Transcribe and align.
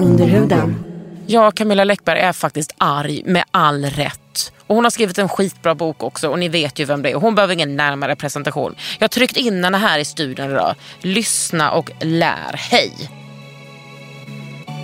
Under 0.00 0.24
huden. 0.24 0.84
Ja, 1.26 1.50
Camilla 1.50 1.84
Läckberg 1.84 2.20
är 2.20 2.32
faktiskt 2.32 2.74
arg 2.78 3.22
med 3.24 3.44
all 3.50 3.84
rätt. 3.84 4.52
Och 4.66 4.74
Hon 4.74 4.84
har 4.84 4.90
skrivit 4.90 5.18
en 5.18 5.28
skitbra 5.28 5.74
bok 5.74 6.02
också 6.02 6.28
och 6.28 6.38
ni 6.38 6.48
vet 6.48 6.78
ju 6.78 6.84
vem 6.84 7.02
det 7.02 7.10
är. 7.10 7.14
Hon 7.14 7.34
behöver 7.34 7.54
ingen 7.54 7.76
närmare 7.76 8.16
presentation. 8.16 8.74
Jag 8.98 9.04
har 9.04 9.08
tryckt 9.08 9.36
in 9.36 9.64
henne 9.64 9.78
här 9.78 9.98
i 9.98 10.04
studion 10.04 10.50
idag. 10.50 10.74
Lyssna 11.00 11.70
och 11.70 11.90
lär. 12.00 12.54
Hej! 12.70 12.92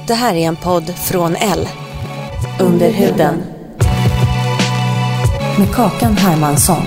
Det 0.07 0.15
här 0.15 0.35
är 0.35 0.49
en 0.49 0.57
podd 0.57 0.95
från 0.99 1.37
L. 1.37 1.69
Under 2.61 2.91
huden. 2.91 3.43
Med 5.59 5.75
Kakan 5.75 6.17
Hermansson. 6.17 6.83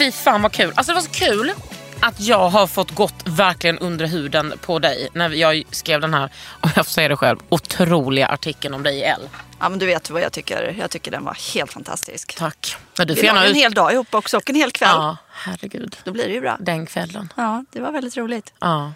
Fy 0.00 0.12
fan 0.12 0.42
vad 0.42 0.52
kul. 0.52 0.72
Alltså 0.74 0.92
det 0.92 0.94
var 0.94 1.02
så 1.02 1.10
kul 1.10 1.52
att 2.00 2.20
jag 2.20 2.48
har 2.48 2.66
fått 2.66 2.90
gått 2.90 3.14
verkligen 3.26 3.78
under 3.78 4.06
huden 4.06 4.52
på 4.60 4.78
dig 4.78 5.08
när 5.14 5.30
jag 5.30 5.62
skrev 5.70 6.00
den 6.00 6.14
här, 6.14 6.30
om 6.60 6.70
jag 6.76 6.86
får 6.86 6.92
säga 6.92 7.08
det 7.08 7.16
själv, 7.16 7.38
otroliga 7.48 8.26
artikeln 8.26 8.74
om 8.74 8.82
dig 8.82 8.96
i 8.98 9.02
L. 9.02 9.28
Ja, 9.60 9.68
men 9.68 9.78
du 9.78 9.86
vet 9.86 10.10
vad 10.10 10.22
jag 10.22 10.32
tycker. 10.32 10.76
Jag 10.78 10.90
tycker 10.90 11.10
den 11.10 11.24
var 11.24 11.54
helt 11.54 11.72
fantastisk. 11.72 12.34
Tack. 12.38 12.76
Men 12.98 13.06
du 13.06 13.14
Vi 13.14 13.20
får 13.20 13.26
la 13.26 13.34
gärna 13.34 13.46
en 13.46 13.54
hel 13.54 13.74
dag 13.74 13.92
ihop 13.92 14.14
också 14.14 14.36
och 14.36 14.50
en 14.50 14.56
hel 14.56 14.70
kväll. 14.70 14.88
Ja, 14.92 15.16
herregud. 15.30 15.96
Då 16.04 16.10
blir 16.12 16.24
det 16.26 16.32
ju 16.32 16.40
bra. 16.40 16.56
Den 16.60 16.86
kvällen. 16.86 17.32
Ja, 17.36 17.64
det 17.72 17.80
var 17.80 17.92
väldigt 17.92 18.16
roligt. 18.16 18.52
Ja. 18.58 18.92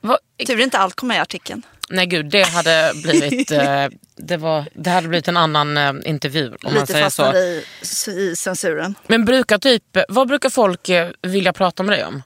Vad- 0.00 0.18
Tur 0.46 0.60
inte 0.60 0.78
allt 0.78 0.94
kom 0.94 1.08
med 1.08 1.16
i 1.16 1.20
artikeln. 1.20 1.62
Nej 1.88 2.06
gud, 2.06 2.26
det 2.26 2.42
hade 2.42 2.92
blivit, 3.02 3.50
eh, 3.52 3.86
det 4.16 4.36
var, 4.36 4.64
det 4.74 4.90
hade 4.90 5.08
blivit 5.08 5.28
en 5.28 5.36
annan 5.36 5.76
eh, 5.76 5.92
intervju 6.04 6.48
om 6.48 6.56
man 6.62 6.74
Lite 6.74 6.92
säger 6.92 7.08
så. 7.10 7.32
i, 7.34 7.64
i 8.10 8.36
censuren. 8.36 8.94
Men 9.06 9.24
brukar 9.24 9.58
typ, 9.58 9.82
vad 10.08 10.28
brukar 10.28 10.50
folk 10.50 10.88
eh, 10.88 11.10
vilja 11.22 11.52
prata 11.52 11.82
med 11.82 11.98
dig 11.98 12.04
om? 12.04 12.22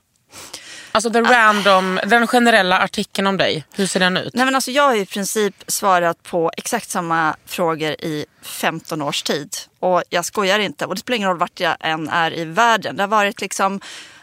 Alltså 0.93 1.11
the 1.11 1.21
random, 1.21 2.01
den 2.07 2.27
generella 2.27 2.79
artikeln 2.79 3.27
om 3.27 3.37
dig, 3.37 3.65
hur 3.75 3.87
ser 3.87 4.01
den 4.01 4.17
ut? 4.17 4.35
Nej, 4.35 4.45
men 4.45 4.55
alltså, 4.55 4.71
jag 4.71 4.83
har 4.83 4.95
i 4.95 5.07
princip 5.07 5.65
svarat 5.67 6.23
på 6.23 6.51
exakt 6.57 6.91
samma 6.91 7.37
frågor 7.47 7.91
i 7.93 8.27
15 8.43 9.03
års 9.03 9.23
tid. 9.23 9.57
Och 9.81 10.03
jag 10.09 10.25
skojar 10.25 10.59
inte. 10.59 10.87
Och 10.87 10.95
det 10.95 11.01
spelar 11.01 11.17
ingen 11.17 11.29
roll 11.29 11.39
vart 11.39 11.61
jag 11.61 11.77
än 11.81 12.09
är 12.09 12.39
i 12.39 12.45
världen. 12.45 12.97
Det 12.97 13.03
har 13.03 13.09
varit 13.09 13.41
liksom, 13.41 13.81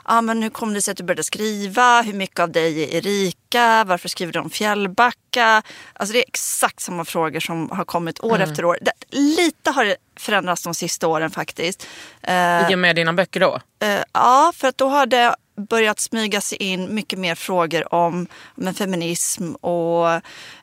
ah, 0.07 0.21
men 0.21 0.43
hur 0.43 0.49
kom 0.49 0.73
det 0.73 0.81
sig 0.81 0.91
att 0.91 0.97
du 0.97 1.03
började 1.03 1.23
skriva? 1.23 2.01
Hur 2.01 2.13
mycket 2.13 2.39
av 2.39 2.51
dig 2.51 2.83
är 2.83 2.95
Erika? 2.95 3.83
Varför 3.83 4.09
skriver 4.09 4.33
du 4.33 4.39
om 4.39 4.49
Fjällbacka? 4.49 5.63
Alltså 5.93 6.13
det 6.13 6.19
är 6.19 6.25
exakt 6.27 6.79
samma 6.79 7.05
frågor 7.05 7.39
som 7.39 7.69
har 7.69 7.85
kommit 7.85 8.23
år 8.23 8.39
efter 8.39 8.65
år. 8.65 8.77
Det, 8.81 8.91
lite 9.11 9.71
har 9.71 9.85
det 9.85 9.95
förändrats 10.15 10.63
de 10.63 10.73
sista 10.73 11.07
åren 11.07 11.31
faktiskt. 11.31 11.87
Eh, 12.21 12.71
I 12.71 12.75
och 12.75 12.79
med 12.79 12.95
dina 12.95 13.13
böcker 13.13 13.39
då? 13.39 13.59
Eh, 13.79 14.03
ja, 14.13 14.51
för 14.55 14.67
att 14.67 14.77
då 14.77 14.87
har 14.87 15.05
det 15.05 15.35
börjat 15.69 15.99
smyga 15.99 16.41
sig 16.41 16.57
in 16.57 16.95
mycket 16.95 17.19
mer 17.19 17.35
frågor 17.35 17.93
om 17.93 18.27
men, 18.55 18.73
feminism 18.73 19.51
och 19.55 20.09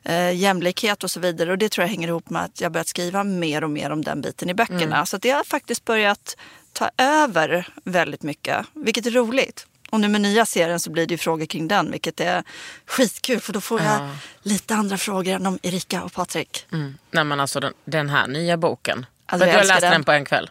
eh, 0.03 0.31
jämlikhet 0.35 1.03
och 1.03 1.11
så 1.11 1.19
vidare. 1.19 1.51
Och 1.51 1.57
det 1.57 1.69
tror 1.69 1.83
jag 1.83 1.89
hänger 1.89 2.07
ihop 2.07 2.29
med 2.29 2.43
att 2.43 2.61
jag 2.61 2.71
börjat 2.71 2.87
skriva 2.87 3.23
mer 3.23 3.63
och 3.63 3.69
mer 3.69 3.89
om 3.91 4.03
den 4.03 4.21
biten 4.21 4.49
i 4.49 4.53
böckerna. 4.53 5.05
Så 5.05 5.15
att 5.15 5.21
det 5.21 5.29
har 5.29 5.43
faktiskt 5.43 5.85
börjat 5.85 6.37
ta 6.75 6.89
över 6.97 7.67
väldigt 7.83 8.23
mycket, 8.23 8.65
vilket 8.73 9.05
är 9.05 9.11
roligt. 9.11 9.67
Och 9.89 9.99
nu 9.99 10.07
med 10.07 10.21
nya 10.21 10.45
serien 10.45 10.79
så 10.79 10.89
blir 10.89 11.07
det 11.07 11.13
ju 11.13 11.17
frågor 11.17 11.45
kring 11.45 11.67
den, 11.67 11.91
vilket 11.91 12.19
är 12.19 12.43
skitkul. 12.85 13.39
För 13.39 13.53
då 13.53 13.61
får 13.61 13.81
jag 13.81 14.09
lite 14.41 14.75
andra 14.75 14.97
frågor 14.97 15.33
än 15.33 15.45
om 15.45 15.59
Erika 15.63 16.03
och 16.03 16.13
Patrik. 16.13 16.65
Mm. 16.71 16.97
Nej 17.11 17.23
men 17.23 17.39
alltså 17.39 17.59
den, 17.59 17.73
den 17.85 18.09
här 18.09 18.27
nya 18.27 18.57
boken. 18.57 19.05
Alltså, 19.25 19.45
du 19.45 19.51
har 19.51 19.63
läst 19.63 19.81
den. 19.81 19.91
den. 19.91 20.03
på 20.03 20.11
en 20.11 20.25
kväll? 20.25 20.49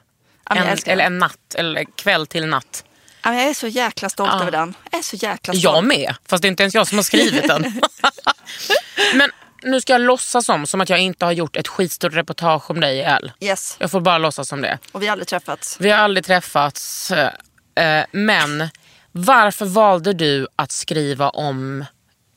Ja, 0.49 0.57
en, 0.57 0.79
eller 0.87 1.05
en 1.05 1.19
natt, 1.19 1.55
eller 1.55 1.85
kväll 1.97 2.27
till 2.27 2.47
natt. 2.47 2.85
Ja, 3.23 3.35
Jag 3.35 3.43
är 3.45 3.55
så 3.55 3.67
jäkla 3.67 4.09
stolt 4.09 4.31
Ja. 4.33 4.41
över 4.41 4.51
den. 4.51 4.75
Jag 4.91 4.99
är 4.99 5.03
så 5.03 5.17
jäkla 5.17 5.55
stolt. 5.55 5.65
Jag 5.65 5.85
med, 5.85 6.15
fast 6.27 6.43
det 6.43 6.49
är 6.49 6.51
inte 6.51 6.63
ens 6.63 6.75
jag 6.75 6.89
som 6.89 6.99
har 6.99 7.03
skrivit 7.03 7.49
den. 7.49 7.63
men 9.15 9.31
nu 9.65 9.81
ska 9.81 9.93
jag 9.93 10.01
låtsas 10.01 10.47
som, 10.47 10.67
som 10.67 10.81
att 10.81 10.89
jag 10.89 10.99
inte 10.99 11.25
har 11.25 11.33
gjort 11.33 11.57
ett 11.57 11.69
skitstort 11.69 12.15
reportage 12.15 12.71
om 12.71 12.81
dig 12.81 12.97
i 12.99 13.01
L. 13.03 13.33
Yes, 13.41 13.77
Jag 13.81 13.91
får 13.91 14.01
bara 14.01 14.19
låtsas 14.19 14.49
som 14.49 14.61
det. 14.63 14.79
och 14.93 15.03
vi 15.03 15.07
har 15.07 15.13
aldrig 15.13 15.29
träffats. 15.29 15.77
Vi 15.81 15.91
har 15.91 15.99
aldrig 15.99 16.25
träffats, 16.25 17.11
eh, 17.11 18.05
men 18.13 18.69
varför 19.13 19.67
valde 19.67 20.13
du 20.13 20.47
att 20.57 20.73
skriva 20.73 21.29
om 21.31 21.85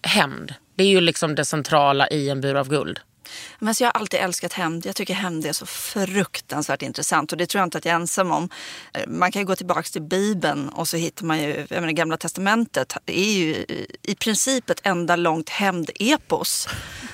hämnd? 0.04 0.54
Det 0.76 0.84
är 0.84 0.88
ju 0.88 1.02
liksom 1.02 1.36
det 1.36 1.46
centrala 1.46 2.08
i 2.08 2.30
En 2.30 2.42
bur 2.42 2.56
av 2.56 2.70
guld. 2.70 3.00
Men 3.60 3.76
så 3.76 3.84
jag 3.84 3.88
har 3.88 4.00
alltid 4.00 4.20
älskat 4.20 4.54
hämnd. 4.54 4.86
Jag 4.86 4.96
tycker 4.96 5.14
hämnd 5.14 5.46
är 5.46 5.54
så 5.54 5.66
fruktansvärt 5.66 6.82
intressant 6.82 7.32
och 7.32 7.38
det 7.38 7.46
tror 7.46 7.60
jag 7.60 7.68
inte 7.68 7.78
att 7.78 7.86
jag 7.86 7.92
är 7.92 7.96
ensam 8.00 8.32
om. 8.32 8.50
Eh, 8.94 9.08
Man 9.08 9.32
kan 9.32 9.42
ju 9.42 9.46
gå 9.46 9.56
tillbaka 9.56 9.82
till 9.84 10.02
Bibeln 10.02 10.70
och 10.70 10.88
så 10.88 10.98
hittar 10.98 11.26
man 11.26 11.40
ju, 11.40 11.68
jag 11.70 11.82
menar 11.82 11.92
Gamla 11.92 12.18
Testamentet 12.18 12.98
är 13.06 13.32
ju 13.32 13.66
i 14.02 14.16
princip 14.16 14.70
ett 14.70 14.82
enda 14.84 15.16
långt 15.16 15.50
hämndepos. 15.50 16.68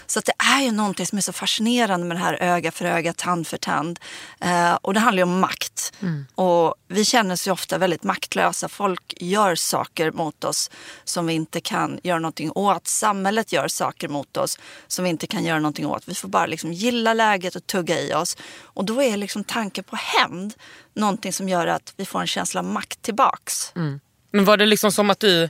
Så 0.05 0.19
att 0.19 0.25
det 0.25 0.33
är 0.37 0.61
ju 0.61 0.71
någonting 0.71 1.05
som 1.05 1.17
är 1.17 1.21
så 1.21 1.33
fascinerande 1.33 2.07
med 2.07 2.17
det 2.17 2.21
här 2.21 2.37
öga 2.41 2.71
för 2.71 2.85
öga, 2.85 3.13
tand 3.13 3.47
för 3.47 3.57
tand. 3.57 3.99
Eh, 4.41 4.73
och 4.73 4.93
det 4.93 4.99
handlar 4.99 5.19
ju 5.19 5.23
om 5.31 5.39
makt. 5.39 5.93
Och 6.35 6.75
vi 6.87 7.05
känner 7.05 7.33
oss 7.33 7.47
ju 7.47 7.51
ofta 7.51 7.77
väldigt 7.77 8.03
maktlösa. 8.03 8.69
Folk 8.69 9.13
gör 9.17 9.55
saker 9.55 10.11
mot 10.11 10.43
oss 10.43 10.71
som 11.03 11.25
vi 11.27 11.33
inte 11.33 11.61
kan 11.61 11.99
göra 12.03 12.19
någonting 12.19 12.51
åt. 12.51 12.87
Samhället 12.87 13.51
gör 13.51 13.67
saker 13.67 14.07
mot 14.07 14.37
oss 14.37 14.59
som 14.87 15.03
vi 15.03 15.09
inte 15.09 15.27
kan 15.27 15.43
göra 15.45 15.59
någonting 15.59 15.85
åt. 15.85 16.02
Vi 16.07 16.15
får 16.15 16.27
bara 16.27 16.45
liksom 16.45 16.73
gilla 16.73 17.13
läget 17.13 17.55
och 17.55 17.67
tugga 17.67 17.99
i 17.99 18.13
oss. 18.13 18.37
Och 18.61 18.85
då 18.85 19.03
är 19.03 19.17
liksom 19.17 19.43
tanken 19.43 19.83
på 19.83 19.95
hämnd 19.95 20.53
någonting 20.93 21.33
som 21.33 21.49
gör 21.49 21.67
att 21.67 21.93
vi 21.97 22.05
får 22.05 22.21
en 22.21 22.27
känsla 22.27 22.59
av 22.59 22.65
makt 22.65 23.01
tillbaks. 23.01 23.71
Mm. 23.75 23.99
Men 24.31 24.45
var 24.45 24.57
det 24.57 24.65
liksom 24.65 24.91
som 24.91 25.09
att 25.09 25.19
du 25.19 25.49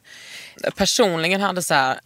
personligen 0.76 1.42
hade 1.42 1.62
så 1.62 1.74
här. 1.74 2.00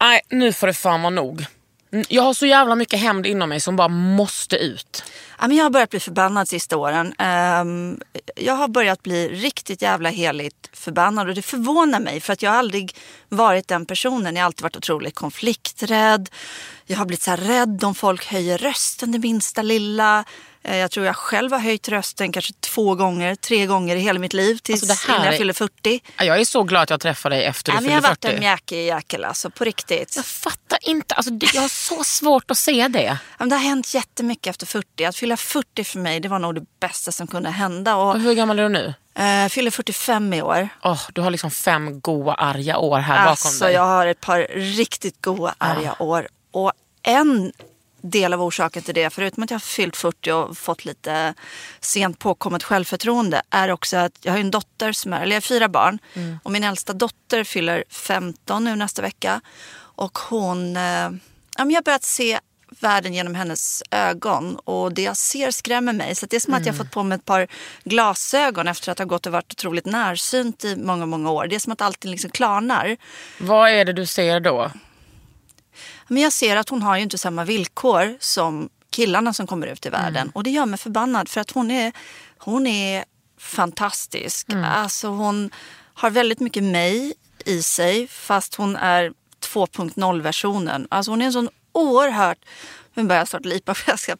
nej 0.00 0.20
nu 0.28 0.52
får 0.52 0.66
det 0.66 0.74
fan 0.74 1.02
vara 1.02 1.10
nog. 1.10 1.46
Mm, 1.92 2.04
jag 2.08 2.22
har 2.22 2.34
så 2.34 2.46
jävla 2.46 2.74
mycket 2.74 3.00
hämnd 3.00 3.26
inom 3.26 3.48
mig 3.48 3.60
som 3.60 3.76
bara 3.76 3.88
måste 3.88 4.56
ut. 4.56 5.04
Ja, 5.40 5.48
men 5.48 5.56
jag 5.56 5.64
har 5.64 5.70
börjat 5.70 5.90
bli 5.90 6.00
förbannad 6.00 6.48
sista 6.48 6.76
åren. 6.76 7.14
Ehm, 7.18 8.00
jag 8.36 8.54
har 8.54 8.68
börjat 8.68 9.02
bli 9.02 9.28
riktigt 9.28 9.82
jävla 9.82 10.08
heligt 10.08 10.70
förbannad 10.72 11.28
och 11.28 11.34
det 11.34 11.42
förvånar 11.42 12.00
mig 12.00 12.20
för 12.20 12.32
att 12.32 12.42
jag 12.42 12.50
har 12.50 12.58
aldrig 12.58 12.96
varit 13.28 13.68
den 13.68 13.86
personen. 13.86 14.36
Jag 14.36 14.42
har 14.42 14.46
alltid 14.46 14.62
varit 14.62 14.76
otroligt 14.76 15.14
konflikträdd. 15.14 16.28
Jag 16.86 16.96
har 16.96 17.04
blivit 17.04 17.22
så 17.22 17.30
här 17.30 17.38
rädd 17.38 17.84
om 17.84 17.94
folk 17.94 18.26
höjer 18.26 18.58
rösten 18.58 19.12
det 19.12 19.18
minsta 19.18 19.62
lilla. 19.62 20.24
Eh, 20.62 20.76
Jag 20.76 20.90
tror 20.90 21.06
jag 21.06 21.16
själv 21.16 21.52
har 21.52 21.58
höjt 21.58 21.88
rösten 21.88 22.32
kanske 22.32 22.52
två 22.60 22.94
gånger, 22.94 23.34
tre 23.34 23.66
gånger 23.66 23.96
i 23.96 24.00
hela 24.00 24.18
mitt 24.18 24.32
liv 24.32 24.56
tills 24.62 24.90
Alltså, 24.90 25.12
innan 25.12 25.24
jag 25.26 25.36
fyller 25.36 25.52
40. 25.52 26.00
Jag 26.18 26.40
är 26.40 26.44
så 26.44 26.62
glad 26.62 26.82
att 26.82 26.90
jag 26.90 27.00
träffade 27.00 27.34
dig 27.36 27.44
efter 27.44 27.72
du 27.72 27.76
Ja, 27.76 27.80
men 27.80 27.90
jag 27.90 27.96
har 27.96 28.00
fyllde 28.00 28.08
varit 28.08 28.24
40. 28.24 28.34
en 28.34 28.40
mjäkig 28.40 28.86
jäkel 28.86 29.24
alltså, 29.24 29.50
på 29.50 29.64
riktigt. 29.64 30.16
Jag 30.16 30.24
fattar 30.24 30.78
inte, 30.82 31.14
alltså, 31.14 31.32
jag 31.54 31.62
har 31.62 31.68
så 31.68 32.04
svårt 32.04 32.50
att 32.50 32.58
se 32.58 32.88
det. 32.88 33.18
Ja, 33.38 33.46
Det 33.46 33.54
har 33.54 33.62
hänt 33.62 33.94
jättemycket 33.94 34.46
efter 34.50 34.66
40. 34.66 35.04
Att 35.04 35.16
fylla 35.16 35.36
40 35.36 35.84
för 35.84 35.98
mig 35.98 36.20
det 36.20 36.28
var 36.28 36.38
nog 36.38 36.54
det 36.54 36.64
bästa 36.80 37.12
som 37.12 37.26
kunde 37.26 37.50
hända. 37.50 37.96
Och, 37.96 38.10
Och 38.14 38.20
hur 38.20 38.34
gammal 38.34 38.58
är 38.58 38.62
du 38.62 38.68
nu? 38.68 38.94
eh, 39.14 39.48
fyller 39.48 39.70
45 39.70 40.32
i 40.34 40.42
år. 40.42 40.68
Åh, 40.82 41.00
du 41.12 41.20
har 41.20 41.30
liksom 41.30 41.50
fem 41.50 42.00
goa 42.00 42.34
arga 42.34 42.78
år 42.78 42.98
här 42.98 43.16
bakom 43.18 43.30
Alltså 43.30 43.64
dig. 43.64 43.74
jag 43.74 43.82
har 43.86 44.06
ett 44.06 44.20
par 44.20 44.46
riktigt 44.54 45.22
goa 45.22 45.54
arga 45.58 45.94
år. 45.98 46.28
Och 46.52 46.72
en 47.02 47.52
del 48.02 48.32
av 48.32 48.42
orsaken 48.42 48.82
till 48.82 48.94
det, 48.94 49.10
förutom 49.10 49.42
att 49.42 49.50
jag 49.50 49.54
har 49.54 49.60
fyllt 49.60 49.96
40 49.96 50.32
och 50.32 50.58
fått 50.58 50.84
lite 50.84 51.34
sent 51.80 52.18
påkommet 52.18 52.62
självförtroende, 52.62 53.42
är 53.50 53.70
också 53.70 53.96
att 53.96 54.12
jag 54.22 54.32
har 54.32 54.38
en 54.38 54.50
dotter 54.50 54.92
som 54.92 55.12
är, 55.12 55.20
eller 55.20 55.32
jag 55.32 55.36
har 55.36 55.40
fyra 55.40 55.68
barn. 55.68 55.98
Och 56.42 56.52
min 56.52 56.64
äldsta 56.64 56.92
dotter 56.92 57.44
fyller 57.44 57.84
15 57.90 58.64
nu 58.64 58.76
nästa 58.76 59.02
vecka. 59.02 59.40
Och 59.76 60.18
hon, 60.18 60.76
eh, 60.76 61.10
jag 61.56 61.64
har 61.64 61.82
börjat 61.82 62.04
se 62.04 62.40
världen 62.80 63.14
genom 63.14 63.34
hennes 63.34 63.82
ögon 63.90 64.56
och 64.56 64.92
det 64.92 65.02
jag 65.02 65.16
ser 65.16 65.50
skrämmer 65.50 65.92
mig. 65.92 66.14
Så 66.14 66.26
det 66.26 66.36
är 66.36 66.40
som 66.40 66.54
att 66.54 66.66
jag 66.66 66.72
har 66.72 66.78
fått 66.78 66.90
på 66.90 67.02
mig 67.02 67.16
ett 67.16 67.24
par 67.24 67.46
glasögon 67.84 68.68
efter 68.68 68.92
att 68.92 68.98
ha 68.98 69.06
gått 69.06 69.26
och 69.26 69.32
varit 69.32 69.52
otroligt 69.52 69.86
närsynt 69.86 70.64
i 70.64 70.76
många, 70.76 71.06
många 71.06 71.30
år. 71.30 71.46
Det 71.46 71.54
är 71.54 71.60
som 71.60 71.72
att 71.72 71.80
allting 71.80 72.10
liksom 72.10 72.30
klarnar. 72.30 72.96
Vad 73.38 73.70
är 73.70 73.84
det 73.84 73.92
du 73.92 74.06
ser 74.06 74.40
då? 74.40 74.70
Men 76.10 76.22
jag 76.22 76.32
ser 76.32 76.56
att 76.56 76.68
hon 76.68 76.82
har 76.82 76.96
ju 76.96 77.02
inte 77.02 77.18
samma 77.18 77.44
villkor 77.44 78.16
som 78.20 78.68
killarna 78.90 79.32
som 79.32 79.46
kommer 79.46 79.66
ut 79.66 79.86
i 79.86 79.90
världen. 79.90 80.30
Och 80.34 80.42
det 80.42 80.50
gör 80.50 80.66
mig 80.66 80.78
förbannad 80.78 81.28
för 81.28 81.40
att 81.40 81.50
hon 81.50 81.70
är, 81.70 81.92
hon 82.38 82.66
är 82.66 83.04
fantastisk. 83.38 84.46
Alltså 84.64 85.08
hon 85.08 85.50
har 85.94 86.10
väldigt 86.10 86.40
mycket 86.40 86.62
mig 86.62 87.14
i 87.44 87.62
sig 87.62 88.08
fast 88.08 88.54
hon 88.54 88.76
är 88.76 89.12
2.0-versionen. 89.40 90.86
Alltså 90.90 91.12
hon 91.12 91.22
är 91.22 91.26
en 91.26 91.32
sån 91.32 91.48
oerhört... 91.72 92.38
Nu 92.94 93.02
börjar 93.02 93.20
jag 93.20 93.28
snart 93.28 93.44
lipa 93.44 93.74
för 93.74 93.90
jag 93.92 93.98
ska 93.98 94.16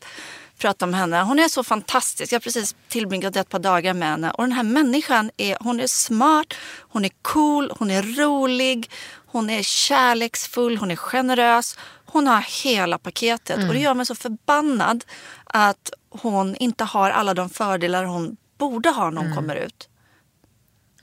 prata 0.61 0.85
om 0.85 0.95
henne. 0.95 1.23
Hon 1.23 1.39
är 1.39 1.49
så 1.49 1.65
fantastisk. 1.65 2.33
Jag 2.33 2.37
har 2.37 2.41
precis 2.41 2.75
tillbringat 2.89 3.37
ett 3.37 3.49
par 3.49 3.59
dagar 3.59 3.95
med 3.95 4.09
henne. 4.09 4.31
Och 4.31 4.43
den 4.45 4.53
här 4.53 4.63
människan 4.63 5.31
är, 5.37 5.57
hon 5.61 5.81
är 5.81 5.87
smart, 5.87 6.55
hon 6.79 7.05
är 7.05 7.11
cool, 7.23 7.73
hon 7.79 7.91
är 7.91 8.03
rolig, 8.03 8.91
hon 9.27 9.51
är 9.51 9.63
kärleksfull, 9.63 10.77
hon 10.77 10.91
är 10.91 10.97
generös. 10.97 11.79
Hon 12.07 12.27
har 12.27 12.65
hela 12.65 12.99
paketet. 12.99 13.69
Och 13.69 13.75
det 13.75 13.81
gör 13.81 13.95
mig 13.95 14.07
så 14.07 14.15
förbannad 14.15 15.05
att 15.45 15.91
hon 16.11 16.57
inte 16.57 16.85
har 16.85 17.11
alla 17.11 17.35
de 17.35 17.51
fördelar 17.51 18.05
hon 18.05 18.37
borde 18.59 18.91
ha 18.91 19.11
när 19.11 19.23
hon 19.23 19.35
kommer 19.35 19.55
ut. 19.57 19.89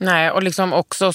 Nej, 0.00 0.30
och 0.30 0.42
liksom 0.42 0.72
också... 0.72 1.12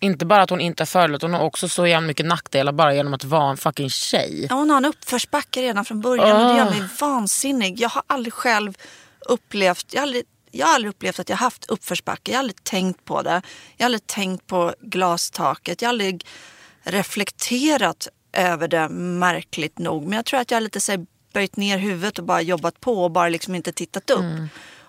Inte 0.00 0.26
bara 0.26 0.42
att 0.42 0.50
hon 0.50 0.60
inte 0.60 0.82
är 0.82 0.86
förlåt, 0.86 1.22
hon 1.22 1.34
har 1.34 1.40
också 1.44 1.68
så 1.68 1.86
jävla 1.86 2.06
mycket 2.06 2.26
nackdelar 2.26 2.72
bara 2.72 2.94
genom 2.94 3.14
att 3.14 3.24
vara 3.24 3.50
en 3.50 3.56
fucking 3.56 3.90
tjej. 3.90 4.46
Ja, 4.50 4.56
hon 4.56 4.70
har 4.70 4.76
en 4.76 4.84
uppförsbacke 4.84 5.62
redan 5.62 5.84
från 5.84 6.00
början 6.00 6.42
och 6.42 6.52
det 6.52 6.58
gör 6.58 6.70
mig 6.70 6.88
vansinnig. 7.00 7.80
Jag 7.80 7.88
har 7.88 8.02
aldrig 8.06 8.32
själv 8.32 8.74
upplevt, 9.20 9.86
jag 9.90 10.00
har 10.00 10.06
aldrig, 10.06 10.24
jag 10.50 10.66
har 10.66 10.74
aldrig 10.74 10.90
upplevt 10.90 11.18
att 11.18 11.28
jag 11.28 11.36
haft 11.36 11.64
uppförsbacke. 11.64 12.30
Jag 12.30 12.36
har 12.36 12.42
aldrig 12.42 12.64
tänkt 12.64 13.04
på 13.04 13.22
det. 13.22 13.42
Jag 13.76 13.84
har 13.84 13.86
aldrig 13.86 14.06
tänkt 14.06 14.46
på 14.46 14.74
glastaket. 14.80 15.82
Jag 15.82 15.88
har 15.88 15.92
aldrig 15.92 16.26
reflekterat 16.82 18.08
över 18.32 18.68
det 18.68 18.88
märkligt 18.88 19.78
nog. 19.78 20.02
Men 20.02 20.12
jag 20.12 20.24
tror 20.24 20.40
att 20.40 20.50
jag 20.50 20.56
har 20.56 20.60
lite 20.60 20.80
så 20.80 20.92
här, 20.92 21.06
böjt 21.32 21.56
ner 21.56 21.78
huvudet 21.78 22.18
och 22.18 22.24
bara 22.24 22.42
jobbat 22.42 22.80
på 22.80 23.04
och 23.04 23.10
bara 23.10 23.28
liksom 23.28 23.54
inte 23.54 23.72
tittat 23.72 24.10
upp. 24.10 24.24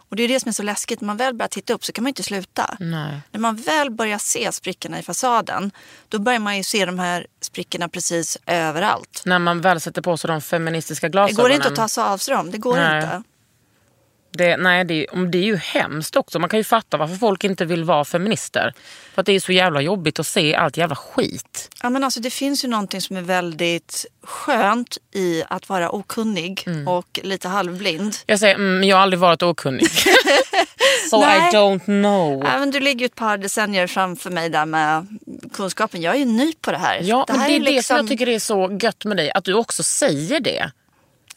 Och 0.10 0.16
det 0.16 0.24
är 0.24 0.28
det 0.28 0.40
som 0.40 0.50
är 0.50 0.54
så 0.54 0.64
läskigt. 0.64 1.02
När 1.02 1.06
man 1.06 1.18
väl 1.18 1.34
börjar 1.34 1.48
titta 1.50 1.74
upp 1.74 1.86
så 1.86 1.92
kan 1.92 2.04
man 2.04 2.08
inte 2.08 2.24
sluta. 2.24 2.78
Nej. 2.80 3.22
När 3.32 3.40
man 3.40 3.56
väl 3.56 3.92
börjar 3.92 4.18
se 4.18 4.52
sprickorna 4.52 5.00
i 5.00 5.04
fasaden 5.04 5.72
då 6.10 6.20
börjar 6.20 6.40
man 6.40 6.58
ju 6.58 6.64
se 6.64 6.86
de 6.86 7.00
här 7.00 7.28
sprickorna 7.42 7.90
precis 7.90 8.38
överallt. 8.46 9.22
När 9.26 9.40
man 9.40 9.62
väl 9.62 9.80
sätter 9.82 10.02
på 10.02 10.18
sig 10.18 10.28
de 10.28 10.42
feministiska 10.42 11.08
Det 11.08 11.12
glasögonen. 11.12 11.44
går 11.44 11.52
inte 11.56 11.68
att 11.68 11.76
ta 11.76 11.88
sig 11.88 12.04
av 12.04 12.18
sig 12.18 12.36
dem. 12.36 12.52
Det 12.52 12.58
går 12.58 12.76
Nej. 12.76 13.04
inte. 13.04 13.24
Det, 14.32 14.58
nej, 14.58 14.86
det, 14.86 14.94
är- 15.08 15.26
det 15.26 15.38
är 15.38 15.44
ju 15.44 15.56
hemskt 15.56 16.16
också. 16.16 16.40
Man 16.40 16.50
kan 16.50 16.60
ju 16.60 16.64
fatta 16.64 16.98
varför 16.98 17.16
folk 17.16 17.44
inte 17.44 17.66
vill 17.66 17.84
vara 17.84 18.06
feminister. 18.06 18.74
För 19.14 19.22
att 19.22 19.26
det 19.26 19.34
är 19.34 19.40
så 19.40 19.52
jävla 19.52 19.82
jobbigt 19.82 20.20
att 20.20 20.28
se 20.28 20.56
allt 20.56 20.78
jävla 20.78 20.96
skit. 20.96 21.70
Ja, 21.84 21.90
men 21.90 22.04
alltså, 22.04 22.20
det 22.20 22.30
finns 22.30 22.64
ju 22.66 22.68
någonting 22.68 23.02
som 23.02 23.18
är 23.18 23.22
väldigt 23.22 24.06
skönt 24.24 24.98
i 25.14 25.44
att 25.50 25.70
vara 25.70 25.90
okunnig 25.92 26.66
och 26.88 27.20
lite 27.24 27.48
halvblind. 27.48 28.16
Jag 28.26 28.40
säger, 28.40 28.56
mm, 28.56 28.84
jag 28.90 28.98
har 28.98 29.04
aldrig 29.04 29.20
varit 29.20 29.44
okunnig. 29.44 29.88
so 31.10 31.20
Nej. 31.22 31.50
I 31.50 31.56
don't 31.56 31.86
know. 31.86 32.44
Ja, 32.46 32.60
men 32.60 32.72
du 32.72 32.80
ligger 32.80 33.00
ju 33.00 33.06
ett 33.06 33.16
par 33.16 33.38
decennier 33.38 33.88
framför 33.88 34.30
mig 34.30 34.50
där 34.50 34.66
med 34.66 35.08
kunskapen. 35.54 36.02
Jag 36.02 36.16
är 36.16 36.20
ju 36.20 36.26
ny 36.26 36.54
på 36.62 36.72
det 36.72 36.78
här. 36.78 37.00
Ja, 37.04 37.24
det 37.28 37.34
men 37.34 37.42
här 37.42 37.50
det 37.50 37.56
är 37.56 37.60
ju 37.60 37.60
det 37.60 37.66
som 37.66 37.74
liksom- 37.76 37.98
jag 37.98 38.08
tycker 38.08 38.30
är 38.30 38.40
så 38.40 38.78
gött 38.82 39.06
med 39.06 39.18
dig. 39.18 39.32
Att 39.32 39.44
du 39.44 39.54
också 39.54 39.84
säger 39.84 40.40
det. 40.40 40.72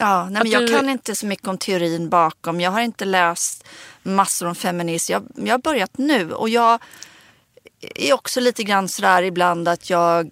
Ja, 0.03 0.29
nej, 0.31 0.43
men 0.43 0.53
jag 0.53 0.63
du- 0.67 0.75
kan 0.75 0.89
inte 0.89 1.15
så 1.15 1.27
mycket 1.27 1.49
om 1.49 1.59
teorin 1.59 2.09
bakom. 2.09 2.61
Jag 2.61 2.71
har 2.71 2.81
inte 2.81 3.05
läst 3.05 3.65
massor 4.03 4.47
om 4.49 4.55
feminism. 4.55 5.13
Jag, 5.13 5.23
jag 5.37 5.53
har 5.55 5.59
börjat 5.59 5.99
nu 5.99 6.33
och 6.33 6.49
jag 6.49 6.79
är 7.95 8.13
också 8.13 8.41
lite 8.41 8.63
grann 8.65 8.89
sådär 8.89 9.23
ibland 9.23 9.69
att 9.69 9.91
jag 9.91 10.31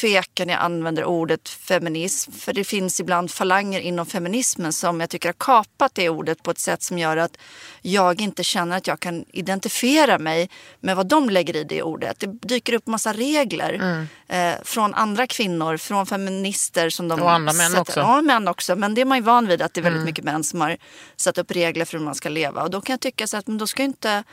tvekar 0.00 0.46
när 0.46 0.54
jag 0.54 0.62
använder 0.62 1.04
ordet 1.04 1.48
feminism. 1.48 2.32
För 2.32 2.52
det 2.52 2.64
finns 2.64 3.00
ibland 3.00 3.30
falanger 3.30 3.80
inom 3.80 4.06
feminismen 4.06 4.72
som 4.72 5.00
jag 5.00 5.10
tycker 5.10 5.28
har 5.28 5.34
kapat 5.38 5.94
det 5.94 6.08
ordet 6.08 6.42
på 6.42 6.50
ett 6.50 6.58
sätt 6.58 6.82
som 6.82 6.98
gör 6.98 7.16
att 7.16 7.36
jag 7.82 8.20
inte 8.20 8.44
känner 8.44 8.76
att 8.76 8.86
jag 8.86 9.00
kan 9.00 9.24
identifiera 9.32 10.18
mig 10.18 10.50
med 10.80 10.96
vad 10.96 11.06
de 11.06 11.30
lägger 11.30 11.56
i 11.56 11.64
det 11.64 11.82
ordet. 11.82 12.20
Det 12.20 12.26
dyker 12.26 12.72
upp 12.72 12.86
massa 12.86 13.12
regler 13.12 14.06
eh, 14.28 14.52
från 14.62 14.94
andra 14.94 15.26
kvinnor, 15.26 15.76
från 15.76 16.06
feminister 16.06 16.90
som 16.90 17.08
de 17.08 17.22
Och 17.22 17.32
andra 17.32 17.52
män 17.52 17.66
sätter- 17.68 17.80
också. 17.80 18.00
Ja, 18.00 18.22
män 18.22 18.48
också. 18.48 18.76
Men 18.76 18.94
det 18.94 19.00
är 19.00 19.04
man 19.04 19.18
ju 19.18 19.24
van 19.24 19.46
vid 19.46 19.62
att 19.62 19.74
det 19.74 19.80
är 19.80 19.82
väldigt 19.82 20.04
mycket 20.04 20.24
män 20.24 20.44
som 20.44 20.60
har 20.60 20.76
satt 21.16 21.38
upp 21.38 21.50
regler 21.50 21.84
för 21.84 21.98
hur 21.98 22.04
man 22.04 22.14
ska 22.14 22.28
leva. 22.28 22.62
Och 22.62 22.70
då 22.70 22.80
kan 22.80 22.92
jag 22.92 23.00
tycka 23.00 23.26
så 23.26 23.36
att 23.36 23.46
men 23.46 23.58
då 23.58 23.66
ska 23.66 23.82
inte 23.82 24.24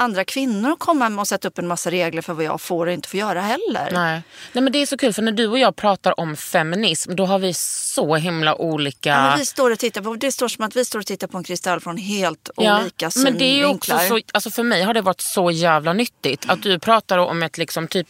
andra 0.00 0.24
kvinnor 0.24 0.76
komma 0.76 1.08
med 1.08 1.20
och 1.20 1.28
sätta 1.28 1.48
upp 1.48 1.58
en 1.58 1.66
massa 1.66 1.90
regler 1.90 2.22
för 2.22 2.32
vad 2.32 2.44
jag 2.44 2.60
får 2.60 2.86
och 2.86 2.92
inte 2.92 3.08
får 3.08 3.20
göra 3.20 3.40
heller. 3.40 3.88
Nej. 3.92 4.22
Nej, 4.52 4.62
men 4.62 4.72
det 4.72 4.78
är 4.78 4.86
så 4.86 4.96
kul 4.96 5.12
för 5.12 5.22
när 5.22 5.32
du 5.32 5.46
och 5.46 5.58
jag 5.58 5.76
pratar 5.76 6.20
om 6.20 6.36
feminism 6.36 7.14
då 7.16 7.26
har 7.26 7.38
vi 7.38 7.54
så 7.54 8.16
himla 8.16 8.54
olika... 8.54 9.10
Ja, 9.10 9.34
vi 9.38 9.46
står 9.46 9.70
och 9.70 9.78
tittar 9.78 10.02
på, 10.02 10.14
det 10.14 10.32
står 10.32 10.48
som 10.48 10.64
att 10.64 10.76
vi 10.76 10.84
står 10.84 10.98
och 10.98 11.06
tittar 11.06 11.26
på 11.26 11.38
en 11.38 11.44
kristall 11.44 11.80
från 11.80 11.96
helt 11.96 12.50
olika 12.56 13.10
men 13.16 13.38
det 13.38 13.44
är 13.44 13.56
ju 13.56 13.64
också 13.64 13.90
synvinklar. 13.90 14.20
så, 14.20 14.24
alltså 14.32 14.50
för 14.50 14.62
mig 14.62 14.82
har 14.82 14.94
det 14.94 15.00
varit 15.00 15.20
så 15.20 15.50
jävla 15.50 15.92
nyttigt 15.92 16.50
att 16.50 16.62
du 16.62 16.78
pratar 16.78 17.18
om 17.18 17.42
ett 17.42 17.58
liksom 17.58 17.88
typ, 17.88 18.08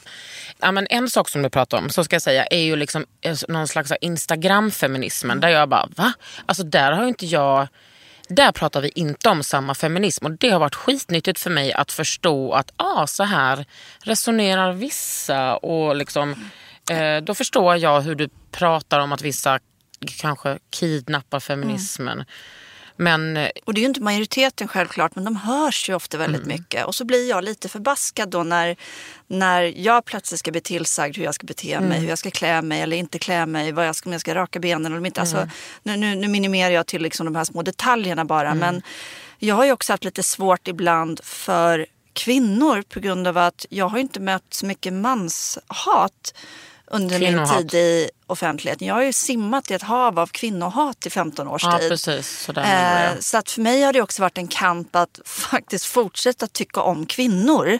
ja 0.58 0.72
men 0.72 0.86
en 0.90 1.10
sak 1.10 1.28
som 1.28 1.42
du 1.42 1.50
pratar 1.50 1.78
om, 1.78 1.90
så 1.90 2.04
ska 2.04 2.14
jag 2.14 2.22
säga, 2.22 2.46
är 2.46 2.62
ju 2.62 2.76
liksom 2.76 3.06
eh, 3.20 3.36
någon 3.48 3.68
slags 3.68 3.92
Instagram-feminismen 4.00 5.40
där 5.40 5.48
jag 5.48 5.68
bara 5.68 5.88
va? 5.96 6.12
Alltså 6.46 6.62
där 6.62 6.92
har 6.92 7.06
inte 7.06 7.26
jag, 7.26 7.68
där 8.30 8.52
pratar 8.52 8.80
vi 8.80 8.88
inte 8.94 9.28
om 9.28 9.42
samma 9.42 9.74
feminism. 9.74 10.24
Och 10.24 10.32
det 10.32 10.50
har 10.50 10.60
varit 10.60 10.74
skitnyttigt 10.74 11.38
för 11.38 11.50
mig 11.50 11.72
att 11.72 11.92
förstå 11.92 12.52
att 12.52 12.72
ah, 12.76 13.06
så 13.06 13.24
här 13.24 13.64
resonerar 14.02 14.72
vissa. 14.72 15.56
Och 15.56 15.96
liksom 15.96 16.50
eh, 16.90 17.16
då 17.22 17.34
förstår 17.34 17.76
jag 17.76 18.00
hur 18.00 18.14
du 18.14 18.28
pratar 18.50 19.00
om 19.00 19.12
att 19.12 19.22
vissa 19.22 19.58
kanske 20.20 20.58
kidnappar 20.70 21.40
feminismen. 21.40 22.12
Mm. 22.12 22.26
Men 23.00 23.48
Och 23.64 23.74
det 23.74 23.78
är 23.78 23.82
ju 23.82 23.88
inte 23.88 24.00
majoriteten 24.00 24.68
självklart, 24.68 25.14
men 25.14 25.24
de 25.24 25.36
hörs 25.36 25.88
ju 25.88 25.94
ofta 25.94 26.18
väldigt 26.18 26.42
Mm. 26.42 26.56
mycket. 26.58 26.84
Och 26.86 26.94
så 26.94 27.04
blir 27.04 27.28
jag 27.28 27.44
lite 27.44 27.68
förbaskad 27.68 28.28
då 28.28 28.42
när, 28.42 28.76
när 29.26 29.62
jag 29.62 30.04
plötsligt 30.04 30.40
ska 30.40 30.50
bli 30.50 30.60
tillsagd 30.60 31.16
hur 31.16 31.24
jag 31.24 31.34
ska 31.34 31.46
bete 31.46 31.80
mig, 31.80 31.86
Mm. 31.88 32.00
hur 32.02 32.08
jag 32.08 32.18
ska 32.18 32.30
klä 32.30 32.62
mig 32.62 32.80
eller 32.80 32.96
inte 32.96 33.18
klä 33.18 33.46
mig, 33.46 33.72
vad 33.72 33.86
jag 33.88 33.96
ska, 33.96 34.08
om 34.08 34.12
jag 34.12 34.20
ska 34.20 34.34
raka 34.34 34.58
benen 34.60 34.92
eller 34.92 35.06
inte. 35.06 35.20
Mm. 35.20 35.34
Alltså, 35.34 35.56
nu, 35.82 35.96
nu, 35.96 36.14
nu 36.14 36.28
minimerar 36.28 36.70
jag 36.70 36.86
till 36.86 37.02
liksom 37.02 37.26
de 37.26 37.34
här 37.36 37.44
små 37.44 37.62
detaljerna 37.62 38.24
bara. 38.24 38.48
Mm. 38.50 38.58
Men 38.58 38.82
jag 39.38 39.54
har 39.54 39.64
ju 39.64 39.72
också 39.72 39.92
haft 39.92 40.04
lite 40.04 40.22
svårt 40.22 40.68
ibland 40.68 41.20
för 41.24 41.86
kvinnor 42.12 42.82
på 42.82 43.00
grund 43.00 43.26
av 43.26 43.38
att 43.38 43.66
jag 43.70 43.88
har 43.88 43.98
inte 43.98 44.20
mött 44.20 44.44
så 44.50 44.66
mycket 44.66 44.92
manshat 44.92 46.34
under 46.90 47.18
min 47.18 47.46
tid 47.46 47.74
i 47.74 48.10
offentligheten. 48.26 48.88
Jag 48.88 48.94
har 48.94 49.02
ju 49.02 49.12
simmat 49.12 49.70
i 49.70 49.74
ett 49.74 49.82
hav 49.82 50.18
av 50.18 50.26
kvinnohat 50.26 51.06
i 51.06 51.10
15 51.10 51.48
års 51.48 51.64
ja 51.64 51.78
tid. 51.78 51.88
precis. 51.88 52.48
Eh, 52.48 53.18
så 53.20 53.38
att 53.38 53.50
för 53.50 53.60
mig 53.60 53.82
har 53.82 53.92
det 53.92 54.02
också 54.02 54.22
varit 54.22 54.38
en 54.38 54.48
kamp 54.48 54.96
att 54.96 55.20
faktiskt 55.24 55.84
fortsätta 55.84 56.46
tycka 56.46 56.80
om 56.80 57.06
kvinnor. 57.06 57.78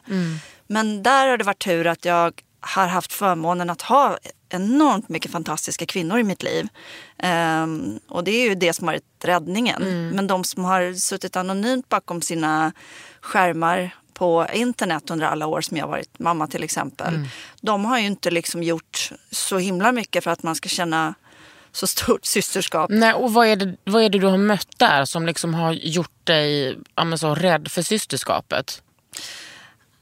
Men 0.67 1.03
där 1.03 1.29
har 1.29 1.37
det 1.39 1.45
varit 1.45 1.65
tur 1.65 1.87
att 1.87 2.05
jag 2.05 2.43
har 2.61 2.87
haft 2.87 3.13
förmånen 3.13 3.71
att 3.71 3.83
ha 3.83 4.19
enormt 4.49 5.09
mycket 5.09 5.33
fantastiska 5.33 5.87
kvinnor 5.87 6.19
i 6.19 6.23
mitt 6.23 6.43
liv. 6.43 6.69
Ehm, 7.19 7.99
och 8.09 8.25
det 8.25 8.31
är 8.31 8.49
ju 8.49 8.55
det 8.55 8.73
som 8.73 8.89
har 8.89 8.95
varit 8.95 9.25
räddningen. 9.25 10.11
Men 10.15 10.27
de 10.27 10.45
som 10.45 10.65
har 10.65 10.95
suttit 10.95 11.37
anonymt 11.37 11.89
bakom 11.89 12.23
sina 12.23 12.73
skärmar 13.21 13.91
på 14.21 14.47
internet 14.53 15.11
under 15.11 15.27
alla 15.27 15.47
år 15.47 15.61
som 15.61 15.77
jag 15.77 15.89
varit 15.89 16.19
mamma 16.19 16.47
till 16.47 16.63
exempel. 16.63 17.29
De 17.61 17.85
har 17.85 17.99
ju 17.99 18.07
inte 18.07 18.31
liksom 18.31 18.63
gjort 18.63 19.11
så 19.31 19.59
himla 19.59 19.93
mycket 19.93 20.25
för 20.25 20.31
att 20.31 20.43
man 20.43 20.55
ska 20.55 20.69
känna 20.69 21.15
så 21.73 21.87
stort 21.87 22.25
systerskap. 22.25 22.91
Nej, 22.91 23.15
och 23.15 23.33
vad 23.33 23.47
är, 23.47 23.57
det, 23.57 23.77
vad 23.85 24.03
är 24.03 24.09
det 24.09 24.19
du 24.19 24.27
har 24.27 24.39
mött 24.39 24.79
där 24.79 25.05
som 25.05 25.27
liksom 25.27 25.55
har 25.55 25.73
gjort 25.73 26.27
dig 26.27 26.79
ja, 26.95 27.17
så 27.17 27.35
rädd 27.35 27.71
för 27.71 27.83
systerskapet? 27.83 28.83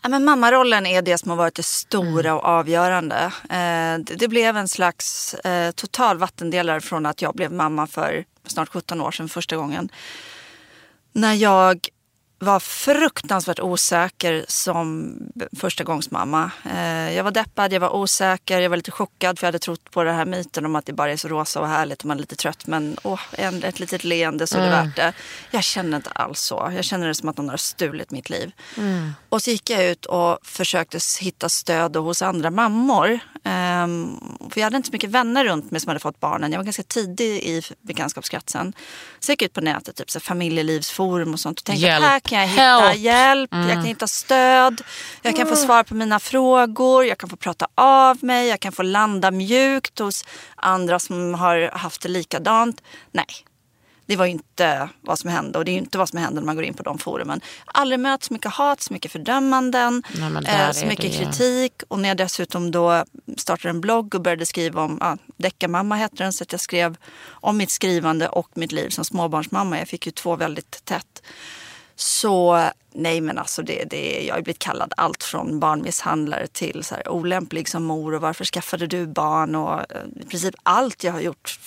Ja, 0.02 0.08
men 0.08 0.24
mammarollen 0.24 0.86
är 0.86 1.02
det 1.02 1.18
som 1.18 1.30
har 1.30 1.36
varit 1.36 1.54
det 1.54 1.66
stora 1.66 2.34
och 2.34 2.44
avgörande. 2.44 3.32
Eh, 3.50 3.98
det, 3.98 4.14
det 4.18 4.28
blev 4.28 4.56
en 4.56 4.68
slags 4.68 5.34
eh, 5.34 5.70
total 5.70 6.18
vattendelare 6.18 6.80
från 6.80 7.06
att 7.06 7.22
jag 7.22 7.34
blev 7.34 7.52
mamma 7.52 7.86
för 7.86 8.24
snart 8.46 8.68
17 8.68 9.00
år 9.00 9.10
sedan 9.10 9.28
första 9.28 9.56
gången. 9.56 9.88
När 11.12 11.34
jag 11.34 11.88
var 12.38 12.60
fruktansvärt 12.60 13.60
osäker 13.60 14.44
som 14.48 15.14
första 15.56 15.84
gångs 15.84 16.10
mamma. 16.10 16.50
Eh, 16.64 17.12
jag 17.16 17.24
var 17.24 17.30
deppad, 17.30 17.72
jag 17.72 17.80
var 17.80 17.96
osäker, 17.96 18.60
jag 18.60 18.70
var 18.70 18.76
lite 18.76 18.90
chockad 18.90 19.38
för 19.38 19.46
jag 19.46 19.48
hade 19.48 19.58
trott 19.58 19.90
på 19.90 20.04
den 20.04 20.14
här 20.14 20.24
myten 20.24 20.64
om 20.64 20.76
att 20.76 20.86
det 20.86 20.92
bara 20.92 21.12
är 21.12 21.16
så 21.16 21.28
rosa 21.28 21.60
och 21.60 21.68
härligt 21.68 22.00
och 22.00 22.06
man 22.06 22.16
är 22.16 22.20
lite 22.20 22.36
trött. 22.36 22.66
Men 22.66 22.96
åh, 23.02 23.20
en, 23.32 23.64
ett 23.64 23.80
litet 23.80 24.04
leende 24.04 24.46
så 24.46 24.58
är 24.58 24.62
det 24.62 24.70
värt 24.70 24.96
det. 24.96 25.12
Jag 25.50 25.64
känner 25.64 25.96
inte 25.96 26.10
alls 26.10 26.40
så. 26.40 26.72
Jag 26.76 26.84
känner 26.84 27.06
det 27.08 27.14
som 27.14 27.28
att 27.28 27.36
någon 27.36 27.48
har 27.48 27.56
stulit 27.56 28.10
mitt 28.10 28.30
liv. 28.30 28.52
Och 29.28 29.42
så 29.42 29.50
gick 29.50 29.70
jag 29.70 29.84
ut 29.84 30.06
och 30.06 30.38
försökte 30.42 30.98
hitta 31.20 31.48
stöd 31.48 31.96
hos 31.96 32.22
andra 32.22 32.50
mammor. 32.50 33.20
Ehm, 33.44 34.20
för 34.50 34.60
jag 34.60 34.66
hade 34.66 34.76
inte 34.76 34.86
så 34.86 34.92
mycket 34.92 35.10
vänner 35.10 35.44
runt 35.44 35.70
mig 35.70 35.80
som 35.80 35.88
hade 35.88 36.00
fått 36.00 36.20
barnen. 36.20 36.52
Jag 36.52 36.58
var 36.58 36.64
ganska 36.64 36.82
tidig 36.82 37.42
i 37.42 37.62
bekantskapskretsen. 37.82 38.72
Så 39.20 39.30
jag 39.30 39.32
gick 39.32 39.42
ut 39.42 39.52
på 39.52 39.60
nätet, 39.60 39.96
typ 39.96 40.10
så 40.10 40.20
familjelivsforum 40.20 41.32
och 41.32 41.40
sånt. 41.40 41.58
Och 41.58 41.64
tänkte 41.64 41.86
Hjälp. 41.86 42.04
att 42.04 42.10
här 42.10 42.20
kan 42.20 42.40
jag 42.40 42.48
hitta 42.48 42.62
Help. 42.62 42.98
hjälp, 42.98 43.50
jag 43.52 43.72
kan 43.72 43.84
hitta 43.84 44.06
stöd. 44.06 44.82
Jag 45.22 45.36
kan 45.36 45.46
få 45.46 45.56
svar 45.56 45.82
på 45.82 45.94
mina 45.94 46.20
frågor, 46.20 47.04
jag 47.04 47.18
kan 47.18 47.28
få 47.30 47.36
prata 47.36 47.66
av 47.74 48.24
mig, 48.24 48.48
jag 48.48 48.60
kan 48.60 48.72
få 48.72 48.82
landa 48.82 49.30
mjukt 49.30 49.98
hos 49.98 50.24
andra 50.56 50.98
som 50.98 51.34
har 51.34 51.70
haft 51.72 52.02
det 52.02 52.08
likadant. 52.08 52.82
Nej, 53.12 53.26
det 54.08 54.16
var 54.16 54.26
ju 54.26 54.32
inte 54.32 54.88
vad 55.00 55.18
som 55.18 55.30
hände 55.30 55.58
och 55.58 55.64
det 55.64 55.70
är 55.70 55.72
ju 55.72 55.78
inte 55.78 55.98
vad 55.98 56.08
som 56.08 56.18
händer 56.18 56.40
när 56.40 56.46
man 56.46 56.56
går 56.56 56.64
in 56.64 56.74
på 56.74 56.82
de 56.82 56.98
forumen. 56.98 57.40
Aldrig 57.64 58.00
mött 58.00 58.24
så 58.24 58.32
mycket 58.32 58.52
hat, 58.52 58.80
så 58.80 58.92
mycket 58.92 59.12
fördömanden, 59.12 60.02
Nej, 60.18 60.66
eh, 60.66 60.70
så 60.72 60.86
mycket 60.86 61.12
det 61.12 61.18
kritik. 61.18 61.72
Och 61.88 61.98
när 61.98 62.08
jag 62.08 62.16
dessutom 62.16 62.70
då 62.70 63.04
startade 63.36 63.70
en 63.70 63.80
blogg 63.80 64.14
och 64.14 64.20
började 64.20 64.46
skriva 64.46 64.82
om, 64.82 64.98
ja, 65.00 65.16
Deckarmamma 65.36 65.96
hette 65.96 66.22
den, 66.22 66.32
så 66.32 66.42
att 66.42 66.52
jag 66.52 66.60
skrev 66.60 66.96
om 67.28 67.56
mitt 67.56 67.70
skrivande 67.70 68.28
och 68.28 68.48
mitt 68.54 68.72
liv 68.72 68.88
som 68.88 69.04
småbarnsmamma. 69.04 69.78
Jag 69.78 69.88
fick 69.88 70.06
ju 70.06 70.12
två 70.12 70.36
väldigt 70.36 70.84
tätt. 70.84 71.22
Så 72.00 72.70
nej 72.92 73.20
men 73.20 73.38
alltså 73.38 73.62
det, 73.62 73.84
det, 73.84 74.24
jag 74.26 74.34
har 74.34 74.38
ju 74.38 74.42
blivit 74.44 74.58
kallad 74.58 74.92
allt 74.96 75.22
från 75.24 75.60
barnmisshandlare 75.60 76.46
till 76.46 76.84
så 76.84 76.94
här, 76.94 77.08
olämplig 77.08 77.68
som 77.68 77.84
mor 77.84 78.14
och 78.14 78.20
varför 78.20 78.44
skaffade 78.44 78.86
du 78.86 79.06
barn 79.06 79.54
och 79.54 79.72
eh, 79.80 80.02
i 80.20 80.24
princip 80.26 80.54
allt 80.62 81.04
jag 81.04 81.12
har 81.12 81.20
gjort 81.20 81.58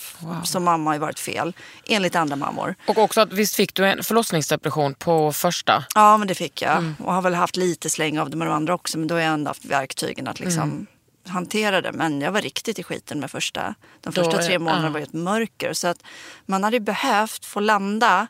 som 0.44 0.64
mamma 0.64 0.90
har 0.90 0.94
ju 0.94 1.00
varit 1.00 1.18
fel 1.18 1.52
enligt 1.86 2.16
andra 2.16 2.36
mammor. 2.36 2.74
Och 2.86 2.98
också 2.98 3.20
att 3.20 3.32
visst 3.32 3.54
fick 3.54 3.74
du 3.74 3.86
en 3.86 4.02
förlossningsdepression 4.02 4.94
på 4.94 5.32
första? 5.32 5.84
Ja 5.94 6.16
men 6.16 6.28
det 6.28 6.34
fick 6.34 6.62
jag 6.62 6.92
och 7.04 7.14
har 7.14 7.22
väl 7.22 7.34
haft 7.34 7.56
lite 7.56 7.90
släng 7.90 8.18
av 8.18 8.30
det 8.30 8.36
med 8.36 8.46
de 8.48 8.52
andra 8.52 8.74
också 8.74 8.98
men 8.98 9.08
då 9.08 9.14
har 9.14 9.20
jag 9.20 9.32
ändå 9.32 9.50
haft 9.50 9.64
verktygen 9.64 10.28
att 10.28 10.40
liksom 10.40 10.86
hantera 11.26 11.80
det. 11.80 11.92
Men 11.92 12.20
jag 12.20 12.32
var 12.32 12.40
riktigt 12.40 12.78
i 12.78 12.82
skiten 12.82 13.20
med 13.20 13.30
första. 13.30 13.74
De 14.00 14.10
Då 14.12 14.24
första 14.24 14.38
är- 14.42 14.46
tre 14.46 14.58
månaderna 14.58 14.86
ja. 14.86 14.92
var 14.92 14.98
ju 14.98 15.04
ett 15.04 15.12
mörker 15.12 15.72
så 15.72 15.88
att 15.88 16.02
man 16.46 16.64
hade 16.64 16.76
ju 16.76 16.80
behövt 16.80 17.44
få 17.44 17.60
landa 17.60 18.26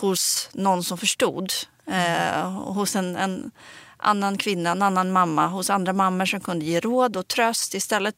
hos 0.00 0.48
någon 0.52 0.84
som 0.84 0.98
förstod. 0.98 1.52
Eh, 1.86 2.50
hos 2.50 2.96
en, 2.96 3.16
en 3.16 3.50
annan 3.96 4.38
kvinna, 4.38 4.70
en 4.70 4.82
annan 4.82 5.12
mamma, 5.12 5.46
hos 5.46 5.70
andra 5.70 5.92
mammor 5.92 6.26
som 6.26 6.40
kunde 6.40 6.64
ge 6.64 6.80
råd 6.80 7.16
och 7.16 7.28
tröst. 7.28 7.74
Istället 7.74 8.14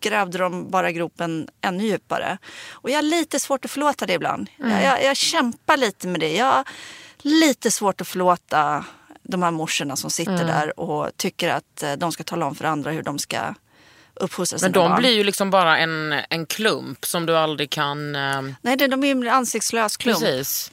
grävde 0.00 0.38
de 0.38 0.70
bara 0.70 0.92
gropen 0.92 1.48
ännu 1.60 1.84
djupare. 1.84 2.38
Och 2.70 2.90
jag 2.90 2.96
har 2.96 3.02
lite 3.02 3.40
svårt 3.40 3.64
att 3.64 3.70
förlåta 3.70 4.06
det 4.06 4.12
ibland. 4.12 4.48
Jag, 4.56 4.82
jag, 4.84 5.04
jag 5.04 5.16
kämpar 5.16 5.76
lite 5.76 6.06
med 6.08 6.20
det. 6.20 6.36
Jag 6.36 6.46
har 6.46 6.64
lite 7.18 7.70
svårt 7.70 8.00
att 8.00 8.08
förlåta 8.08 8.84
de 9.22 9.42
här 9.42 9.50
morsorna 9.50 9.96
som 9.96 10.10
sitter 10.10 10.44
där 10.44 10.80
och 10.80 11.16
tycker 11.16 11.48
att 11.48 11.82
eh, 11.82 11.92
de 11.92 12.12
ska 12.12 12.24
tala 12.24 12.46
om 12.46 12.54
för 12.54 12.64
andra 12.64 12.90
hur 12.90 13.02
de 13.02 13.18
ska 13.18 13.54
uppfostra 14.14 14.58
sina 14.58 14.66
Men 14.66 14.72
de 14.72 14.88
barn. 14.90 14.98
blir 15.00 15.10
ju 15.14 15.24
liksom 15.24 15.50
bara 15.50 15.78
en, 15.78 16.12
en 16.30 16.46
klump 16.46 17.04
som 17.06 17.26
du 17.26 17.36
aldrig 17.36 17.70
kan... 17.70 18.16
Eh, 18.16 18.42
Nej, 18.62 18.76
de 18.76 19.04
är 19.04 19.10
en 19.10 19.28
ansiktslös 19.28 19.96
klump. 19.96 20.18
precis. 20.20 20.72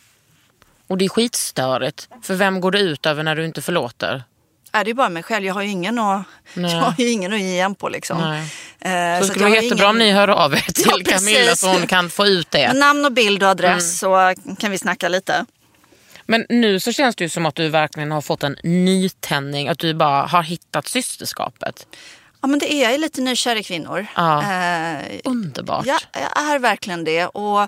Och 0.88 0.98
det 0.98 1.06
är 1.06 1.10
skitstörigt. 1.10 2.10
För 2.24 2.34
vem 2.36 2.62
går 2.62 2.72
det 2.72 2.79
ut 2.79 3.06
över 3.06 3.24
när 3.24 3.36
du 3.36 3.46
inte 3.46 3.62
förlåter? 3.62 4.24
Nej, 4.74 4.84
det 4.86 4.89
är 4.91 4.94
bara 4.96 5.10
mig 5.10 5.24
själv. 5.24 5.46
Jag 5.46 5.53
har 5.53 5.62
ju 5.62 5.70
ingen 5.70 6.00
att, 6.00 6.24
Nej. 6.53 6.72
jag 6.72 6.79
har 6.82 6.94
ingen 6.98 7.34
att 7.34 7.39
ge 7.39 7.46
igen 7.51 7.75
på. 7.75 7.89
Liksom. 7.89 8.17
Nej. 8.22 8.39
Eh, 8.79 9.20
Så 9.22 9.25
det 9.27 9.29
skulle 9.34 9.46
vara 9.46 9.56
jättebra 9.56 9.84
ingen- 9.86 9.89
om 9.89 9.98
ni 9.98 10.12
hör 10.12 10.27
av 10.27 10.53
er 10.53 10.58
till 10.74 11.03
Ja. 11.06 11.12
Camilla 11.12 11.56
så 11.56 11.67
hon 11.67 11.88
kan 11.88 12.10
få 12.10 12.25
ut 12.27 12.51
det. 12.51 12.74
Namn 12.75 13.06
och 13.06 13.12
bild 13.12 13.44
och 13.44 13.50
adress 13.50 14.03
Mm. 14.03 14.36
så 14.36 14.41
kan 14.60 14.72
vi 14.72 14.77
snacka 14.77 15.10
lite. 15.10 15.46
Men 16.25 16.46
nu 16.50 16.79
så 16.79 16.91
känns 16.91 17.15
det 17.15 17.24
ju 17.24 17.29
som 17.29 17.46
att 17.46 17.56
du 17.56 17.70
verkligen 17.70 18.12
har 18.12 18.22
fått 18.22 18.44
en 18.44 18.56
nytändning. 18.63 19.67
Att 19.67 19.79
du 19.79 19.94
bara 19.94 20.25
har 20.25 20.44
hittat 20.44 20.88
systerskapet. 20.88 21.88
Ja, 22.41 22.48
men 22.48 22.60
det 22.60 22.74
är 22.74 22.84
jag 22.84 22.94
är 22.94 22.98
lite 22.98 23.22
nykär 23.22 23.56
i 23.56 23.63
kvinnor. 23.63 24.06
Ja. 24.15 24.41
Eh, 24.41 25.00
Underbart. 25.24 25.86
jag, 25.86 26.00
jag 26.13 26.51
är 26.56 26.60
verkligen 26.60 27.03
det. 27.03 27.25
Och 27.25 27.67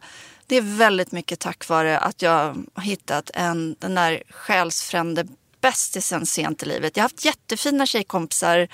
det 0.50 0.56
är 0.56 0.62
väldigt 0.62 1.12
mycket 1.12 1.40
tack 1.40 1.68
vare 1.68 1.98
att 2.00 2.22
jag 2.22 2.66
har 2.74 2.84
hittat 2.84 3.32
en, 3.34 3.76
den 3.80 3.96
där 3.96 4.24
själsfrände 4.30 5.28
bästisen 5.62 6.26
sent 6.26 6.64
i 6.64 6.66
livet. 6.66 6.98
Jag 6.98 7.04
har 7.04 7.06
haft 7.06 7.26
jättefina 7.26 7.86
tjejkompisar 7.86 8.68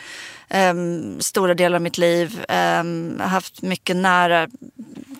um, 0.50 1.22
stora 1.22 1.54
delar 1.54 1.76
av 1.76 1.82
mitt 1.82 1.98
liv. 1.98 2.46
Um, 2.50 3.16
jag 3.18 3.24
har 3.24 3.30
haft 3.30 3.62
mycket 3.62 3.96
nära 3.96 4.48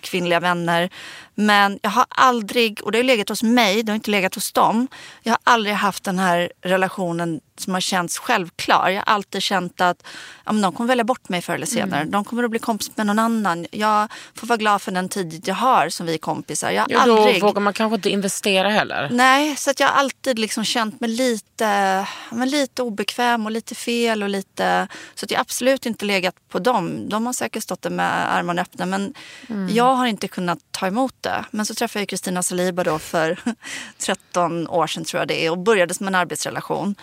kvinnliga 0.00 0.40
vänner. 0.40 0.90
Men 1.34 1.78
jag 1.82 1.90
har 1.90 2.06
aldrig, 2.08 2.80
och 2.82 2.92
det 2.92 2.98
har 2.98 3.02
legat 3.02 3.28
hos 3.28 3.42
mig, 3.42 3.82
det 3.82 3.92
har 3.92 3.96
inte 3.96 4.10
legat 4.10 4.34
hos 4.34 4.52
dem. 4.52 4.88
Jag 5.22 5.32
har 5.32 5.40
aldrig 5.44 5.74
haft 5.74 6.04
den 6.04 6.18
här 6.18 6.52
relationen 6.62 7.40
som 7.60 7.74
har 7.74 7.80
känts 7.80 8.18
självklar. 8.18 8.88
Jag 8.88 9.02
har 9.06 9.14
alltid 9.14 9.42
känt 9.42 9.80
att 9.80 10.02
ja, 10.44 10.52
de 10.52 10.72
kommer 10.72 10.88
välja 10.88 11.04
bort 11.04 11.28
mig 11.28 11.42
förr 11.42 11.54
eller 11.54 11.66
senare. 11.66 12.04
De 12.04 12.24
kommer 12.24 12.44
att 12.44 12.50
bli 12.50 12.58
kompis 12.58 12.90
med 12.96 13.06
någon 13.06 13.18
annan. 13.18 13.66
Jag 13.70 14.08
får 14.34 14.46
vara 14.46 14.56
glad 14.56 14.82
för 14.82 14.92
den 14.92 15.08
tid 15.08 15.42
jag 15.48 15.54
har 15.54 15.88
som 15.88 16.06
vi 16.06 16.14
är 16.14 16.18
kompisar. 16.18 16.70
Jag 16.70 16.86
Ja, 16.88 17.06
då 17.06 17.16
aldrig... 17.18 17.42
vågar 17.42 17.60
man 17.60 17.72
kanske 17.72 17.94
inte 17.94 18.10
investera 18.10 18.68
heller. 18.70 19.08
Nej, 19.12 19.56
så 19.56 19.70
att 19.70 19.80
jag 19.80 19.88
har 19.88 19.94
alltid 19.94 20.38
liksom 20.38 20.64
känt 20.64 21.00
mig 21.00 21.10
lite, 21.10 22.06
men 22.30 22.50
lite 22.50 22.82
obekväm 22.82 23.46
och 23.46 23.52
lite 23.52 23.74
fel. 23.74 24.22
och 24.22 24.28
lite 24.28 24.88
Så 25.14 25.24
att 25.24 25.30
jag 25.30 25.40
absolut 25.40 25.86
inte 25.86 26.04
legat 26.04 26.34
på 26.48 26.58
dem. 26.58 27.08
De 27.08 27.26
har 27.26 27.32
säkert 27.32 27.62
stått 27.62 27.82
där 27.82 27.90
med 27.90 28.34
armarna 28.36 28.62
öppna 28.62 28.86
men 28.86 29.14
jag 29.70 29.94
har 29.94 30.06
inte 30.06 30.28
kunnat 30.28 30.58
ta 30.70 30.86
emot 30.86 31.14
det. 31.20 31.44
Men 31.50 31.66
så 31.66 31.74
träffade 31.74 32.00
jag 32.00 32.08
Kristina 32.08 32.42
Saliba 32.42 32.84
då 32.84 32.98
för 32.98 33.38
13 33.98 34.68
år 34.68 34.86
sedan 34.86 35.04
tror 35.04 35.20
jag 35.20 35.28
det 35.28 35.46
är 35.46 35.50
och 35.50 35.58
började 35.58 35.94
som 35.94 36.08
en 36.08 36.14
arbetsrelation. 36.14 36.94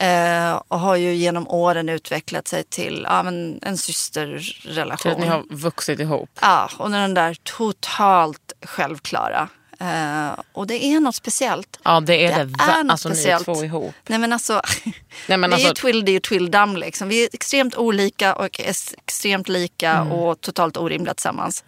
Eh, 0.00 0.62
och 0.68 0.80
har 0.80 0.96
ju 0.96 1.14
genom 1.14 1.48
åren 1.48 1.88
utvecklat 1.88 2.48
sig 2.48 2.64
till 2.64 3.06
ja, 3.08 3.22
men 3.22 3.58
en 3.62 3.76
systerrelation. 3.78 4.96
Till 5.02 5.10
att 5.10 5.18
ni 5.18 5.26
har 5.26 5.44
vuxit 5.50 6.00
ihop. 6.00 6.30
Ja, 6.40 6.70
och 6.78 6.90
den 6.90 7.14
där 7.14 7.36
totalt 7.42 8.52
självklara. 8.66 9.48
Eh, 9.80 10.28
och 10.52 10.66
det 10.66 10.84
är 10.84 11.00
något 11.00 11.14
speciellt. 11.14 11.78
Ja 11.84 12.00
det 12.00 12.26
är 12.26 12.38
det. 12.38 12.44
Det 12.44 12.62
är 12.62 12.84
något 12.84 12.92
alltså 12.92 13.08
speciellt. 13.08 13.46
ni 13.46 13.54
två 13.54 13.64
ihop. 13.64 13.94
Nej 14.06 14.18
men 14.18 14.32
alltså, 14.32 14.62
Nej, 15.26 15.38
men 15.38 15.50
vi 15.50 15.62
är 15.64 15.68
ju 15.68 15.74
twiddly 15.74 16.18
och 16.18 16.22
twilldam 16.22 16.76
liksom. 16.76 17.08
Vi 17.08 17.24
är 17.24 17.28
extremt 17.32 17.76
olika 17.76 18.34
och 18.34 18.60
ex- 18.60 18.94
extremt 18.98 19.48
lika 19.48 19.90
Mm. 19.90 20.12
och 20.12 20.40
totalt 20.40 20.76
orimliga 20.76 21.14
tillsammans. 21.14 21.64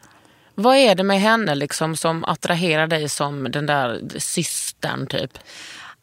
vad 0.55 0.77
är 0.77 0.95
det 0.95 1.03
med 1.03 1.21
henne 1.21 1.55
liksom 1.55 1.97
som 1.97 2.25
attraherar 2.25 2.87
dig 2.87 3.09
som 3.09 3.51
den 3.53 3.67
där 3.67 4.01
systern 4.19 5.07
typ? 5.07 5.39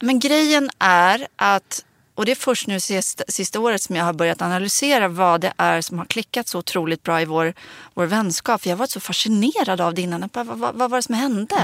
Men 0.01 0.19
grejen 0.19 0.69
är 0.79 1.27
att, 1.35 1.85
och 2.19 2.25
det 2.25 2.31
är 2.31 2.35
först 2.35 2.67
nu 2.67 2.79
sista, 2.79 3.23
sista 3.27 3.59
året 3.59 3.81
som 3.81 3.95
jag 3.95 4.05
har 4.05 4.13
börjat 4.13 4.41
analysera 4.41 5.07
vad 5.07 5.41
det 5.41 5.53
är 5.57 5.81
som 5.81 5.97
har 5.97 6.05
klickat 6.05 6.47
så 6.47 6.59
otroligt 6.59 7.03
bra 7.03 7.21
i 7.21 7.25
vår, 7.25 7.53
vår 7.93 8.05
vänskap. 8.05 8.61
För 8.61 8.69
jag 8.69 8.75
har 8.75 8.79
varit 8.79 8.89
så 8.89 8.99
fascinerad 8.99 9.81
av 9.81 9.93
det 9.93 10.01
innan. 10.01 10.29
Vad, 10.33 10.47
vad, 10.47 10.75
vad 10.75 10.89
var 10.89 10.97
det 10.97 11.03
som 11.03 11.15
hände? 11.15 11.55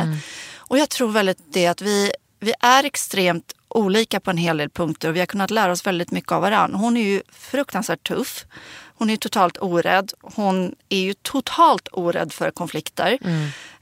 Och 0.56 0.78
jag 0.78 0.90
tror 0.90 1.12
väldigt 1.12 1.38
det 1.54 1.68
att 1.68 1.82
vi, 1.82 2.12
vi 2.40 2.54
är 2.60 2.84
extremt 2.84 3.54
olika 3.68 4.20
på 4.20 4.30
en 4.30 4.38
hel 4.38 4.58
del 4.58 4.70
punkter 4.70 5.10
och 5.10 5.16
vi 5.16 5.20
har 5.20 5.26
kunnat 5.26 5.52
lära 5.52 5.72
oss 5.72 5.88
väldigt 5.88 6.12
mycket 6.12 6.32
av 6.32 6.42
varandra. 6.42 6.78
Hon 6.78 6.98
är 6.98 7.04
ju 7.04 7.22
fruktansvärt 7.32 8.08
tuff. 8.08 8.46
Hon 8.98 9.10
är 9.10 9.14
ju 9.14 9.18
totalt 9.18 9.58
orädd. 9.62 10.14
Hon 10.22 10.76
är 10.90 11.00
ju 11.00 11.14
totalt 11.14 11.88
orädd 11.92 12.34
för 12.34 12.52
konflikter. 12.52 13.18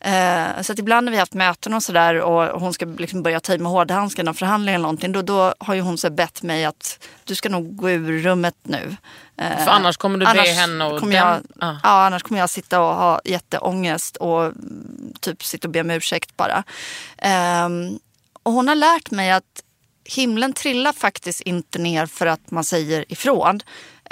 Eh, 0.03 0.62
så 0.62 0.74
att 0.74 0.79
ibland 0.79 1.05
när 1.05 1.12
vi 1.12 1.17
har 1.17 1.22
haft 1.22 1.33
möten 1.33 1.74
och 1.74 1.83
sådär 1.83 2.15
och 2.22 2.62
hon 2.62 2.74
ska 2.74 2.86
liksom 2.86 3.24
börja 3.24 3.39
ta 3.39 3.53
i 3.53 3.57
med 3.57 3.72
hårdhandskarna 3.72 4.31
och 4.31 4.38
förhandla 4.38 4.72
eller 4.72 4.81
någonting. 4.81 5.12
Då, 5.12 5.22
då 5.22 5.53
har 5.60 5.74
ju 5.75 5.81
hon 5.81 5.98
så 5.98 6.10
bett 6.10 6.41
mig 6.43 6.65
att 6.65 7.07
du 7.24 7.36
ska 7.36 7.50
nog 7.50 7.75
gå 7.75 7.89
ur 7.89 8.22
rummet 8.24 8.55
nu. 8.63 8.95
Eh, 9.38 9.57
För 9.65 9.72
annars 9.72 9.98
kommer 9.98 10.17
du 10.19 10.25
be 10.25 10.31
annars 10.31 10.48
henne 10.48 10.86
och 10.86 11.00
kommer 11.00 11.15
jag, 11.15 11.27
den- 11.27 11.48
ja. 11.60 11.79
ja. 11.83 12.05
annars 12.05 12.24
kommer 12.24 12.39
jag 12.41 12.50
sitta 12.50 12.81
och 12.81 12.95
ha 12.95 13.22
jätteångest 13.25 14.17
och 14.17 14.43
mm, 14.45 15.13
typ 15.19 15.43
sitta 15.43 15.67
och 15.67 15.72
be 15.72 15.81
om 15.81 15.91
ursäkt 15.91 16.38
bara. 16.38 16.63
Ehm, 17.17 18.00
och 18.43 18.51
hon 18.51 18.67
har 18.67 18.75
lärt 18.75 19.12
mig 19.12 19.31
att 19.31 19.63
himlen 20.05 20.53
trillar 20.53 20.93
faktiskt 20.93 21.41
inte 21.41 21.79
ner 21.79 22.05
för 22.05 22.25
att 22.25 22.51
man 22.51 22.63
säger 22.63 23.05
ifrån. 23.12 23.60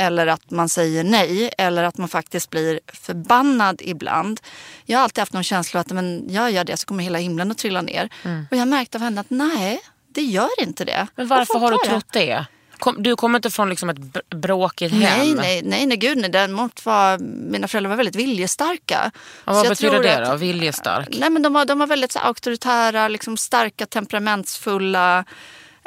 Eller 0.01 0.27
att 0.27 0.51
man 0.51 0.70
säger 0.70 1.03
nej. 1.03 1.51
Eller 1.58 1.84
att 1.84 1.98
man 1.98 2.08
faktiskt 2.10 2.50
blir 2.50 2.79
förbannad 2.93 3.81
ibland. 3.84 4.39
Jag 4.86 4.98
har 4.98 5.03
alltid 5.03 5.22
haft 5.22 5.34
någon 5.34 5.43
känsla 5.43 5.79
att 5.79 5.88
men 5.91 6.29
gör 6.29 6.48
jag 6.50 6.65
det 6.65 6.77
så 6.77 6.86
kommer 6.86 7.03
hela 7.03 7.17
himlen 7.20 7.51
att 7.51 7.58
trilla 7.58 7.81
ner. 7.81 8.10
Och 8.24 8.58
jag 8.58 8.62
har 8.62 8.65
märkt 8.65 8.96
av 8.96 9.01
henne 9.01 9.22
att 9.22 9.29
nej, 9.29 9.79
det 10.08 10.22
gör 10.22 10.62
inte 10.62 10.86
det. 10.86 11.08
Men 11.15 11.27
varför 11.27 11.60
har 11.60 11.72
du 11.72 11.77
trott 11.89 12.08
det? 12.13 12.46
kom, 12.81 13.03
du 13.03 13.15
kommer 13.15 13.39
inte 13.39 13.50
från 13.50 13.70
liksom 13.70 13.89
ett 13.89 13.98
br- 13.98 14.36
bråkigt 14.36 14.93
Nej, 14.93 15.01
hem? 15.01 15.31
nej, 15.36 15.62
nej, 15.65 15.86
nej, 15.86 15.98
gud 15.98 16.17
nej. 16.17 16.29
Däremot 16.29 16.86
var 16.86 17.17
mina 17.51 17.67
föräldrar 17.67 17.89
var 17.89 17.98
väldigt 17.98 18.15
viljestarka. 18.15 19.12
Och 19.46 19.55
vad 19.55 19.70
betyder 19.70 20.03
det 20.03 20.17
att- 20.17 20.29
då? 20.29 20.36
Viljestark? 20.36 21.08
Nej, 21.20 21.29
men 21.29 21.41
de 21.41 21.53
var, 21.53 21.65
de 21.65 21.79
var 21.79 21.88
väldigt 21.88 22.12
så 22.12 22.20
auktoritära, 22.20 23.08
liksom, 23.08 23.38
starka, 23.38 23.86
temperamentsfulla. 23.86 25.25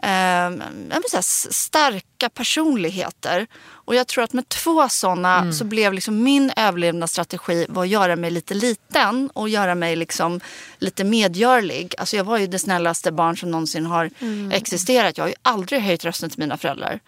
Eh, 0.02 0.50
säga, 1.10 1.22
starka 1.22 2.28
personligheter. 2.28 3.46
Och 3.64 3.94
jag 3.94 4.06
tror 4.06 4.24
att 4.24 4.32
med 4.32 4.48
två 4.48 4.88
sådana 4.88 5.38
Mm. 5.38 5.52
så 5.52 5.64
blev 5.64 5.92
liksom 5.92 6.22
min 6.22 6.52
överlevnadsstrategi 6.56 7.66
var 7.68 7.82
att 7.82 7.88
göra 7.88 8.16
mig 8.16 8.30
lite 8.30 8.54
liten 8.54 9.30
och 9.32 9.48
göra 9.48 9.74
mig 9.74 9.96
liksom 9.96 10.40
lite 10.78 11.04
medgörlig. 11.04 11.94
Alltså 11.98 12.16
jag 12.16 12.24
var 12.24 12.38
ju 12.38 12.46
det 12.46 12.58
snällaste 12.58 13.12
barn 13.12 13.36
som 13.36 13.50
någonsin 13.50 13.86
har 13.86 14.10
Mm. 14.20 14.52
existerat. 14.52 15.18
Jag 15.18 15.24
har 15.24 15.28
ju 15.28 15.34
aldrig 15.42 15.80
höjt 15.80 16.04
rösten 16.04 16.30
till 16.30 16.38
mina 16.38 16.56
föräldrar. 16.56 17.00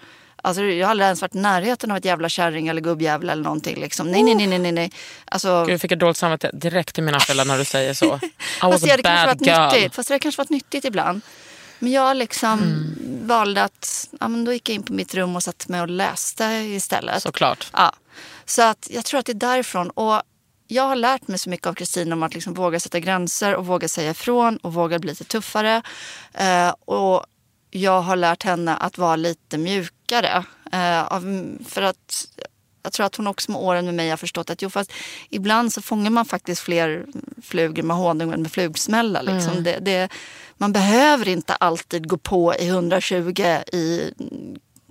Alltså, 0.43 0.63
jag 0.63 0.87
har 0.87 0.91
aldrig 0.91 1.05
ens 1.07 1.23
varit 1.23 1.35
i 1.35 1.39
närheten 1.39 1.91
av 1.91 1.97
ett 1.97 2.05
jävla 2.05 2.29
kärring 2.29 2.69
eller 2.69 2.81
gubbjävel 2.81 3.31
eller 3.31 3.43
någonting. 3.43 3.81
Liksom. 3.81 4.11
Nej, 4.11 4.23
nej, 4.23 4.35
nej, 4.47 4.59
nej, 4.59 4.73
nej. 4.73 4.91
Alltså, 5.25 5.65
Gud, 5.65 5.73
jag 5.75 5.81
fick 5.81 5.93
ett 5.93 5.99
dåligt 5.99 6.17
samvete 6.17 6.51
direkt 6.53 6.95
till 6.95 7.05
mina 7.05 7.21
föräldrar 7.21 7.45
när 7.45 7.59
du 7.59 7.65
säger 7.65 7.95
så. 7.95 8.05
I 8.07 8.21
was 8.63 8.73
Fast 8.73 8.85
det 8.85 8.93
a 8.93 9.27
bad 9.27 9.47
girl. 9.47 9.75
nyttigt. 9.75 9.95
Fast 9.95 10.09
det 10.09 10.15
hade 10.15 10.23
kanske 10.23 10.41
varit 10.41 10.51
nyttigt 10.51 10.85
ibland. 10.85 11.21
Men 11.79 11.93
jag 11.93 12.17
liksom 12.17 12.59
Mm. 12.63 13.27
valde 13.27 13.63
att, 13.65 14.09
ja, 14.21 14.29
men 14.29 14.45
då 14.45 14.53
gick 14.53 14.69
jag 14.69 14.75
in 14.75 14.83
på 14.83 14.93
mitt 14.93 15.15
rum 15.15 15.37
och 15.37 15.43
satte 15.43 15.71
mig 15.73 15.81
och 15.81 15.89
läste 15.89 16.45
istället. 16.45 17.23
Såklart. 17.23 17.71
Ja. 17.73 17.93
Så 18.45 18.63
att 18.63 18.89
jag 18.91 19.05
tror 19.05 19.21
att 19.21 19.27
det 19.27 19.33
är 19.33 19.35
därifrån. 19.35 19.91
Och 19.91 20.23
jag 20.69 20.83
har 20.83 20.97
lärt 20.97 21.29
mig 21.29 21.39
så 21.39 21.51
mycket 21.51 21.67
av 21.67 21.75
Kristin 21.75 22.13
om 22.13 22.23
att 22.23 22.35
liksom 22.35 22.55
våga 22.55 22.81
sätta 22.81 23.01
gränser 23.01 23.55
och 23.55 23.67
våga 23.67 23.89
säga 23.89 24.11
ifrån 24.11 24.57
och 24.57 24.75
våga 24.75 24.99
bli 24.99 25.11
lite 25.11 25.25
tuffare. 25.25 25.83
Eh, 26.35 26.69
och 26.85 27.25
jag 27.71 28.01
har 28.01 28.17
lärt 28.17 28.43
henne 28.43 28.77
att 28.77 28.99
vara 28.99 29.17
lite 29.17 29.59
mjukare. 29.59 30.45
Eh, 30.73 31.21
för 31.69 31.83
att 31.83 32.27
jag 32.87 32.93
tror 32.93 33.07
att 33.07 33.17
hon 33.17 33.27
också 33.27 33.51
med 33.51 33.61
åren 33.61 33.85
med 33.85 33.95
mig 33.95 34.11
har 34.11 34.17
förstått 34.17 34.51
att 34.51 34.63
jo, 34.63 34.71
fast 34.71 34.93
ibland 35.31 35.73
så 35.73 35.83
fångar 35.83 36.11
man 36.11 36.25
faktiskt 36.25 36.61
fler 36.61 37.07
flugor 37.43 37.83
med 37.83 37.97
honung 37.97 38.33
än 38.33 38.43
med 38.43 38.53
flugsmällar. 38.53 39.23
Liksom. 39.23 39.53
Mm. 39.53 39.65
Det, 39.65 39.79
det, 39.79 40.09
man 40.57 40.73
behöver 40.73 41.29
inte 41.29 41.55
alltid 41.55 42.09
gå 42.09 42.17
på 42.17 42.55
i 42.55 42.69
120 42.69 43.43
i 43.73 44.13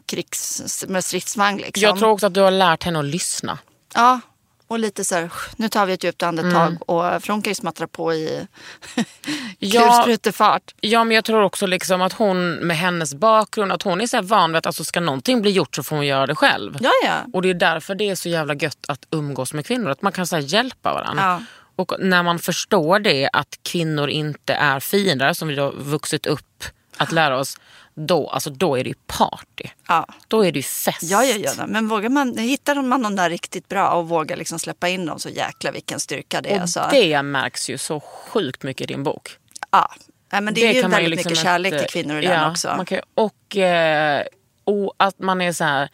krigs, 0.05 0.85
med 0.87 1.05
stridsvagn. 1.05 1.57
Liksom. 1.57 1.83
Jag 1.83 1.99
tror 1.99 2.09
också 2.09 2.25
att 2.25 2.33
du 2.33 2.41
har 2.41 2.51
lärt 2.51 2.83
henne 2.83 2.99
att 2.99 3.05
lyssna. 3.05 3.57
Ja, 3.93 4.19
och 4.67 4.79
lite 4.79 5.03
så 5.03 5.15
här, 5.15 5.31
nu 5.55 5.69
tar 5.69 5.86
vi 5.86 5.93
ett 5.93 6.03
djupt 6.03 6.24
andetag. 6.24 6.67
Mm. 6.67 6.77
Och 6.77 7.24
för 7.24 7.34
hon 7.34 7.41
kan 7.41 7.51
ju 7.51 7.55
smattra 7.55 7.88
på 7.88 8.13
i 8.13 8.48
Ja. 9.60 9.81
kulsprutefart. 9.81 10.75
Ja, 10.81 11.03
men 11.03 11.15
jag 11.15 11.25
tror 11.25 11.41
också 11.41 11.65
liksom 11.65 12.01
att 12.01 12.13
hon 12.13 12.53
med 12.55 12.77
hennes 12.77 13.15
bakgrund, 13.15 13.72
att 13.72 13.81
hon 13.84 14.01
är 14.01 14.07
så 14.07 14.22
van 14.22 14.51
vid 14.51 14.57
att 14.57 14.65
alltså, 14.65 14.84
ska 14.84 15.00
någonting 15.00 15.41
bli 15.41 15.51
gjort 15.51 15.75
så 15.75 15.84
får 15.84 15.95
hon 15.95 16.05
göra 16.05 16.27
det 16.27 16.36
själv. 16.36 16.77
Ja, 16.79 16.91
ja. 17.03 17.15
Och 17.34 17.41
det 17.41 17.50
är 17.50 17.53
därför 17.53 17.95
det 17.95 18.10
är 18.10 18.15
så 18.15 18.29
jävla 18.29 18.55
gött 18.55 18.86
att 18.88 19.07
umgås 19.12 19.53
med 19.53 19.65
kvinnor. 19.65 19.89
Att 19.89 20.01
man 20.01 20.12
kan 20.12 20.27
så 20.27 20.38
hjälpa 20.38 20.93
varandra. 20.93 21.24
Ja. 21.24 21.41
Och 21.75 21.93
när 22.00 22.24
man 22.24 22.39
förstår 22.39 23.00
det, 23.00 23.29
att 23.34 23.60
kvinnor 23.63 24.10
inte 24.10 24.53
är 24.53 24.79
fiender 24.79 25.34
som 25.34 25.48
vi 25.48 25.60
har 25.60 25.72
vuxit 25.72 26.25
upp 26.25 26.63
att 26.98 27.12
lära 27.12 27.38
oss. 27.38 27.57
Då, 27.95 28.29
alltså, 28.29 28.49
då 28.49 28.77
är 28.77 28.83
det 28.83 28.89
ju 28.89 28.95
party. 29.07 29.69
Ja. 29.87 30.07
Då 30.27 30.45
är 30.45 30.51
det 30.51 30.59
ju 30.59 30.63
fest. 30.63 31.03
Ja, 31.03 31.23
ja, 31.23 31.53
ja. 31.57 31.67
Men 31.67 31.87
vågar 31.87 32.09
man, 32.09 32.37
hittar 32.37 32.81
man 32.81 33.01
någon 33.01 33.15
där 33.15 33.29
riktigt 33.29 33.69
bra 33.69 33.89
och 33.89 34.09
vågar 34.09 34.37
liksom 34.37 34.59
släppa 34.59 34.89
in 34.89 35.05
dem 35.05 35.19
så 35.19 35.29
jäkla 35.29 35.71
vilken 35.71 35.99
styrka 35.99 36.41
det 36.41 36.49
är. 36.49 36.63
Och 36.63 36.69
så. 36.69 36.87
det 36.91 37.21
märks 37.21 37.69
ju 37.69 37.77
så 37.77 37.99
sjukt 37.99 38.63
mycket 38.63 38.81
i 38.81 38.93
din 38.93 39.03
bok. 39.03 39.29
Ja. 39.71 39.91
Nej, 40.31 40.41
men 40.41 40.53
det, 40.53 40.67
är 40.67 40.73
ju 40.73 40.81
väldigt 40.81 41.09
liksom 41.09 41.29
mycket 41.29 41.43
kärlek 41.43 41.73
inte- 41.73 41.83
till 41.83 41.91
kvinnor 41.91 42.21
i 42.21 42.25
ja, 42.25 42.31
den 42.31 42.51
också. 42.51 42.73
Man 42.77 42.85
kan, 42.85 42.97
ju- 42.97 43.03
och, 43.13 43.57
eh, 43.57 44.23
och 44.63 44.93
att 44.97 45.19
man 45.19 45.41
är 45.41 45.51
så 45.51 45.63
här... 45.63 45.89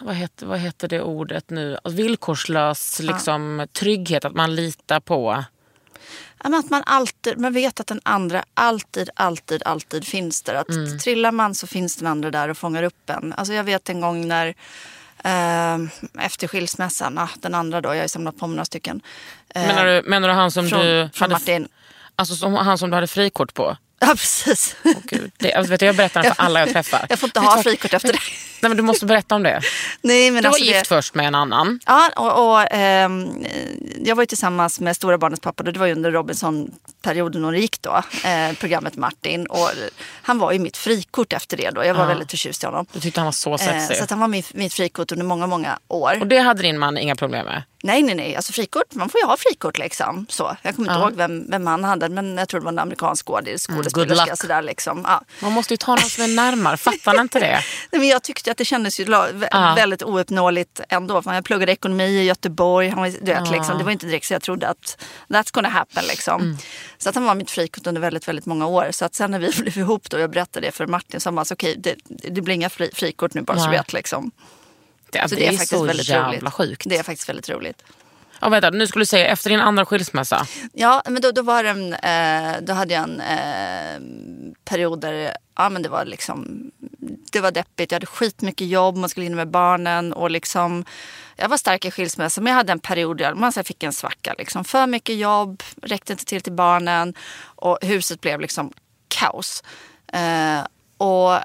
Vad 0.00 0.14
heter, 0.14 0.46
vad 0.46 0.58
heter 0.58 0.88
det 0.88 1.02
ordet 1.02 1.50
nu? 1.50 1.74
Alltså 1.74 2.02
villkorslös 2.02 3.00
liksom, 3.00 3.66
trygghet, 3.72 4.24
att 4.24 4.34
man 4.34 4.54
litar 4.54 5.00
på... 5.00 5.44
Att 6.44 6.70
man 6.70 6.82
alltid, 6.86 7.38
man 7.38 7.52
vet 7.52 7.80
att 7.80 7.86
den 7.86 8.00
andra 8.02 8.44
alltid, 8.54 9.10
alltid, 9.16 9.62
alltid 9.62 10.04
finns 10.06 10.42
där. 10.42 10.54
Att 10.54 10.68
Mm. 10.68 10.98
trillar 10.98 11.32
man 11.32 11.54
så 11.54 11.66
finns 11.66 11.96
den 11.96 12.06
andra 12.06 12.30
där 12.30 12.48
och 12.48 12.58
fångar 12.58 12.82
upp 12.82 13.10
en. 13.10 13.32
Alltså 13.32 13.52
jag 13.54 13.64
vet 13.64 13.88
en 13.88 14.00
gång 14.00 14.28
när 14.28 14.46
eh, 15.24 15.78
efter 16.18 16.48
skilsmässan, 16.48 17.18
ah, 17.18 17.28
den 17.40 17.54
andra 17.54 17.80
då, 17.80 17.88
jag 17.88 17.94
har 17.96 18.02
ju 18.02 18.08
samlat 18.08 18.38
på 18.38 18.46
mig 18.46 18.56
några 18.56 18.64
stycken. 18.64 19.00
Eh, 19.54 19.66
Menar, 19.66 19.86
du, 19.86 20.02
menar 20.10 20.28
du 20.28 20.34
han 20.34 20.50
som 20.50 20.68
från, 20.68 20.80
du 20.80 21.10
från 21.14 21.24
hade, 21.30 21.32
Martin. 21.34 21.68
alltså, 22.16 22.34
som, 22.34 22.54
han 22.54 22.78
som 22.78 22.90
du 22.90 22.94
hade 22.94 23.06
frikort 23.06 23.54
på? 23.54 23.76
Ja, 24.04 24.08
precis. 24.08 24.76
Åh, 24.84 24.92
Gud. 25.04 25.30
Det, 25.38 25.52
alltså, 25.54 25.70
vet 25.70 25.80
du, 25.80 25.86
jag 25.86 25.96
berättar 25.96 26.22
det 26.22 26.34
för 26.34 26.42
alla 26.42 26.60
jag 26.60 26.72
träffar. 26.72 27.06
Jag 27.08 27.18
får 27.18 27.26
inte 27.26 27.40
ha 27.40 27.62
frikort 27.62 27.94
efter 27.94 28.12
det. 28.12 28.18
Nej, 28.62 28.68
men 28.68 28.76
du 28.76 28.82
måste 28.82 29.06
berätta 29.06 29.34
om 29.34 29.42
det. 29.42 29.60
Nej, 30.02 30.30
men 30.30 30.42
Du 30.42 30.48
var 30.48 30.54
alltså 30.54 30.64
gift 30.64 30.78
det, 30.80 30.84
först 30.88 31.14
med 31.14 31.26
en 31.26 31.34
annan. 31.34 31.80
Ja, 31.86 32.10
och, 32.16 32.52
och 32.52 32.72
ehm, 32.72 33.44
jag 34.04 34.16
var 34.16 34.22
ju 34.22 34.26
tillsammans 34.26 34.80
med 34.80 34.96
stora 34.96 35.18
barnets 35.18 35.40
pappa. 35.42 35.62
Det 35.62 35.78
var 35.78 35.86
ju 35.86 35.92
under 35.92 36.10
Robinson-perioden 36.10 37.44
och 37.44 37.52
det 37.52 37.58
gick 37.58 37.82
då. 37.82 38.02
Eh, 38.24 38.52
programmet 38.60 38.96
Martin. 38.96 39.46
Och 39.46 39.70
han 40.22 40.38
var 40.38 40.52
ju 40.52 40.58
mitt 40.58 40.76
frikort 40.76 41.32
efter 41.32 41.56
det 41.56 41.70
då. 41.70 41.84
Jag 41.84 41.94
var 41.94 42.02
Ja. 42.02 42.08
väldigt 42.08 42.30
förtjust 42.30 42.62
i 42.62 42.66
honom. 42.66 42.86
Du 42.92 43.00
tyckte 43.00 43.20
han 43.20 43.24
var 43.24 43.32
så 43.32 43.52
Eh, 43.52 43.58
sexig. 43.58 43.96
så 43.96 44.04
att 44.04 44.10
han 44.10 44.20
var 44.20 44.28
mitt, 44.28 44.54
mitt 44.54 44.74
frikort 44.74 45.12
under 45.12 45.26
många, 45.26 45.46
många 45.46 45.78
år. 45.88 46.18
Och 46.20 46.26
det 46.26 46.38
hade 46.38 46.62
din 46.62 46.78
man 46.78 46.98
inga 46.98 47.16
problem 47.16 47.44
med? 47.46 47.62
Nej, 47.84 48.02
nej, 48.02 48.14
nej. 48.14 48.36
Alltså 48.36 48.52
frikort, 48.52 48.94
man 48.94 49.08
får 49.08 49.20
ju 49.20 49.26
ha 49.26 49.36
frikort 49.36 49.78
liksom. 49.78 50.26
Så. 50.28 50.56
Jag 50.62 50.76
kommer 50.76 50.88
inte 50.90 51.00
Ja. 51.00 51.04
ihåg 51.08 51.16
vem, 51.16 51.50
vem 51.50 51.66
han 51.66 51.84
hade, 51.84 52.08
men 52.08 52.36
jag 52.38 52.48
tror 52.48 52.60
det 52.60 52.64
var 52.64 52.72
en 52.72 52.78
amerikansk 52.78 53.26
skådis, 53.26 53.68
Mm, 53.68 53.78
skådespelerska. 53.92 54.36
sådär, 54.36 54.62
liksom. 54.62 55.04
ja. 55.08 55.22
Man 55.42 55.52
måste 55.52 55.72
ju 55.72 55.76
ta 55.78 55.90
någon 55.94 56.10
som 56.10 56.24
är 56.24 56.28
närmare, 56.28 56.76
fattar 56.76 57.20
inte 57.20 57.38
det? 57.40 57.46
Nej, 57.92 58.00
men 58.00 58.08
jag 58.08 58.22
tyckte 58.22 58.50
att 58.50 58.56
det 58.58 58.64
kändes 58.64 59.00
ju 59.00 59.04
Ja. 59.50 59.74
väldigt 59.76 60.02
ouppnåeligt 60.02 60.80
ändå. 60.88 61.22
För 61.22 61.34
jag 61.34 61.44
pluggade 61.44 61.72
ekonomi 61.72 62.04
i 62.04 62.22
Göteborg. 62.24 62.88
Han 62.88 62.98
var, 62.98 63.08
du 63.08 63.32
vet, 63.32 63.46
Ja. 63.46 63.52
liksom, 63.52 63.78
det 63.78 63.84
var 63.84 63.92
inte 63.92 64.06
direkt 64.06 64.26
så 64.26 64.34
jag 64.34 64.42
trodde 64.42 64.68
att 64.68 65.02
that's 65.28 65.52
gonna 65.54 65.68
happen. 65.68 66.04
Liksom. 66.04 66.40
Mm. 66.42 66.56
Så 66.98 67.08
att 67.08 67.14
han 67.14 67.24
var 67.24 67.34
mitt 67.34 67.50
frikort 67.50 67.86
under 67.86 68.00
väldigt, 68.00 68.28
väldigt 68.28 68.46
många 68.46 68.66
år. 68.66 68.88
Så 68.90 69.04
att 69.04 69.14
sen 69.14 69.30
när 69.30 69.38
vi 69.38 69.50
blev 69.58 69.78
ihop 69.78 70.10
då, 70.10 70.18
jag 70.18 70.30
berättade 70.30 70.66
det 70.66 70.72
för 70.72 70.86
Martin, 70.86 71.20
så 71.20 71.26
han 71.28 71.34
bara, 71.34 71.44
okej, 71.50 71.74
det, 71.78 71.94
det 72.04 72.40
blir 72.40 72.54
inga 72.54 72.70
fri, 72.70 72.90
frikort 72.94 73.34
nu 73.34 73.42
bara 73.42 73.58
så 73.58 73.64
du 73.64 73.70
vet. 73.70 73.92
Liksom. 73.92 74.30
Det, 75.10 75.28
Så 75.28 75.34
det, 75.34 75.40
det 75.40 75.46
är, 75.46 75.48
är, 75.48 75.52
faktiskt 75.52 75.70
så 75.70 75.84
väldigt 75.84 76.08
jävla 76.08 76.28
roligt. 76.28 76.52
sjukt. 76.54 76.82
Det 76.88 76.96
är 76.96 77.02
faktiskt 77.02 77.28
väldigt 77.28 77.48
roligt. 77.48 77.82
Ja, 78.42 78.48
vänta, 78.48 78.70
nu 78.70 78.86
skulle 78.86 79.02
du 79.02 79.06
säga 79.06 79.26
efter 79.26 79.50
din 79.50 79.60
andra 79.60 79.84
skilsmässa. 79.84 80.46
Ja, 80.72 81.02
men 81.04 81.22
då, 81.22 81.30
då, 81.30 81.42
var 81.42 81.62
det 81.62 81.70
en, 81.70 81.94
eh, 81.94 82.62
då 82.62 82.72
hade 82.72 82.94
jag 82.94 83.02
en 83.02 83.20
eh, 83.20 84.00
period 84.64 85.00
där 85.00 85.36
ja, 85.56 85.68
men 85.68 85.82
det 85.82 85.88
var 85.88 86.04
liksom 86.04 86.70
det 87.32 87.40
var 87.40 87.50
deppigt. 87.50 87.92
Jag 87.92 87.96
hade 87.96 88.06
skitmycket 88.06 88.66
jobb, 88.66 88.96
man 88.96 89.08
skulle 89.08 89.26
in 89.26 89.36
med 89.36 89.50
barnen 89.50 90.12
och 90.12 90.30
liksom 90.30 90.84
jag 91.36 91.48
var 91.48 91.56
stark 91.56 91.84
i 91.84 91.90
skilsmässa 91.90 92.40
men 92.40 92.50
jag 92.50 92.56
hade 92.56 92.72
en 92.72 92.78
period 92.78 93.18
där 93.18 93.34
man 93.34 93.52
så 93.52 93.60
här 93.60 93.64
fick 93.64 93.82
en 93.82 93.92
svacka. 93.92 94.34
Liksom. 94.38 94.64
För 94.64 94.86
mycket 94.86 95.16
jobb, 95.16 95.62
räckte 95.82 96.12
inte 96.12 96.24
till 96.24 96.42
till 96.42 96.52
barnen 96.52 97.14
och 97.44 97.78
huset 97.82 98.20
blev 98.20 98.40
liksom 98.40 98.72
kaos. 99.08 99.62
Eh, 100.12 100.66
och 100.98 101.40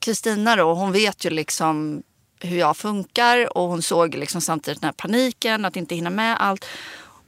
Kristina 0.00 0.56
då, 0.56 0.74
hon 0.74 0.92
vet 0.92 1.24
ju 1.24 1.30
liksom 1.30 2.02
hur 2.40 2.58
jag 2.58 2.76
funkar 2.76 3.56
och 3.58 3.68
hon 3.68 3.82
såg 3.82 4.14
liksom 4.14 4.40
samtidigt 4.40 4.80
den 4.80 4.88
här 4.88 4.92
paniken, 4.92 5.64
att 5.64 5.76
inte 5.76 5.94
hinna 5.94 6.10
med 6.10 6.36
allt. 6.40 6.66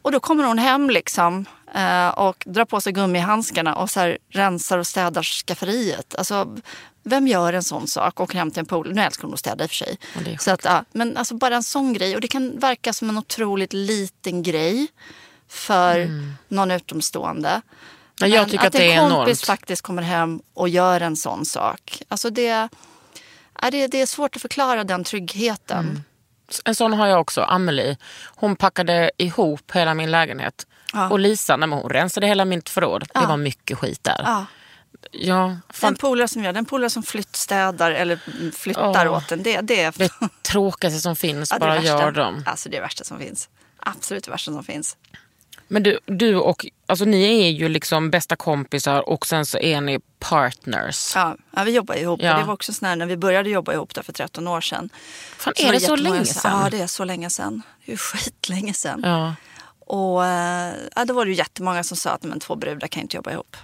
Och 0.03 0.13
då 0.13 0.21
kommer 0.21 0.45
hon 0.45 0.59
hem 0.59 0.91
liksom 0.91 1.45
eh, 1.75 2.09
och 2.09 2.45
drar 2.47 2.65
på 2.65 2.81
sig 2.81 2.93
gummihandskarna 2.93 3.75
och 3.75 3.91
så 3.91 4.01
här 4.01 4.19
rensar 4.29 4.79
och 4.79 4.87
städar 4.87 5.23
skafferiet. 5.23 6.15
Alltså, 6.15 6.57
vem 7.03 7.29
gör 7.29 7.53
en 7.53 7.63
sån 7.63 7.87
sak? 7.87 8.21
Åker 8.21 8.39
hem 8.39 8.51
till 8.51 8.61
en 8.61 8.67
pool. 8.67 8.93
Nu 8.95 9.03
älskar 9.03 9.23
hon 9.23 9.35
att 9.35 9.41
städa 9.41 9.65
i 9.65 9.67
och 9.67 9.71
för 9.71 9.77
sig. 9.77 9.99
Så 10.41 10.51
att, 10.51 10.65
ja, 10.65 10.85
men 10.93 11.17
alltså 11.17 11.35
bara 11.35 11.57
en 11.57 11.63
sån 11.63 11.93
grej. 11.93 12.15
Och 12.15 12.21
det 12.21 12.29
kan 12.29 12.59
verka 12.59 12.93
som 12.93 13.09
en 13.09 13.19
otroligt 13.19 13.73
liten 13.73 14.43
grej 14.43 14.89
för 15.49 16.11
någon 16.49 16.71
utomstående. 16.71 17.49
Mm. 17.49 17.63
Ja, 18.21 18.27
jag 18.27 18.51
tycker 18.51 18.67
att, 18.67 18.75
en 18.75 18.81
det 18.81 18.93
är 18.93 19.01
kompis 19.01 19.19
enormt. 19.19 19.47
faktiskt 19.47 19.83
kommer 19.83 20.03
hem 20.03 20.41
och 20.55 20.69
gör 20.69 21.01
en 21.01 21.17
sån 21.17 21.45
sak. 21.45 22.03
Alltså 22.09 22.31
det, 22.31 22.69
det, 23.71 23.87
det 23.87 24.01
är 24.03 24.07
svårt 24.07 24.37
att 24.37 24.43
förklara 24.43 24.85
den 24.85 25.05
tryggheten. 25.05 25.79
Mm. 25.79 26.03
En 26.65 26.75
sån 26.75 26.93
har 26.93 27.07
jag 27.07 27.21
också, 27.21 27.43
Amelie. 27.43 27.97
Hon 28.25 28.57
packade 28.57 29.11
ihop 29.17 29.71
hela 29.75 29.95
min 29.95 30.11
lägenhet. 30.11 30.67
Ja. 30.93 31.11
Och 31.11 31.19
Lisa, 31.21 31.57
men 31.57 31.73
hon 31.73 31.91
rensade 31.91 32.27
hela 32.27 32.45
mitt 32.45 32.69
förråd. 32.69 33.01
Det 33.01 33.09
Ja. 33.15 33.27
var 33.27 33.37
mycket 33.37 33.79
skit 33.79 34.05
där. 34.05 34.23
Ja. 34.25 34.45
Ja, 35.11 35.37
Den 35.47 35.61
fan, 35.71 35.95
polare 35.95 36.29
som 36.29 36.45
gör 36.45 36.53
den 36.53 36.65
polare 36.65 36.91
som 36.91 37.03
flyttstädar 37.03 37.91
eller 37.91 38.19
flyttar 38.53 39.09
Åh. 39.09 39.17
åt 39.17 39.33
en. 39.33 39.43
Det, 39.43 39.61
det 39.61 39.81
är 39.83 39.93
det 39.99 40.11
tråkigaste 40.43 41.01
som 41.01 41.17
finns, 41.17 41.51
ja, 41.51 41.57
det 41.59 41.61
bara 41.67 41.83
gör 41.83 42.11
dem. 42.11 42.45
Alltså 42.47 42.69
det 42.69 42.77
är 42.77 42.81
det 42.81 42.85
värsta 42.85 43.05
som 43.05 43.19
finns. 43.19 43.49
Absolut 43.79 44.25
det 44.25 44.31
värsta 44.31 44.53
som 44.53 44.65
finns. 44.65 44.97
Men 45.69 45.83
du, 45.83 45.99
du 46.07 46.37
och, 46.37 46.67
alltså 46.87 47.05
ni 47.05 47.47
är 47.47 47.51
ju 47.51 47.69
liksom 47.69 48.11
bästa 48.11 48.37
kompisar 48.37 49.09
och 49.09 49.27
sen 49.27 49.47
så 49.47 49.59
är 49.59 49.81
ni 49.81 50.01
partners. 50.19 51.13
Ja, 51.15 51.37
ja, 51.57 51.63
vi 51.65 51.75
jobbar 51.75 51.95
ihop. 51.95 52.21
Ja. 52.23 52.39
Det 52.39 52.45
var 52.45 52.55
också 52.55 52.73
sån 52.73 52.89
här 52.89 52.97
när 52.97 53.07
vi 53.07 53.17
började 53.17 53.51
jobba 53.51 53.73
ihop 53.73 53.95
där 53.95 54.03
för 54.03 54.13
13 54.13 54.49
år 54.49 54.61
sedan. 54.61 54.91
Fan, 55.37 55.53
är 55.57 55.73
det 55.73 55.81
så 55.81 55.97
länge 55.97 56.25
sedan? 56.25 56.63
Ja, 56.63 56.71
det 56.71 56.81
är 56.81 56.87
så 56.87 57.05
länge 57.05 57.31
sedan. 57.31 57.63
Det 57.87 57.93
är 57.93 57.97
skitlänge 58.13 58.75
sedan. 58.75 59.01
Ja. 59.05 59.35
Och 59.87 60.27
eh, 60.27 60.75
ja, 60.97 61.05
då 61.05 61.15
var 61.15 61.25
det 61.25 61.31
ju 61.31 61.37
jättemånga 61.37 61.83
som 61.85 61.97
sa 61.97 62.11
att 62.11 62.23
men, 62.23 62.41
två 62.41 62.57
brudar 62.57 62.89
kan 62.89 63.03
inte 63.03 63.17
jobba 63.17 63.33
ihop. 63.33 63.57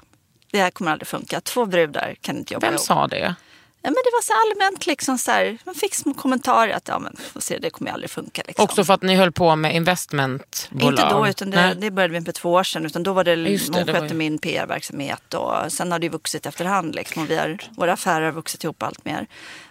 Det 0.50 0.58
här 0.60 0.70
kommer 0.70 0.90
aldrig 0.90 1.08
funka. 1.08 1.40
Två 1.40 1.66
brudar 1.66 2.14
kan 2.20 2.36
inte 2.36 2.54
jobba 2.54 2.66
Vem 2.66 2.74
ihop. 2.74 2.86
sa 2.86 3.06
det? 3.06 3.34
Ja, 3.82 3.90
men 3.90 3.94
det 3.94 4.10
var 4.12 4.22
så 4.22 4.32
allmänt 4.32 4.86
liksom 4.86 5.18
så 5.18 5.30
här, 5.30 5.58
man 5.64 5.74
fick 5.74 5.94
små 5.94 6.14
kommentarer 6.14 6.72
att 6.72 6.88
ja, 6.88 6.98
men, 6.98 7.16
se, 7.38 7.58
det 7.58 7.70
kommer 7.70 7.90
aldrig 7.90 8.10
funka. 8.10 8.42
Liksom. 8.46 8.64
Också 8.64 8.84
för 8.84 8.94
att 8.94 9.02
ni 9.02 9.14
höll 9.14 9.32
på 9.32 9.56
med 9.56 9.74
investmentbolag? 9.74 10.92
Inte 10.92 11.08
då, 11.10 11.28
utan 11.28 11.50
det, 11.50 11.76
det 11.78 11.90
började 11.90 12.12
vi 12.12 12.20
med 12.20 12.26
för 12.26 12.32
två 12.32 12.52
år 12.52 12.62
sedan. 12.62 12.86
Utan 12.86 13.02
då 13.02 13.12
var 13.12 13.24
det, 13.24 13.34
Just 13.34 13.72
det, 13.72 13.78
hon 13.78 13.86
skötte 13.86 14.06
ju- 14.06 14.14
min 14.14 14.38
PR-verksamhet 14.38 15.34
och 15.34 15.72
sen 15.72 15.92
har 15.92 15.98
det 15.98 16.08
vuxit 16.08 16.46
efterhand. 16.46 16.94
Liksom, 16.94 17.22
och 17.22 17.30
vi 17.30 17.36
har, 17.36 17.58
våra 17.76 17.92
affärer 17.92 18.24
har 18.24 18.32
vuxit 18.32 18.64
ihop 18.64 18.82
allt 18.82 19.04
mer. 19.04 19.26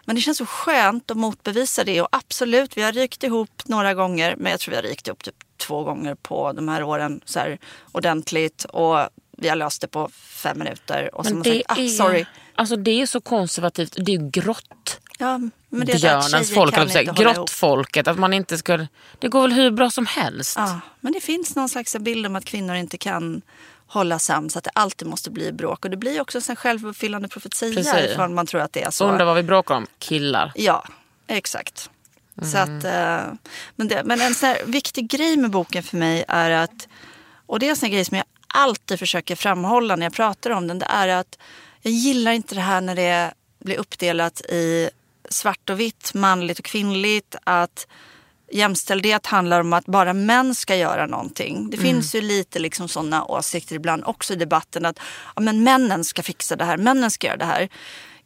Men 0.06 0.15
det 0.15 0.22
känns 0.22 0.38
så 0.38 0.46
skönt 0.46 1.12
att 1.12 1.17
motbevisa 1.17 1.84
det 1.84 2.02
och 2.02 2.08
absolut, 2.12 2.78
vi 2.78 2.82
har 2.82 2.91
rykt 2.91 3.24
ihop 3.24 3.62
några 3.65 3.93
gånger. 3.93 4.36
Men 4.38 4.52
jag 4.52 4.60
tror 4.60 4.72
vi 4.72 4.76
har 4.76 4.84
rykt 4.84 5.08
ihop 5.08 5.24
typ 5.24 5.36
två 5.58 5.84
gånger 5.84 6.15
på 6.15 6.52
de 6.54 6.67
här 6.67 6.84
åren 6.84 7.22
så 7.26 7.39
här, 7.39 7.58
ordentligt. 7.91 8.65
Och 8.65 8.98
vi 9.38 9.50
har 9.50 9.56
löst 9.56 9.82
det 9.82 9.88
på 9.88 10.10
fem 10.13 10.60
minuter. 10.60 11.15
Och 11.15 11.26
så 11.26 11.30
har 11.30 11.36
Men 11.36 11.50
man 11.52 11.58
sagt, 11.58 11.72
ah, 11.72 11.82
är, 11.82 11.88
sorry. 11.88 12.26
Alltså 12.58 12.76
det 12.76 13.02
är 13.02 13.06
så 13.06 13.22
konservativt, 13.22 13.96
det 14.06 14.12
är 14.15 14.20
ju 14.20 14.30
grott. 14.30 15.00
Ja, 15.20 15.38
men 15.70 15.88
det 15.88 15.93
är 15.93 15.98
så 15.98 16.02
Björnens 16.08 16.54
folk, 16.54 16.74
kan 16.76 16.89
säga, 16.89 17.02
ihop. 17.02 17.17
grottfolket. 17.17 18.08
Att 18.08 18.20
man 18.20 18.34
inte 18.34 18.58
ska, 18.58 18.88
det 19.20 19.28
går 19.28 19.41
väl 19.41 19.52
hur 19.54 19.72
bra 19.72 19.89
som 19.89 20.06
helst. 20.06 20.54
Ja, 20.58 20.80
men 21.00 21.13
det 21.13 21.20
finns 21.22 21.56
någon 21.56 21.70
slags 21.70 21.96
bild 21.96 22.26
om 22.26 22.36
att 22.36 22.46
kvinnor 22.46 22.76
inte 22.76 22.98
kan 22.98 23.41
hålla 23.88 24.20
sams, 24.20 24.58
att 24.58 24.63
det 24.63 24.70
alltid 24.74 25.08
måste 25.08 25.30
bli 25.32 25.52
bråk. 25.52 25.86
Och 25.86 25.91
det 25.91 25.98
blir 25.98 26.22
också 26.22 26.39
en 26.50 26.56
självuppfyllande 26.56 27.28
profetia 27.28 27.74
Precis. 27.76 28.12
ifall 28.13 28.30
man 28.30 28.46
tror 28.46 28.62
att 28.62 28.74
det 28.74 28.84
är 28.84 28.91
så. 28.91 29.08
Undrar 29.10 29.26
vad 29.26 29.36
vi 29.36 29.43
bråkar 29.43 29.76
om? 29.76 29.88
Killar. 30.00 30.52
Ja, 30.56 30.84
exakt. 31.28 31.89
Så 32.41 32.58
Mm. 32.58 32.78
att, 32.78 32.84
eh, 32.86 33.34
men, 33.76 33.88
det, 33.88 34.02
men 34.06 34.22
en 34.22 34.34
sån 34.36 34.56
viktig 34.65 35.10
grej 35.10 35.38
med 35.38 35.52
boken 35.52 35.84
för 35.84 35.98
mig 35.98 36.26
är 36.28 36.50
att, 36.52 36.88
och 37.46 37.60
det 37.60 37.65
är 37.65 37.70
en 37.70 37.76
sån 37.76 37.91
grej 37.91 38.06
som 38.06 38.17
jag 38.17 38.26
alltid 38.48 39.00
försöker 39.00 39.36
framhålla 39.36 39.96
när 39.96 40.06
jag 40.06 40.13
pratar 40.13 40.50
om 40.50 40.67
den, 40.67 40.80
det 40.80 40.86
är 40.89 41.08
att 41.08 41.38
jag 41.88 41.93
gillar 41.93 42.32
inte 42.32 42.56
det 42.56 42.62
här 42.62 42.82
när 42.82 42.95
det 42.95 43.34
blir 43.60 43.78
uppdelat 43.78 44.41
i 44.41 44.89
svart 45.30 45.69
och 45.69 45.80
vitt, 45.80 46.13
manligt 46.13 46.60
och 46.60 46.65
kvinnligt, 46.65 47.36
att 47.43 47.88
jämställdhet 48.52 49.26
handlar 49.26 49.62
om 49.62 49.73
att 49.73 49.86
bara 49.86 50.13
män 50.13 50.56
ska 50.56 50.76
göra 50.76 51.06
någonting. 51.06 51.69
Det 51.69 51.78
finns 51.78 52.15
ju 52.15 52.21
lite 52.21 52.60
liksom 52.60 52.88
sådana 52.88 53.26
åsikter 53.26 53.76
ibland 53.76 54.04
också 54.06 54.34
i 54.34 54.36
debatten 54.36 54.86
att 54.86 55.00
ja, 55.36 55.41
men 55.41 55.63
männen 55.63 56.04
ska 56.04 56.23
fixa 56.23 56.56
det 56.56 56.65
här, 56.65 56.78
männen 56.78 57.12
ska 57.12 57.28
göra 57.28 57.38
det 57.38 57.45
här. 57.45 57.69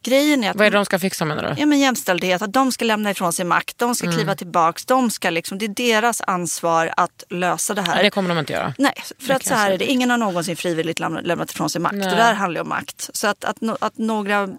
Grejen 0.03 0.43
är 0.43 0.49
att 0.49 0.55
Vad 0.55 0.67
är 0.67 0.71
det 0.71 0.77
de 0.77 0.85
ska 0.85 0.99
fixa 0.99 1.25
menar 1.25 1.43
du? 1.43 1.61
Ja, 1.61 1.65
men 1.65 1.79
jämställdhet, 1.79 2.41
att 2.41 2.53
de 2.53 2.71
ska 2.71 2.85
lämna 2.85 3.11
ifrån 3.11 3.33
sig 3.33 3.45
makt, 3.45 3.77
de 3.77 3.95
ska 3.95 4.11
kliva 4.11 4.35
tillbaks, 4.35 4.85
de 4.85 5.11
ska 5.11 5.29
liksom, 5.29 5.57
det 5.57 5.65
är 5.65 5.69
deras 5.69 6.21
ansvar 6.21 6.93
att 6.97 7.23
lösa 7.29 7.73
det 7.73 7.81
här. 7.81 8.03
Det 8.03 8.09
kommer 8.09 8.29
de 8.29 8.37
inte 8.37 8.53
göra. 8.53 8.73
Nej, 8.77 8.93
för 9.19 9.27
Det 9.27 9.35
att 9.35 9.45
så 9.45 9.53
här 9.53 9.71
är 9.71 9.77
det. 9.77 9.85
Ingen 9.85 10.09
har 10.09 10.17
någonsin 10.17 10.55
frivilligt 10.55 10.99
lämnat, 10.99 11.25
lämnat 11.25 11.51
ifrån 11.51 11.69
sig 11.69 11.81
makt. 11.81 11.95
Nej. 11.95 12.09
Det 12.09 12.15
där 12.15 12.33
handlar 12.33 12.57
ju 12.59 12.61
om 12.61 12.69
makt. 12.69 13.09
Så 13.13 13.27
att, 13.27 13.43
att, 13.43 13.57
no- 13.59 13.77
att 13.81 13.97
några, 13.97 14.49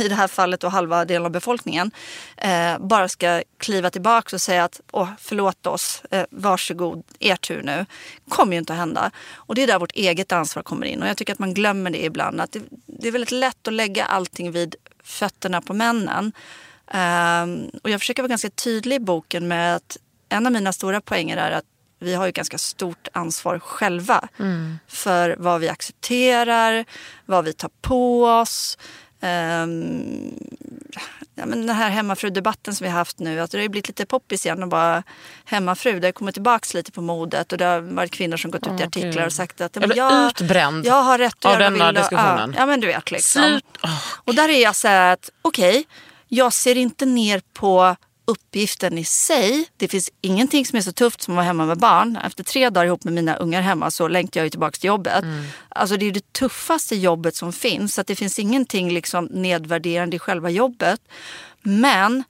i 0.00 0.08
det 0.08 0.14
här 0.14 0.28
fallet 0.28 0.60
då 0.60 0.68
halva 0.68 1.04
delen 1.04 1.24
av 1.24 1.30
befolkningen, 1.32 1.90
eh, 2.36 2.78
bara 2.78 3.08
ska 3.08 3.42
kliva 3.58 3.90
tillbaka 3.90 4.36
och 4.36 4.40
säga 4.40 4.64
att 4.64 4.80
Åh, 4.92 5.08
förlåt 5.18 5.66
oss, 5.66 6.02
eh, 6.10 6.24
varsågod, 6.30 7.04
er 7.18 7.36
tur 7.36 7.62
nu. 7.62 7.86
kommer 8.28 8.52
ju 8.52 8.58
inte 8.58 8.72
att 8.72 8.78
hända. 8.78 9.10
Och 9.34 9.54
det 9.54 9.62
är 9.62 9.66
där 9.66 9.78
vårt 9.78 9.92
eget 9.92 10.32
ansvar 10.32 10.62
kommer 10.62 10.86
in. 10.86 11.02
Och 11.02 11.08
jag 11.08 11.16
tycker 11.16 11.32
att 11.32 11.38
man 11.38 11.54
glömmer 11.54 11.90
det 11.90 12.04
ibland. 12.04 12.40
Att 12.40 12.52
det, 12.52 12.60
det 12.86 13.08
är 13.08 13.12
väldigt 13.12 13.30
lätt 13.30 13.68
att 13.68 13.74
lägga 13.74 14.04
allting 14.04 14.52
vid 14.52 14.74
fötterna 15.04 15.60
på 15.60 15.74
männen. 15.74 16.32
Ehm, 16.90 17.70
och 17.82 17.90
jag 17.90 18.00
försöker 18.00 18.22
vara 18.22 18.28
ganska 18.28 18.50
tydlig 18.50 18.96
i 18.96 19.00
boken 19.00 19.48
med 19.48 19.76
att 19.76 19.96
en 20.28 20.46
av 20.46 20.52
mina 20.52 20.72
stora 20.72 21.00
poänger 21.00 21.36
är 21.36 21.50
att 21.50 21.64
vi 21.98 22.14
har 22.14 22.26
ju 22.26 22.32
ganska 22.32 22.58
stort 22.58 23.08
ansvar 23.12 23.58
själva 23.58 24.28
för 24.88 25.36
vad 25.38 25.60
vi 25.60 25.68
accepterar, 25.68 26.84
vad 27.26 27.44
vi 27.44 27.52
tar 27.52 27.70
på 27.80 28.24
oss. 28.24 28.78
Ehm, 29.22 30.34
ja, 31.34 31.46
men 31.46 31.66
den 31.66 31.76
här 31.76 31.90
hemmafrudebatten 31.90 32.74
som 32.74 32.84
vi 32.84 32.90
har 32.90 32.98
haft 32.98 33.18
nu, 33.18 33.40
att 33.40 33.50
det 33.50 33.58
har 33.58 33.62
ju 33.62 33.68
blivit 33.68 33.88
lite 33.88 34.06
poppis 34.06 34.46
igen 34.46 34.62
och 34.62 34.68
bara 34.68 35.02
hemmafru. 35.44 36.00
Det 36.00 36.06
har 36.06 36.12
kommit 36.12 36.34
tillbaka 36.34 36.78
lite 36.78 36.92
på 36.92 37.00
modet 37.02 37.52
och 37.52 37.58
det 37.58 37.64
har 37.64 37.80
varit 37.80 38.10
kvinnor 38.12 38.36
som 38.36 38.50
gått 38.50 38.66
ut 38.66 38.80
i 38.80 38.82
artiklar 38.82 39.26
och 39.26 39.32
sagt 39.32 39.60
att 39.60 39.76
Jag 39.96 40.30
utbränd 40.30 40.86
jag 40.86 41.02
har 41.02 41.18
rätt 41.18 41.34
att 41.34 41.44
av 41.44 41.52
göra 41.52 41.70
denna 41.70 41.86
vill. 41.86 41.94
diskussionen. 41.94 42.52
Ja, 42.54 42.60
ja 42.60 42.66
men 42.66 42.80
du 42.80 42.86
vet 42.86 43.10
liksom. 43.10 43.42
Slut. 43.42 43.64
Åh, 43.82 43.98
Och 44.24 44.34
där 44.34 44.48
är 44.48 44.62
jag 44.62 44.76
så 44.76 44.88
här 44.88 45.12
att 45.12 45.30
okej, 45.42 45.84
jag 46.28 46.52
ser 46.52 46.76
inte 46.76 47.06
ner 47.06 47.42
på 47.52 47.96
uppgiften 48.24 48.98
i 48.98 49.04
sig. 49.04 49.68
Det 49.76 49.88
finns 49.88 50.10
ingenting 50.20 50.66
som 50.66 50.76
är 50.76 50.80
så 50.80 50.92
tufft 50.92 51.22
som 51.22 51.34
att 51.34 51.36
vara 51.36 51.46
hemma 51.46 51.66
med 51.66 51.78
barn. 51.78 52.18
Efter 52.24 52.44
tre 52.44 52.70
dagar 52.70 52.86
ihop 52.86 53.04
med 53.04 53.12
mina 53.14 53.36
ungar 53.36 53.60
hemma 53.60 53.90
så 53.90 54.08
längtar 54.08 54.40
jag 54.40 54.46
ju 54.46 54.50
tillbaka 54.50 54.76
till 54.76 54.88
jobbet. 54.88 55.24
Alltså 55.68 55.96
det 55.96 56.06
är 56.06 56.12
det 56.12 56.32
tuffaste 56.32 56.96
jobbet 56.96 57.36
som 57.36 57.52
finns. 57.52 57.94
Så 57.94 58.00
att 58.00 58.06
det 58.06 58.16
finns 58.16 58.38
ingenting 58.38 58.90
liksom 58.90 59.24
nedvärderande 59.24 60.16
i 60.16 60.18
själva 60.18 60.50
jobbet. 60.50 61.00
Men 61.62 62.24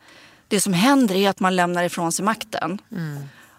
det 0.49 0.61
som 0.61 0.73
händer 0.73 1.15
är 1.15 1.31
att 1.31 1.41
man 1.41 1.57
lämnar 1.57 1.85
ifrån 1.85 2.13
sig 2.13 2.25
makten. 2.25 2.79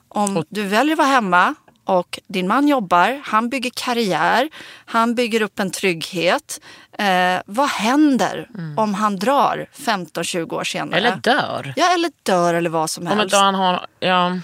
Om 0.08 0.46
du 0.50 0.64
väljer 0.64 0.94
att 0.94 0.98
vara 0.98 1.08
hemma 1.08 1.56
och 1.86 2.20
din 2.28 2.48
man 2.48 2.68
jobbar, 2.68 3.22
han 3.26 3.50
bygger 3.50 3.72
karriär, 3.76 4.50
han 4.86 5.16
bygger 5.16 5.42
upp 5.42 5.60
en 5.60 5.72
trygghet. 5.72 6.60
Eh, 7.00 7.42
vad 7.46 7.70
händer 7.70 8.48
om 8.78 8.94
han 8.94 9.16
drar 9.16 9.68
15-20 9.78 10.54
år 10.54 10.64
senare? 10.64 10.98
Eller 10.98 11.16
dör. 11.16 11.74
Ja, 11.76 11.94
eller 11.94 12.12
dör 12.24 12.54
eller 12.54 12.70
vad 12.70 12.90
som 12.90 13.04
Om 13.08 13.08
helst. 13.18 13.24
inte 13.24 13.38
han 13.38 13.56
har... 13.56 13.86
Ja. 14.00 14.40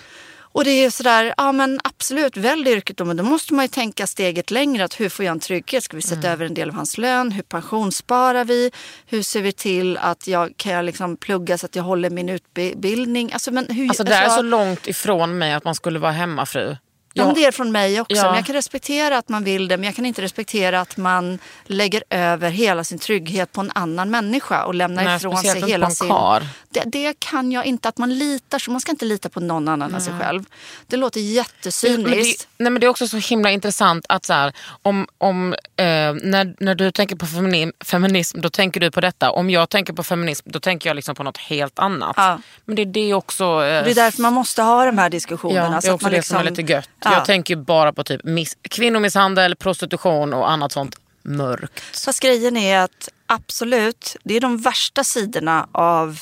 Och 0.51 0.63
det 0.65 0.71
är 0.71 0.89
sådär, 0.89 1.33
ja 1.37 1.51
men 1.51 1.79
absolut, 1.83 2.37
välj 2.37 2.69
yrket 2.69 2.97
då, 2.97 3.05
men 3.05 3.17
då 3.17 3.23
måste 3.23 3.53
man 3.53 3.65
ju 3.65 3.69
tänka 3.69 4.07
steget 4.07 4.51
längre. 4.51 4.83
Att 4.83 4.99
hur 4.99 5.09
får 5.09 5.25
jag 5.25 5.31
en 5.31 5.39
trygghet? 5.39 5.83
Ska 5.83 5.95
vi 5.95 6.01
sätta 6.01 6.19
Mm. 6.27 6.31
över 6.31 6.45
en 6.45 6.53
del 6.53 6.69
av 6.69 6.75
hans 6.75 6.97
lön? 6.97 7.31
Hur 7.31 7.43
pensionssparar 7.43 8.45
vi? 8.45 8.71
Hur 9.05 9.21
ser 9.21 9.41
vi 9.41 9.51
till 9.51 9.97
att 9.97 10.27
jag 10.27 10.53
kan 10.57 10.71
jag 10.71 10.85
liksom 10.85 11.17
plugga 11.17 11.57
så 11.57 11.65
att 11.65 11.75
jag 11.75 11.83
håller 11.83 12.09
min 12.09 12.29
utbildning? 12.29 13.33
Alltså, 13.33 13.51
men 13.51 13.65
hur, 13.69 13.87
Alltså 13.89 14.03
det 14.03 14.13
är 14.15 14.29
så 14.29 14.41
långt 14.41 14.87
ifrån 14.87 15.37
mig 15.37 15.53
att 15.53 15.63
man 15.63 15.75
skulle 15.75 15.99
vara 15.99 16.11
hemmafru. 16.11 16.75
Ja, 17.13 17.25
men 17.25 17.35
det 17.35 17.45
är 17.45 17.51
från 17.51 17.71
mig 17.71 18.01
också. 18.01 18.15
Ja. 18.15 18.23
Men 18.23 18.35
jag 18.35 18.45
kan 18.45 18.55
respektera 18.55 19.17
att 19.17 19.29
man 19.29 19.43
vill 19.43 19.67
det. 19.67 19.77
Men 19.77 19.83
jag 19.83 19.95
kan 19.95 20.05
inte 20.05 20.21
respektera 20.21 20.81
att 20.81 20.97
man 20.97 21.39
lägger 21.65 22.03
över 22.09 22.49
hela 22.49 22.83
sin 22.83 22.99
trygghet 22.99 23.51
på 23.51 23.61
en 23.61 23.71
annan 23.75 24.09
människa 24.09 24.65
och 24.65 24.75
lämnar 24.75 25.03
Nej, 25.03 25.17
ifrån 25.17 25.37
sig 25.37 25.61
hela 25.61 25.89
sin... 25.89 26.13
Det, 26.69 26.83
det 26.85 27.19
kan 27.19 27.51
jag 27.51 27.65
inte. 27.65 27.89
Att 27.89 27.97
man 27.97 28.17
litar 28.17 28.59
så. 28.59 28.71
Man 28.71 28.81
ska 28.81 28.91
inte 28.91 29.05
lita 29.05 29.29
på 29.29 29.39
någon 29.39 29.67
annan 29.67 29.93
än 29.93 30.01
sig 30.01 30.13
själv. 30.19 30.45
Det 30.87 30.97
låter 30.97 31.19
jättecyniskt. 31.19 32.48
Nej 32.59 32.71
men 32.71 32.79
det 32.79 32.85
är 32.85 32.89
också 32.89 33.07
så 33.07 33.17
himla 33.17 33.51
intressant 33.51 34.05
att 34.09 34.25
så 34.25 34.33
här, 34.33 34.53
om, 34.81 35.07
om, 35.17 35.53
eh, 35.53 35.85
när, 36.23 36.55
när 36.63 36.75
du 36.75 36.91
tänker 36.91 37.15
på 37.15 37.25
feminism, 37.25 37.69
feminism, 37.85 38.41
då 38.41 38.49
tänker 38.49 38.79
du 38.79 38.91
på 38.91 39.01
detta. 39.01 39.31
Om 39.31 39.49
jag 39.49 39.69
tänker 39.69 39.93
på 39.93 40.03
feminism, 40.03 40.49
då 40.51 40.59
tänker 40.59 40.89
jag 40.89 40.95
liksom 40.95 41.15
på 41.15 41.23
något 41.23 41.37
helt 41.37 41.79
annat. 41.79 42.13
Ja. 42.17 42.39
Men 42.65 42.75
det 42.75 42.81
är 42.81 42.85
det 42.85 43.13
också... 43.13 43.43
Eh, 43.43 43.83
Det 43.83 43.91
är 43.91 43.95
därför 43.95 44.21
man 44.21 44.33
måste 44.33 44.61
ha 44.61 44.85
de 44.85 44.97
här 44.97 45.09
diskussionerna. 45.09 45.65
Ja, 45.67 45.75
det 45.75 45.81
så 45.81 45.87
är 45.87 45.91
att 45.91 45.95
också 45.95 46.05
man 46.05 46.13
det 46.13 46.23
som 46.23 46.37
är 46.37 46.43
liksom- 46.43 46.63
lite 46.63 46.73
gött. 46.73 46.89
Ja. 47.03 47.13
Jag 47.13 47.25
tänker 47.25 47.55
bara 47.55 47.93
på 47.93 48.03
typ 48.03 48.23
miss, 48.23 48.57
kvinnomisshandel, 48.61 49.55
prostitution 49.55 50.33
och 50.33 50.51
annat 50.51 50.71
sånt 50.71 50.95
mörkt. 51.23 51.79
Fast 52.05 52.19
grejen 52.19 52.57
är 52.57 52.79
att 52.79 53.09
absolut, 53.25 54.15
det 54.23 54.35
är 54.35 54.41
de 54.41 54.57
värsta 54.57 55.03
sidorna 55.03 55.67
av 55.71 56.19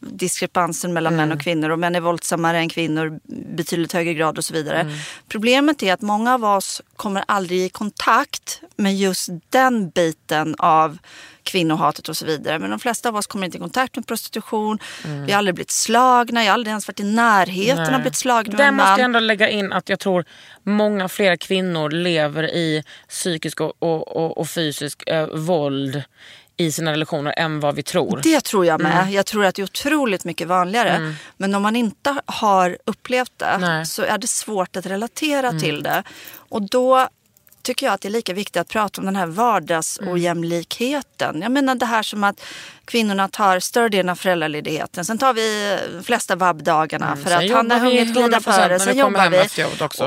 diskrepansen 0.00 0.92
mellan 0.92 1.16
män 1.16 1.32
och 1.32 1.40
kvinnor 1.40 1.70
och 1.70 1.78
män 1.78 1.94
är 1.94 2.00
våldsammare 2.00 2.58
än 2.58 2.68
kvinnor 2.68 3.20
betydligt 3.56 3.92
högre 3.92 4.14
grad 4.14 4.38
och 4.38 4.44
så 4.44 4.54
vidare. 4.54 4.96
Problemet 5.28 5.82
är 5.82 5.92
att 5.92 6.00
många 6.00 6.34
av 6.34 6.44
oss 6.44 6.82
kommer 6.96 7.24
aldrig 7.28 7.60
i 7.60 7.68
kontakt 7.68 8.60
med 8.76 8.96
just 8.96 9.28
den 9.50 9.90
biten 9.90 10.54
av 10.58 10.98
kvinnohatet 11.42 12.08
och 12.08 12.16
så 12.16 12.26
vidare. 12.26 12.58
Men 12.58 12.70
de 12.70 12.78
flesta 12.78 13.08
av 13.08 13.16
oss 13.16 13.26
kommer 13.26 13.44
inte 13.44 13.56
i 13.56 13.60
kontakt 13.60 13.96
med 13.96 14.06
prostitution. 14.06 14.78
Vi 15.26 15.32
har 15.32 15.38
aldrig 15.38 15.54
blivit 15.54 15.70
slagna, 15.70 16.44
jag 16.44 16.50
har 16.50 16.54
aldrig 16.54 16.70
ens 16.70 16.88
varit 16.88 17.00
i 17.00 17.04
närheten 17.04 17.94
av 17.94 18.00
blivit 18.00 18.16
slagen 18.16 18.52
av 18.52 18.58
Där 18.58 18.72
måste 18.72 18.90
jag 18.90 19.00
ändå 19.00 19.20
lägga 19.20 19.48
in 19.48 19.72
att 19.72 19.88
jag 19.88 19.98
tror 19.98 20.24
många 20.62 21.08
fler 21.08 21.36
kvinnor 21.36 21.90
lever 21.90 22.44
i 22.44 22.84
psykisk 23.08 23.60
och, 23.60 23.74
och, 23.78 24.16
och, 24.16 24.38
och 24.38 24.48
fysisk 24.48 25.08
eh, 25.08 25.26
våld 25.26 26.02
i 26.60 26.72
sina 26.72 26.92
relationer 26.92 27.34
än 27.36 27.60
vad 27.60 27.74
vi 27.74 27.82
tror. 27.82 28.20
Det 28.22 28.40
tror 28.40 28.66
jag 28.66 28.80
med. 28.80 29.02
Mm. 29.02 29.12
Jag 29.12 29.26
tror 29.26 29.44
att 29.44 29.54
det 29.54 29.62
är 29.62 29.64
otroligt 29.64 30.24
mycket 30.24 30.48
vanligare. 30.48 31.14
Men 31.36 31.54
om 31.54 31.62
man 31.62 31.76
inte 31.76 32.20
har 32.26 32.78
upplevt 32.84 33.32
det 33.36 33.58
Nej. 33.60 33.70
Mm. 33.70 33.86
så 33.86 34.02
är 34.02 34.18
det 34.18 34.26
svårt 34.26 34.76
att 34.76 34.86
relatera 34.86 35.52
till 35.52 35.82
det. 35.82 36.02
Och 36.34 36.62
då 36.62 37.08
tycker 37.62 37.86
jag 37.86 37.94
att 37.94 38.00
det 38.00 38.08
är 38.08 38.10
lika 38.10 38.34
viktigt 38.34 38.60
att 38.60 38.68
prata 38.68 39.00
om 39.00 39.04
den 39.04 39.16
här 39.16 39.26
vardagsojämlikheten. 39.26 41.42
Jag 41.42 41.52
menar 41.52 41.74
det 41.74 41.86
här 41.86 42.02
som 42.02 42.24
att 42.24 42.42
kvinnorna 42.90 43.28
tar 43.28 43.60
större 43.60 43.88
delen 43.88 44.08
av 44.08 44.14
föräldraledigheten. 44.16 45.04
Sen 45.04 45.18
tar 45.18 45.32
vi 45.34 45.78
de 45.96 46.02
flesta 46.04 46.36
vabbdagarna 46.36 47.16
för 47.16 47.30
Mm. 47.30 47.48
Sen 47.48 47.50
att 47.50 47.56
han 47.56 47.70
har 47.70 47.78
hunnit 47.78 48.14
glida 48.14 48.38
100% 48.38 48.40
före. 48.40 48.78
Sen 48.80 48.98
jobbar 48.98 49.30
vi. 49.30 49.36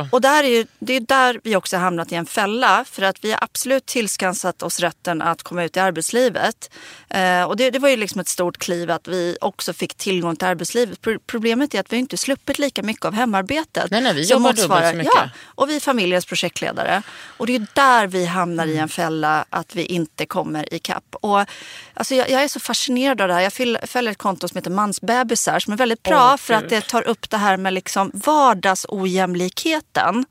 Och, 0.01 0.07
och 0.13 0.21
där 0.21 0.43
är 0.43 0.47
ju, 0.47 0.65
det 0.79 0.93
är 0.93 0.99
där 0.99 1.39
vi 1.43 1.55
också 1.55 1.77
hamnat 1.77 2.11
i 2.11 2.15
en 2.15 2.25
fälla. 2.25 2.85
För 2.91 3.01
att 3.01 3.15
vi 3.21 3.31
har 3.31 3.39
absolut 3.43 3.85
tillskansat 3.85 4.63
oss 4.63 4.79
rätten 4.79 5.21
att 5.21 5.43
komma 5.43 5.63
ut 5.63 5.77
i 5.77 5.79
arbetslivet. 5.79 6.69
Eh, 7.09 7.43
och 7.43 7.57
det, 7.57 7.71
det 7.71 7.79
var 7.79 7.89
ju 7.89 7.97
liksom 7.97 8.21
ett 8.21 8.27
stort 8.27 8.57
kliv 8.57 8.91
att 8.91 9.07
vi 9.07 9.37
också 9.41 9.73
fick 9.73 9.95
tillgång 9.95 10.35
till 10.35 10.47
arbetslivet. 10.47 11.01
Pro- 11.01 11.19
Problemet 11.27 11.73
är 11.75 11.79
att 11.79 11.93
vi 11.93 11.97
inte 11.97 12.17
sluppit 12.17 12.59
lika 12.59 12.83
mycket 12.83 13.05
av 13.05 13.13
hemarbetet. 13.13 13.91
Nej, 13.91 14.01
nej, 14.01 14.13
vi 14.13 14.21
jobbar 14.23 14.53
dubbelt 14.53 14.89
så 14.91 14.95
mycket. 14.97 15.13
Ja, 15.15 15.29
och 15.45 15.69
vi 15.69 15.75
är 15.75 15.79
familjens 15.79 16.25
projektledare. 16.25 17.01
Och 17.37 17.47
det 17.47 17.55
är 17.55 17.67
där 17.73 18.07
vi 18.07 18.25
hamnar 18.25 18.67
i 18.67 18.77
en 18.77 18.89
fälla 18.89 19.45
att 19.49 19.75
vi 19.75 19.85
inte 19.85 20.25
kommer 20.25 20.73
ikapp. 20.73 21.15
Och, 21.21 21.45
alltså 21.93 22.15
jag, 22.15 22.29
jag 22.29 22.43
är 22.43 22.47
så 22.47 22.59
fascinerad 22.59 23.21
av 23.21 23.27
det 23.27 23.33
här. 23.33 23.41
Jag 23.41 23.53
följer 23.89 24.11
ett 24.11 24.17
konto 24.17 24.47
som 24.47 24.57
heter 24.57 24.71
Mansbebisar 24.71 25.59
som 25.59 25.73
är 25.73 25.77
väldigt 25.77 26.03
bra 26.03 26.29
Åh, 26.31 26.37
för 26.37 26.53
att 26.53 26.69
det 26.69 26.81
tar 26.81 27.07
upp 27.07 27.29
det 27.29 27.37
här 27.37 27.57
med 27.57 27.73
liksom 27.73 28.11
vardagsojämlikheten. 28.13 30.25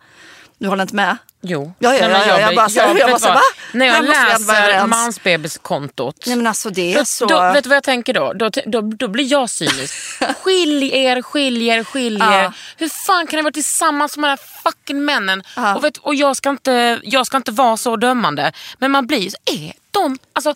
Du 0.59 0.68
håller 0.68 0.83
inte 0.83 0.94
med? 0.94 1.16
Jo. 1.45 1.73
Ja, 1.79 1.95
ja, 1.95 2.09
ja, 2.09 2.27
ja, 2.27 2.41
jag 2.41 2.55
bara 2.55 2.69
här, 2.69 2.99
jag 2.99 3.21
bara 3.21 3.35
va? 3.35 3.41
När 3.73 3.87
jag 3.87 4.05
läser 4.05 4.87
mansbebiskontot. 4.87 6.17
Nej 6.27 6.37
men 6.37 6.47
alltså 6.47 6.71
det 6.71 6.95
är 6.95 7.05
så... 7.05 7.27
då, 7.27 7.41
vet 7.41 7.65
du 7.65 7.69
vad 7.69 7.77
jag 7.77 7.83
tänker 7.83 8.15
då? 8.15 8.33
Då, 8.33 8.51
då, 8.67 8.81
då 8.81 9.09
blir 9.09 9.33
jag 9.33 9.51
cynisk. 9.51 9.95
skilj 10.43 10.97
er, 10.97 11.23
skilj 11.23 11.69
er, 11.69 11.85
skilj 11.85 12.21
er. 12.23 12.43
Ja. 12.43 12.53
Hur 12.77 12.89
fan 12.89 13.27
kan 13.27 13.37
ni 13.37 13.43
vara 13.43 13.53
tillsammans 13.53 14.17
med 14.17 14.31
de 14.31 14.31
här 14.31 14.41
fucking 14.63 15.05
männen? 15.05 15.43
Ja. 15.57 15.75
Och, 15.75 15.85
vet, 15.85 15.97
och 15.97 16.15
jag, 16.15 16.37
ska 16.37 16.51
inte, 16.51 17.01
jag 17.03 17.27
ska 17.27 17.37
inte 17.37 17.53
vara 17.53 17.77
så 17.77 17.97
dömande. 17.97 18.53
Men 18.79 18.91
man 18.91 19.07
blir 19.07 19.31
så, 19.31 19.37
är 19.47 19.73
de, 19.91 20.19
alltså 20.33 20.55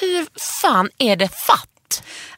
hur 0.00 0.26
fan 0.62 0.90
är 0.98 1.16
det 1.16 1.28
fatt? 1.28 1.68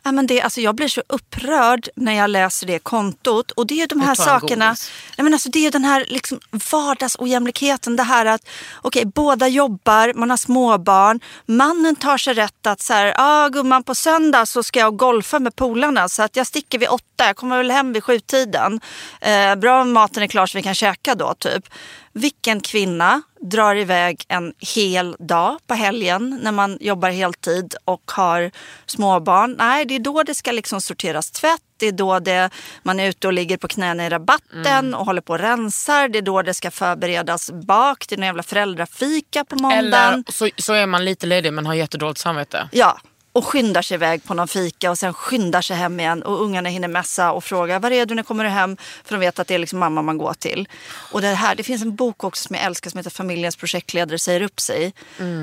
Ja, 0.03 0.13
men 0.13 0.27
det, 0.27 0.41
alltså 0.43 0.61
jag 0.61 0.75
blir 0.75 0.89
så 0.89 1.03
upprörd 1.07 1.89
när 1.97 2.13
jag 2.13 2.31
läser 2.31 2.67
det 2.67 2.79
kontot. 2.79 3.51
Och 3.51 3.67
det 3.67 3.83
är 3.83 3.87
de 3.87 4.01
här 4.01 4.15
sakerna. 4.15 4.67
godis. 4.67 4.91
Nej, 5.19 5.25
men 5.25 5.33
alltså 5.33 5.49
det 5.51 5.67
är 5.67 5.71
den 5.71 5.85
här 5.85 6.05
liksom 6.09 6.41
vardagsojämlikheten. 6.73 7.97
Det 7.97 8.03
här 8.03 8.27
att 8.27 8.49
okej, 8.83 9.05
båda 9.05 9.49
jobbar, 9.49 10.13
man 10.15 10.31
har 10.31 10.37
småbarn. 10.37 11.21
Mannen 11.47 11.97
tar 11.97 12.19
sig 12.19 12.35
rätt 12.35 12.67
att 12.67 12.81
så 12.81 12.93
här, 12.93 13.15
ah, 13.17 13.49
gumman 13.49 13.83
på 13.83 13.95
söndag 13.95 14.47
så 14.47 14.63
ska 14.63 14.79
jag 14.79 14.97
golfa 14.97 15.39
med 15.39 15.57
polarna. 15.57 16.09
Så 16.09 16.23
att 16.23 16.37
jag 16.37 16.47
sticker 16.47 16.79
vid 16.79 16.89
åtta, 16.89 17.27
jag 17.27 17.37
kommer 17.37 17.57
väl 17.57 17.71
hem 17.71 17.93
vid 17.93 18.05
sjutiden. 18.05 18.81
Eh, 19.21 19.55
bra 19.55 19.81
om 19.81 19.93
maten 19.93 20.23
är 20.23 20.27
klar 20.27 20.47
så 20.47 20.59
vi 20.59 20.63
kan 20.63 20.75
käka 20.75 21.15
då 21.15 21.35
typ. 21.35 21.65
Vilken 22.13 22.61
kvinna 22.61 23.23
drar 23.41 23.75
iväg 23.77 24.25
en 24.29 24.53
hel 24.75 25.17
dag 25.19 25.59
på 25.67 25.75
helgen 25.75 26.41
när 26.43 26.53
man 26.53 26.79
jobbar 26.81 27.11
heltid 27.11 27.75
och 27.85 28.11
har 28.11 28.51
småbarn. 28.87 29.57
Nej, 29.59 29.85
det 29.85 29.95
är 29.95 29.99
då 29.99 30.23
det 30.23 30.35
ska 30.35 30.53
liksom 30.53 30.81
sorteras 30.81 31.31
tvätt. 31.31 31.61
Det 31.77 31.87
är 31.87 31.93
då 31.93 32.19
det, 32.19 32.51
man 32.83 33.01
är 33.01 33.09
ute 33.09 33.27
och 33.27 33.33
ligger 33.33 33.57
på 33.57 33.69
knäna 33.69 34.07
i 34.07 34.09
rabatten 34.09 34.95
och 34.95 35.07
håller 35.07 35.21
på 35.21 35.33
och 35.33 35.39
rensar. 35.39 36.09
Det 36.09 36.19
är 36.19 36.23
då 36.23 36.43
det 36.43 36.55
ska 36.55 36.71
förberedas 36.71 37.51
bak 37.51 38.07
till 38.07 38.19
en 38.19 38.25
jävla 38.25 38.43
föräldrafika 38.43 39.45
på 39.45 39.57
måndagen. 39.57 39.85
Eller 39.85 40.33
så, 40.33 40.49
så 40.57 40.73
är 40.73 40.87
man 40.87 41.05
lite 41.05 41.27
ledig 41.27 41.53
men 41.53 41.67
har 41.67 41.75
jättedåligt 41.75 42.21
samvete. 42.21 42.69
Ja, 42.73 43.01
och 43.33 43.45
skyndar 43.45 43.83
sig 43.83 43.95
iväg 43.95 44.25
på 44.25 44.35
någon 44.35 44.49
fika 44.49 44.91
och 44.91 44.99
sen 44.99 45.15
skyndar 45.15 45.63
sig 45.63 45.77
hem 45.77 46.01
igen 46.01 46.23
och 46.23 46.43
ungarna 46.43 46.69
hinner 46.69 46.89
mässa 46.89 47.33
och 47.33 47.45
fråga 47.45 47.79
var 47.79 47.91
är 47.91 48.07
du 48.07 48.15
när 48.15 48.23
kommer 48.23 48.45
du 48.45 48.51
hem? 48.51 48.77
För 49.05 49.15
de 49.15 49.21
vet 49.21 49.39
att 49.39 49.49
det 49.49 49.55
är 49.55 49.59
liksom 49.59 49.79
mamma 49.79 50.03
man 50.03 50.19
går 50.19 50.35
till. 50.35 50.69
Och 51.13 51.21
det 51.21 51.27
här, 51.27 51.55
det 51.55 51.63
finns 51.63 51.83
en 51.83 51.97
bok 51.97 52.25
också 52.25 52.43
som 52.43 52.57
jag 52.57 52.65
älskar 52.65 52.91
som 52.91 52.99
heter 52.99 53.11
Familjens 53.11 53.57
projektledare 53.57 54.19
säger 54.19 54.43
upp 54.43 54.61
sig. 54.61 54.95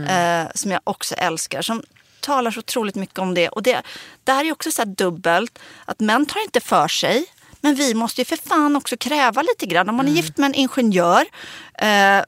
Eh, 0.10 0.47
som 0.56 0.71
jag 0.71 0.82
också 0.84 1.15
älskar. 1.15 1.62
Som 1.62 1.84
talar 2.19 2.52
så 2.52 2.60
otroligt 2.60 2.95
mycket 2.95 3.19
om 3.19 3.34
det. 3.34 3.50
Och 3.50 3.63
det, 3.63 3.82
det 4.23 4.32
här 4.32 4.45
är 4.45 4.52
också 4.52 4.71
så 4.71 4.84
dubbelt 4.86 5.60
att 5.86 6.00
män 6.00 6.26
tar 6.26 6.43
inte 6.43 6.60
för 6.60 6.88
sig. 6.88 7.26
Men 7.62 7.76
vi 7.76 7.93
måste 7.93 8.21
ju 8.21 8.26
för 8.26 8.38
fan 8.50 8.76
också 8.76 8.97
kräva 8.97 9.41
lite 9.41 9.65
grann. 9.65 9.89
Om 9.89 9.95
man 9.95 10.08
är 10.08 10.12
gift 10.12 10.38
med 10.38 10.45
en 10.45 10.56
ingenjör 10.56 11.26
eh, 11.73 12.21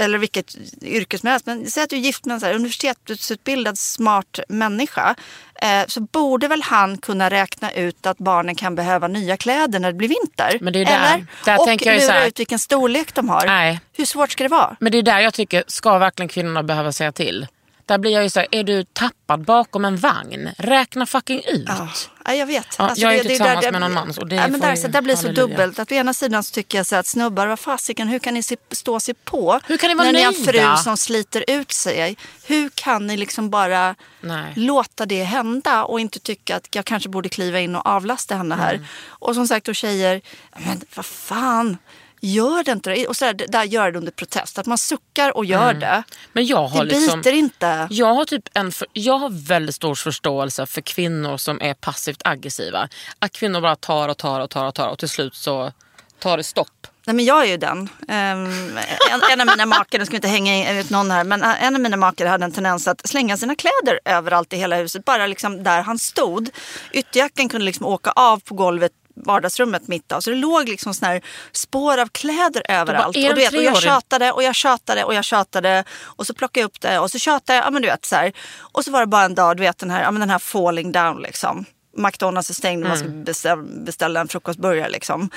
eller 0.00 0.18
vilket 0.18 0.56
yrke 0.82 1.18
som 1.18 1.28
helst. 1.28 1.46
Men 1.46 1.70
säg 1.70 1.82
att 1.82 1.90
du 1.90 1.96
är 1.96 2.00
gift 2.00 2.24
med 2.24 2.34
en 2.34 2.40
så 2.40 2.46
här 2.46 2.54
universitetsutbildad 2.54 3.78
smart 3.78 4.38
människa. 4.48 5.14
Eh, 5.62 5.86
så 5.86 6.00
borde 6.00 6.48
väl 6.48 6.62
han 6.62 6.98
kunna 6.98 7.30
räkna 7.30 7.72
ut 7.72 8.06
att 8.06 8.18
barnen 8.18 8.54
kan 8.54 8.74
behöva 8.74 9.08
nya 9.08 9.36
kläder 9.36 9.78
när 9.78 9.92
det 9.92 9.98
blir 9.98 10.08
vinter. 10.08 10.58
Men 10.60 10.72
det 10.72 10.78
är 10.78 10.84
där- 10.84 11.14
eller? 11.14 11.26
där 11.44 11.58
och 11.60 11.66
tänker 11.66 12.00
lura 12.00 12.12
här- 12.12 12.26
ut 12.28 12.40
vilken 12.40 12.58
storlek 12.58 13.14
de 13.14 13.28
har. 13.28 13.46
Nej. 13.46 13.80
Hur 13.96 14.04
svårt 14.04 14.32
ska 14.32 14.44
det 14.44 14.48
vara? 14.50 14.76
Men 14.80 14.92
det 14.92 14.98
är 14.98 15.02
där 15.02 15.20
jag 15.20 15.34
tycker, 15.34 15.64
ska 15.66 15.98
verkligen 15.98 16.28
kvinnorna 16.28 16.62
behöva 16.62 16.92
säga 16.92 17.12
till? 17.12 17.46
Där 17.90 17.98
blir 17.98 18.10
jag 18.12 18.22
ju 18.22 18.30
så 18.30 18.40
här, 18.40 18.48
är 18.50 18.64
du 18.64 18.84
tappad 18.84 19.44
bakom 19.44 19.84
en 19.84 19.96
vagn? 19.96 20.50
Räkna 20.58 21.06
fucking 21.06 21.42
ut. 21.46 21.64
Ja, 21.66 21.88
ja, 22.24 22.34
jag 22.34 22.46
vet. 22.46 22.66
Ja, 22.78 22.92
jag 22.96 23.12
är 23.14 23.16
där- 23.16 23.24
tillsammans 23.28 23.60
där- 23.64 23.72
med 23.72 23.80
någon 23.80 23.92
man, 23.92 24.14
så 24.14 24.24
det 24.24 24.36
ja, 24.36 24.48
men 24.48 24.60
där, 24.60 24.70
ju- 24.70 24.82
så 24.82 24.88
där 24.88 25.02
blir 25.02 25.14
det 25.14 25.20
så 25.20 25.26
halleluja. 25.26 25.46
dubbelt. 25.48 25.78
Att 25.78 25.92
å 25.92 25.94
ena 25.94 26.14
sidan 26.14 26.42
så 26.44 26.52
tycker 26.54 26.78
jag 26.78 26.86
så 26.86 26.96
att 26.96 27.06
snubbar, 27.06 27.46
vad 27.46 27.60
fasiken, 27.60 28.08
hur 28.08 28.18
kan 28.18 28.34
ni 28.34 28.42
se, 28.42 28.56
stå 28.70 28.94
och 28.94 29.02
se 29.02 29.14
på? 29.14 29.60
Hur 29.66 29.76
kan 29.76 29.88
ni 29.88 29.94
vara 29.94 30.04
när 30.06 30.12
ni 30.12 30.22
har 30.22 30.32
en 30.32 30.42
nöjda? 30.46 30.76
fru 30.76 30.82
som 30.84 30.96
sliter 30.96 31.44
ut 31.48 31.72
sig. 31.72 32.16
Hur 32.46 32.68
kan 32.74 33.06
ni 33.06 33.16
liksom 33.16 33.50
bara 33.50 33.94
Nej. 34.20 34.52
låta 34.56 35.06
det 35.06 35.24
hända 35.24 35.84
och 35.84 36.00
inte 36.00 36.18
tycka 36.18 36.56
att 36.56 36.74
jag 36.74 36.84
kanske 36.84 37.08
borde 37.08 37.28
kliva 37.28 37.60
in 37.60 37.76
och 37.76 37.86
avlasta 37.86 38.36
henne 38.36 38.54
här. 38.54 38.74
Mm. 38.74 38.86
Och 39.08 39.34
som 39.34 39.46
sagt, 39.48 39.68
och 39.68 39.74
tjejer, 39.76 40.20
men 40.66 40.80
vad 40.94 41.06
fan. 41.06 41.78
Gör 42.20 42.64
det 42.64 42.72
inte 42.72 42.90
det. 42.90 43.06
Och 43.06 43.16
så 43.16 43.24
där, 43.24 43.46
där 43.48 43.64
gör 43.64 43.92
det 43.92 43.98
under 43.98 44.12
protest. 44.12 44.58
Att 44.58 44.66
man 44.66 44.78
suckar 44.78 45.36
och 45.36 45.44
gör 45.44 45.74
det. 45.74 46.02
Men 46.32 46.46
jag 46.46 46.66
har 46.66 46.84
Det 46.84 47.00
liksom... 47.00 47.20
biter 47.20 47.32
inte. 47.32 47.86
Jag 47.90 48.14
har, 48.14 48.24
typ 48.24 48.48
en 48.54 48.72
för, 48.72 48.88
jag 48.92 49.18
har 49.18 49.46
väldigt 49.46 49.74
stor 49.74 49.94
förståelse 49.94 50.66
för 50.66 50.80
kvinnor 50.80 51.36
som 51.36 51.60
är 51.62 51.74
passivt 51.74 52.22
aggressiva. 52.24 52.88
Att 53.18 53.32
kvinnor 53.32 53.60
bara 53.60 53.76
tar 53.76 54.08
och 54.08 54.16
tar 54.16 54.40
och 54.40 54.50
tar 54.50 54.64
och 54.64 54.74
tar 54.74 54.88
och 54.88 54.98
till 54.98 55.08
slut 55.08 55.34
så 55.34 55.72
tar 56.18 56.36
det 56.36 56.44
stopp. 56.44 56.86
Nej, 57.06 57.16
men 57.16 57.24
jag 57.24 57.42
är 57.44 57.48
ju 57.48 57.56
den. 57.56 57.88
Ehm, 58.08 58.78
en, 59.10 59.20
en 59.32 59.40
av 59.40 59.46
mina 59.46 59.66
makar, 59.66 59.98
nu 59.98 60.04
ska 60.06 60.12
vi 60.12 60.16
inte 60.16 60.28
hänga 60.28 60.80
ut 60.80 60.90
någon 60.90 61.10
här, 61.10 61.24
men 61.24 61.42
en 61.42 61.74
av 61.74 61.80
mina 61.80 61.96
makar 61.96 62.26
hade 62.26 62.44
en 62.44 62.52
tendens 62.52 62.88
att 62.88 63.08
slänga 63.08 63.36
sina 63.36 63.54
kläder 63.54 64.00
överallt 64.04 64.52
i 64.52 64.56
hela 64.56 64.76
huset. 64.76 65.04
Bara 65.04 65.26
liksom 65.26 65.62
där 65.62 65.82
han 65.82 65.98
stod. 65.98 66.50
Ytterjackan 66.92 67.48
kunde 67.48 67.64
liksom 67.64 67.86
åka 67.86 68.10
av 68.10 68.40
på 68.40 68.54
golvet 68.54 68.92
vardagsrummet 69.24 69.88
mitt 69.88 70.12
av. 70.12 70.20
Så 70.20 70.30
det 70.30 70.36
låg 70.36 70.68
liksom 70.68 70.94
såna 70.94 71.12
här 71.12 71.22
spår 71.52 71.98
av 71.98 72.06
kläder 72.06 72.62
överallt. 72.68 73.06
Och, 73.06 73.22
du 73.22 73.34
vet, 73.34 73.52
och 73.52 73.62
jag 73.62 73.76
tjatade 73.76 74.32
och 74.32 74.42
jag 74.42 74.54
tjatade 74.54 75.04
och 75.04 75.14
jag 75.14 75.24
tjatade. 75.24 75.84
Och 76.02 76.26
så 76.26 76.34
plockade 76.34 76.60
jag 76.60 76.66
upp 76.66 76.80
det 76.80 76.98
och 76.98 77.10
så 77.10 77.18
tjatade 77.18 77.56
jag. 77.56 77.66
Ja, 77.66 77.70
men 77.70 77.82
du 77.82 77.88
vet, 77.88 78.04
så 78.04 78.16
här. 78.16 78.32
Och 78.58 78.84
så 78.84 78.90
var 78.90 79.00
det 79.00 79.06
bara 79.06 79.24
en 79.24 79.34
dag, 79.34 79.56
du 79.56 79.60
vet 79.60 79.78
den 79.78 79.90
här, 79.90 80.02
ja, 80.02 80.10
men 80.10 80.20
den 80.20 80.30
här 80.30 80.38
falling 80.38 80.92
down 80.92 81.22
liksom. 81.22 81.64
McDonalds 81.96 82.50
är 82.50 82.54
stängd, 82.54 82.86
man 82.86 82.98
ska 82.98 83.08
beställa, 83.08 83.62
beställa 83.62 84.20
en 84.20 84.28
frukostburgare 84.28 84.88
liksom. 84.88 85.30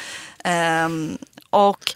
Ehm, 0.43 1.17
och 1.49 1.95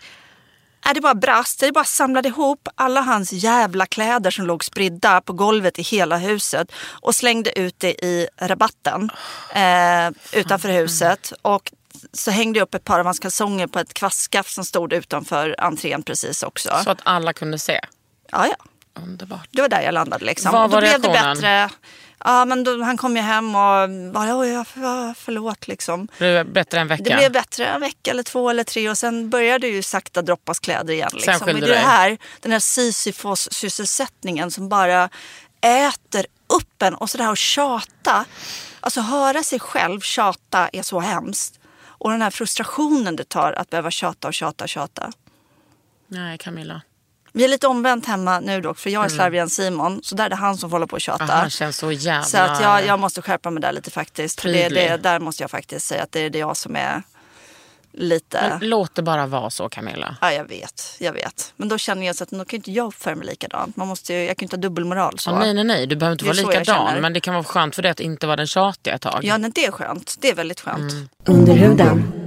är 0.90 0.94
det 0.94 1.02
bara 1.02 1.16
brast, 1.16 1.60
det 1.60 1.72
bara 1.72 1.84
samlade 1.84 2.28
ihop 2.28 2.68
alla 2.76 3.02
hans 3.02 3.32
jävla 3.32 3.86
kläder 3.86 4.32
som 4.32 4.46
låg 4.46 4.64
spridda 4.64 5.22
på 5.22 5.34
golvet 5.34 5.80
i 5.80 5.82
hela 5.82 6.18
huset 6.18 6.72
och 7.02 7.16
slängde 7.16 7.60
ut 7.60 7.76
det 7.78 8.06
i 8.06 8.28
rabatten 8.38 9.10
eh, 9.54 10.40
utanför 10.40 10.70
huset. 10.70 11.34
Och 11.42 11.72
så 12.14 12.32
hängde 12.32 12.60
jag 12.60 12.66
upp 12.66 12.76
ett 12.76 12.84
par 12.84 13.00
av 13.00 13.06
hans 13.06 13.20
kalsonger 13.20 13.68
på 13.68 13.80
ett 13.80 13.94
kvastskaft 13.94 14.54
som 14.54 14.66
stod 14.66 14.94
utanför 14.94 15.56
entrén 15.58 16.04
precis 16.04 16.44
också. 16.44 16.70
Så 16.84 16.90
att 16.90 17.00
alla 17.04 17.34
kunde 17.34 17.60
se. 17.60 17.80
Ja, 18.32 18.48
ja. 18.48 18.56
Underbart. 19.02 19.48
Det 19.52 19.62
var 19.62 19.70
där 19.70 19.82
jag 19.82 19.94
landade 19.94 20.26
liksom. 20.26 20.52
Vad 20.52 20.64
och 20.64 20.70
då 20.70 20.76
var 20.76 20.82
blev 20.82 21.02
det 21.02 21.10
bättre. 21.10 21.70
Ja, 22.28 22.46
men 22.46 22.64
då, 22.64 22.84
han 22.84 22.98
kom 22.98 23.16
ju 23.16 23.22
hem 23.22 23.56
och 23.56 23.90
bara, 24.14 24.38
oj, 24.38 24.64
förlåt 25.16 25.68
liksom. 25.68 26.08
Blev 26.18 26.34
det 26.34 26.52
bättre 26.52 26.80
en 26.80 26.88
vecka? 26.88 27.04
Det 27.04 27.16
blev 27.16 27.32
bättre 27.32 27.66
en 27.66 27.82
vecka 27.82 28.12
eller 28.12 28.24
två 28.24 28.50
eller 28.50 28.64
tre 28.64 28.90
och 28.90 28.98
sen 28.98 29.30
började 29.30 29.68
det 29.68 29.74
ju 29.74 29.82
sakta 29.82 30.22
droppas 30.22 30.60
kläder 30.60 30.94
igen. 30.94 31.10
Liksom. 31.14 31.34
skilde 31.34 31.62
det 31.62 31.66
är 31.66 31.70
det 31.70 31.74
dig. 31.74 31.84
här, 31.84 32.18
den 32.42 32.52
här 32.52 32.60
Sisyfos-sysselsättningen 32.60 34.52
som 34.52 34.70
bara 34.70 35.10
äter 35.62 36.26
upp 36.48 36.82
en 36.82 36.96
och 36.96 37.10
sådär 37.10 37.32
att 37.32 37.38
tjata. 37.38 38.26
Alltså 38.80 39.02
höra 39.02 39.44
sig 39.44 39.60
själv 39.60 40.00
tjata 40.00 40.70
är 40.74 40.82
så 40.82 41.00
hemskt. 41.00 41.60
Och 41.80 42.12
den 42.12 42.22
här 42.22 42.32
frustrationen 42.32 43.16
det 43.16 43.30
tar 43.30 43.54
att 43.54 43.70
behöva 43.70 43.92
tjata 43.92 44.28
och 44.28 44.34
tjata 44.34 44.64
och 44.64 44.70
tjata. 44.70 45.12
Nej 46.08 46.38
Camilla. 46.38 46.82
Vi 47.38 47.44
är 47.44 47.48
lite 47.48 47.68
omvänt 47.68 48.06
hemma 48.06 48.40
nu 48.40 48.62
dock 48.62 48.78
för 48.78 48.90
jag 48.90 49.06
är 49.06 49.10
slarvigare 49.10 49.44
än 49.44 49.50
Simon. 49.50 50.00
Så 50.04 50.16
där 50.16 50.26
är 50.26 50.30
det 50.30 50.36
han 50.36 50.58
som 50.58 50.70
får 50.70 50.76
hålla 50.76 50.88
på 50.88 50.94
och 50.94 51.02
tjata. 51.02 51.24
Ah, 51.24 51.28
han 51.28 51.50
känns 51.50 51.78
så 51.78 51.92
jävla... 51.92 52.24
Så 52.24 52.38
att 52.38 52.62
jag, 52.62 52.86
jag 52.86 53.00
måste 53.00 53.22
skärpa 53.22 53.50
mig 53.50 53.62
där 53.62 53.72
lite 53.72 53.92
faktiskt. 53.92 54.42
För 54.42 54.50
det, 54.50 54.70
det, 54.70 54.98
där 54.98 55.20
måste 55.20 55.44
jag 55.44 55.52
faktiskt 55.52 55.86
säga 55.86 56.04
att 56.04 56.12
det 56.12 56.20
är 56.20 56.30
det 56.30 56.40
jag 56.40 56.58
som 56.58 56.76
är 56.76 57.04
lite... 57.94 58.58
Men 58.60 58.70
låt 58.70 58.96
det 58.96 59.02
bara 59.02 59.26
vara 59.26 59.50
så 59.50 59.70
Camilla. 59.70 60.16
Ja, 60.22 60.34
jag 60.34 60.46
vet. 60.46 60.96
Jag 61.00 61.14
vet. 61.14 61.54
Men 61.56 61.70
då 61.70 61.78
känner 61.78 62.08
jag 62.08 62.16
så 62.16 62.24
att 62.24 62.30
då 62.30 62.46
kan 62.46 62.58
inte 62.58 62.72
jag 62.72 62.88
uppföra 62.88 63.16
mig 63.16 63.28
likadant. 63.28 63.76
Man 63.76 63.88
måste 63.88 64.14
ju, 64.14 64.24
jag 64.24 64.38
kan 64.38 64.46
inte 64.46 64.56
ha 64.56 64.62
dubbelmoral. 64.62 65.20
Så. 65.20 65.30
Ja, 65.30 65.40
nej, 65.40 65.54
nej, 65.54 65.64
nej. 65.64 65.88
Du 65.88 65.96
behöver 65.96 66.14
inte 66.14 66.26
vara 66.26 66.50
likadan. 66.50 67.02
Men 67.02 67.14
det 67.14 67.20
kan 67.20 67.34
vara 67.34 67.44
skönt 67.44 67.76
för 67.76 67.82
dig 67.82 67.92
att 67.92 68.00
inte 68.00 68.28
vara 68.28 68.38
den 68.38 68.48
tjatiga 68.48 68.94
ett 68.94 69.02
tag. 69.02 69.20
Ja, 69.24 69.38
nej, 69.38 69.52
det 69.56 69.66
är 69.66 69.72
skönt. 69.72 70.16
Det 70.20 70.30
är 70.30 70.36
väldigt 70.36 70.62
skönt. 70.62 70.92
Mm. 70.92 71.10
Under 71.26 71.54
huden. 71.54 72.27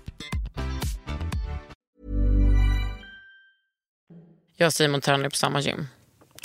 Jag 4.61 4.67
och 4.67 4.73
Simon 4.73 5.01
tränar 5.01 5.29
på 5.29 5.35
samma 5.35 5.59
gym. 5.59 5.87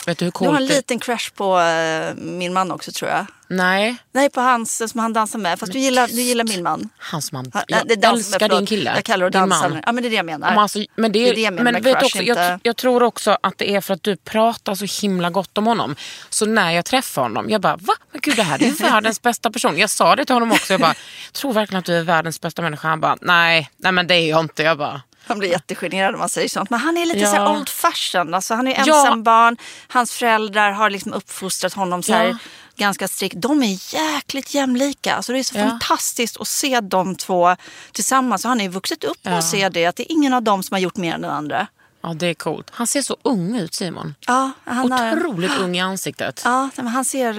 Vet 0.07 0.19
du 0.19 0.25
hur 0.25 0.33
Du 0.33 0.39
har 0.39 0.47
coolt 0.53 0.61
en 0.61 0.67
det 0.69 0.75
liten 0.75 0.99
crush 0.99 1.31
på 1.35 1.61
eh, 1.61 2.15
min 2.15 2.53
man 2.53 2.73
också 2.73 2.93
tror 2.93 3.11
jag. 3.11 3.27
Nej, 3.49 3.97
Nej, 4.13 4.31
på 4.31 4.41
hans 4.41 4.91
som 4.91 5.01
han 5.01 5.13
dansar 5.13 5.39
med. 5.39 5.59
Fast 5.59 5.73
du 5.73 5.79
gillar, 5.79 6.07
du 6.09 6.13
gillar 6.23 6.45
min 6.45 6.63
man. 6.63 6.89
han 6.99 7.23
som 7.23 7.37
man... 7.37 7.51
Han- 7.55 7.63
Jag 7.69 7.87
det 7.89 7.93
är 7.95 7.97
dans- 7.97 8.17
älskar 8.19 8.39
förlåt, 8.39 8.59
din 8.59 8.67
kille. 8.67 8.93
Jag 8.95 9.05
kallar 9.05 9.31
det 9.31 9.39
din 9.41 9.49
dansare. 9.49 9.69
man. 9.69 9.83
Ja, 9.87 9.93
men 9.93 10.03
det 10.03 10.09
är 10.09 10.11
det 10.11 10.17
jag 10.17 10.27
menar. 10.27 10.51
Men, 10.51 10.59
alltså, 10.59 10.79
men 10.97 11.13
det, 11.13 11.19
Det 11.19 11.29
är 11.31 11.35
det 11.35 11.41
jag 11.41 11.53
menar 11.53 11.65
men 11.65 11.73
med 11.75 11.83
vet 11.85 11.95
crush, 11.99 12.05
också, 12.07 12.23
jag, 12.23 12.35
inte- 12.35 12.59
jag 12.63 12.77
tror 12.77 13.03
också 13.03 13.39
att 13.43 13.59
det 13.59 13.71
är 13.75 13.81
för 13.81 13.95
att 13.95 14.03
du 14.03 14.17
pratar 14.17 14.75
så 14.75 15.03
himla 15.07 15.31
gott 15.31 15.59
om 15.59 15.67
honom. 15.67 15.97
Så 16.31 16.47
när 16.47 16.71
jag 16.71 16.85
träffar 16.85 17.23
honom, 17.23 17.51
jag 17.51 17.61
bara 17.61 17.77
va? 17.77 17.95
Men 18.13 18.21
gud 18.21 18.37
det 18.37 18.43
här 18.43 18.63
är 18.63 18.71
världens 18.91 19.23
bästa 19.23 19.51
person. 19.51 19.79
Jag 19.79 19.91
sa 19.91 20.17
det 20.17 20.25
till 20.25 20.35
honom 20.35 20.53
också. 20.53 20.73
Jag 20.73 20.81
bara, 20.81 20.95
tror 21.33 21.53
verkligen 21.53 21.79
att 21.79 21.85
du 21.85 21.95
är 21.97 22.03
världens 22.03 22.41
bästa 22.41 22.63
människa. 22.63 22.89
Han 22.89 23.01
bara, 23.01 23.17
nej, 23.21 23.71
nej 23.77 23.93
men 23.93 24.07
det 24.07 24.15
är 24.15 24.29
jag 24.31 24.41
inte. 24.41 24.63
Jag 24.63 24.79
bara, 24.79 25.03
Han 25.27 25.39
blir 25.39 25.49
jättegenerad 25.51 26.15
om 26.15 26.21
man 26.21 26.29
säger 26.29 26.49
sånt. 26.49 26.71
Men 26.71 26.81
han 26.81 26.97
är 26.97 27.07
lite 27.07 27.19
Ja. 27.19 27.35
så 27.35 27.49
old 27.57 27.69
fashion. 27.69 28.35
Alltså, 28.35 28.55
han 28.55 28.69
är 28.69 28.73
Ja. 28.87 28.97
ensam 28.99 29.23
barn. 29.23 29.57
Hans 29.89 30.13
föräldrar 30.13 30.71
har 30.71 30.91
liksom 30.91 31.13
uppfostrat 31.13 31.73
honom 31.75 32.03
så 32.03 32.13
här, 32.13 32.27
Ja. 32.29 32.37
ganska 32.77 33.09
strikt. 33.09 33.35
De 33.39 33.63
är 33.63 33.95
jäkligt 33.95 34.55
jämlika. 34.55 35.15
Alltså, 35.15 35.33
det 35.33 35.39
är 35.39 35.43
så 35.43 35.59
Ja. 35.59 35.69
fantastiskt 35.69 36.41
att 36.41 36.49
se 36.49 36.81
de 36.81 37.17
två 37.17 37.57
tillsammans. 37.93 38.45
Och 38.45 38.49
han 38.49 38.59
har 38.59 38.65
ju 38.65 38.71
vuxit 38.71 39.05
upp 39.05 39.19
Ja. 39.23 39.31
att 39.31 39.49
se 39.51 39.69
det. 39.69 39.87
Att 39.87 39.97
det 39.97 40.03
är 40.03 40.13
ingen 40.13 40.33
av 40.33 40.43
dem 40.43 40.63
som 40.63 40.75
har 40.75 40.81
gjort 40.81 40.97
mer 40.97 41.15
än 41.15 41.21
den 41.21 41.31
andra. 41.31 41.67
ja 42.03 42.15
det 42.15 42.27
är 42.27 42.35
coolt. 42.35 42.71
Han 42.73 42.87
ser 42.87 43.03
så 43.03 43.17
ung 43.23 43.57
ut 43.57 43.75
Simon. 43.75 44.15
Ja, 44.27 44.51
han, 44.65 44.93
har, 44.93 45.17
Otroligt 45.17 45.59
ung 45.59 45.77
i 45.77 45.81
ansiktet. 45.81 46.43
ja, 46.45 46.69
men 46.77 46.87
han 46.87 47.05
ser 47.05 47.33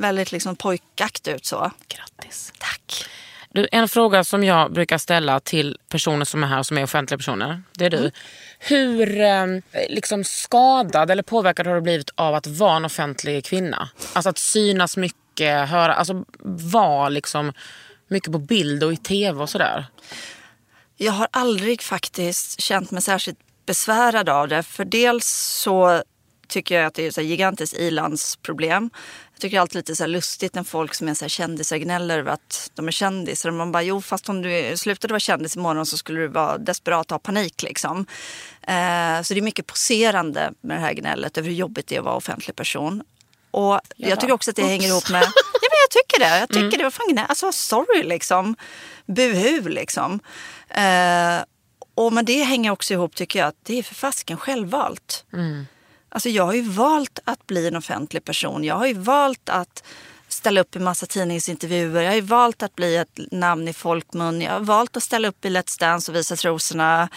väldigt 0.00 0.32
liksom 0.32 0.56
pojkaktig 0.56 1.32
ut 1.32 1.46
så. 1.46 1.70
Grattis. 1.88 2.52
Tack. 2.58 2.75
Du, 3.56 3.68
en 3.72 3.88
fråga 3.88 4.24
som 4.24 4.44
jag 4.44 4.72
brukar 4.72 4.98
ställa 4.98 5.40
till 5.40 5.78
personer 5.88 6.24
som 6.24 6.42
är 6.42 6.46
här 6.46 6.62
som 6.62 6.78
är 6.78 6.84
offentliga 6.84 7.18
personer. 7.18 7.62
Det 7.72 7.84
är 7.84 7.90
du. 7.90 7.96
Mm. 7.96 8.10
Hur 8.58 9.20
eh, 9.20 9.46
liksom 9.88 10.24
skadad 10.24 11.10
eller 11.10 11.22
påverkad 11.22 11.66
har 11.66 11.74
du 11.74 11.80
blivit 11.80 12.10
av 12.14 12.34
att 12.34 12.46
vara 12.46 12.76
en 12.76 12.84
offentlig 12.84 13.44
kvinna? 13.44 13.88
Alltså 14.12 14.28
att 14.28 14.38
synas 14.38 14.96
mycket, 14.96 15.68
höra, 15.68 15.94
alltså 15.94 16.24
vara 16.72 17.08
liksom 17.08 17.52
mycket 18.08 18.32
på 18.32 18.38
bild 18.38 18.84
och 18.84 18.92
i 18.92 18.96
tv 18.96 19.42
och 19.42 19.50
sådär. 19.50 19.86
Jag 20.96 21.12
har 21.12 21.28
aldrig 21.30 21.82
faktiskt 21.82 22.60
känt 22.60 22.90
mig 22.90 23.02
särskilt 23.02 23.38
besvärad 23.66 24.28
av 24.28 24.48
det. 24.48 24.62
För 24.62 24.84
dels 24.84 25.26
så 25.62 26.02
tycker 26.48 26.74
jag 26.74 26.86
att 26.86 26.94
det 26.94 27.04
är 27.04 27.08
ett 27.08 27.26
gigantiskt 27.26 27.76
ilandsproblem. 27.76 28.90
Jag 29.36 29.40
tycker 29.40 29.60
alltid 29.60 29.76
lite 29.76 29.96
så 29.96 30.06
lustigt 30.06 30.54
när 30.54 30.62
folk 30.64 30.94
som 30.94 31.08
är 31.08 31.14
så 31.14 31.24
här 31.24 31.28
kändisar 31.28 31.76
gnäller 31.76 32.18
över 32.18 32.32
att 32.32 32.70
de 32.74 32.88
är 32.88 32.92
kändisar. 32.92 33.50
Man 33.50 33.72
bara, 33.72 33.82
jo 33.82 34.02
fast 34.02 34.28
om 34.28 34.42
du 34.42 34.76
slutade 34.76 35.12
vara 35.12 35.20
kändis 35.20 35.56
imorgon 35.56 35.86
så 35.86 35.96
skulle 35.96 36.20
du 36.20 36.28
vara 36.28 36.58
desperat 36.58 37.06
och 37.06 37.14
ha 37.14 37.18
panik 37.18 37.62
liksom. 37.62 38.06
Eh, 38.62 39.22
så 39.22 39.34
det 39.34 39.40
är 39.40 39.42
mycket 39.42 39.66
poserande 39.66 40.52
med 40.60 40.76
det 40.76 40.80
här 40.80 40.92
gnället 40.92 41.38
över 41.38 41.48
hur 41.48 41.56
jobbigt 41.56 41.86
det 41.86 41.94
är 41.94 41.98
att 41.98 42.04
vara 42.04 42.14
offentlig 42.14 42.56
person. 42.56 43.02
Och 43.50 43.80
jag 43.96 44.20
tycker 44.20 44.34
också 44.34 44.50
att 44.50 44.56
det 44.56 44.62
hänger 44.62 44.88
ihop 44.88 45.10
med... 45.10 45.22
Ja, 45.22 45.68
men 45.70 45.78
jag 45.84 45.90
tycker 45.90 46.18
det. 46.24 46.38
Jag 46.38 46.48
tycker 46.48 46.78
det. 46.78 46.84
Vad 46.84 46.94
fan, 46.94 47.06
gnä- 47.10 47.26
alltså 47.28 47.52
sorry 47.52 48.02
liksom. 48.02 48.56
Buhu 49.06 49.68
liksom. 49.68 50.20
Eh, 50.68 51.44
och 51.94 52.12
men 52.12 52.24
det 52.24 52.42
hänger 52.42 52.70
också 52.70 52.94
ihop 52.94 53.14
tycker 53.14 53.38
jag 53.38 53.48
att 53.48 53.56
det 53.62 53.78
är 53.78 53.82
för 53.82 53.94
fasken 53.94 54.36
självvalt. 54.36 55.24
Alltså 56.08 56.28
jag 56.28 56.44
har 56.44 56.54
ju 56.54 56.62
valt 56.62 57.18
att 57.24 57.46
bli 57.46 57.68
en 57.68 57.76
offentlig 57.76 58.24
person. 58.24 58.64
Jag 58.64 58.74
har 58.74 58.86
ju 58.86 58.94
valt 58.94 59.48
att 59.48 59.84
ställa 60.28 60.60
upp 60.60 60.76
i 60.76 60.78
massa 60.78 61.06
tidningsintervjuer. 61.06 62.02
Jag 62.02 62.10
har 62.10 62.16
ju 62.16 62.20
valt 62.20 62.62
att 62.62 62.76
bli 62.76 62.96
ett 62.96 63.18
namn 63.30 63.68
i 63.68 63.72
folkmun. 63.72 64.40
Jag 64.40 64.52
har 64.52 64.60
valt 64.60 64.96
att 64.96 65.02
ställa 65.02 65.28
upp 65.28 65.44
i 65.44 65.48
Let's 65.48 65.80
Dance 65.80 66.12
och 66.12 66.16
visa 66.16 66.36
trosorna. 66.36 67.08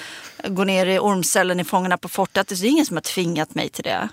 Gå 0.48 0.64
ner 0.64 0.86
i 0.86 1.00
ormcellen 1.00 1.60
i 1.60 1.64
Fångarna 1.64 1.98
på 1.98 2.10
fortet. 2.10 2.48
Det 2.48 2.56
är 2.56 2.66
ingen 2.66 2.86
som 2.86 2.98
har 2.98 3.02
tvingat 3.02 3.56
mig 3.56 3.70
till 3.70 3.84
det. 3.84 4.10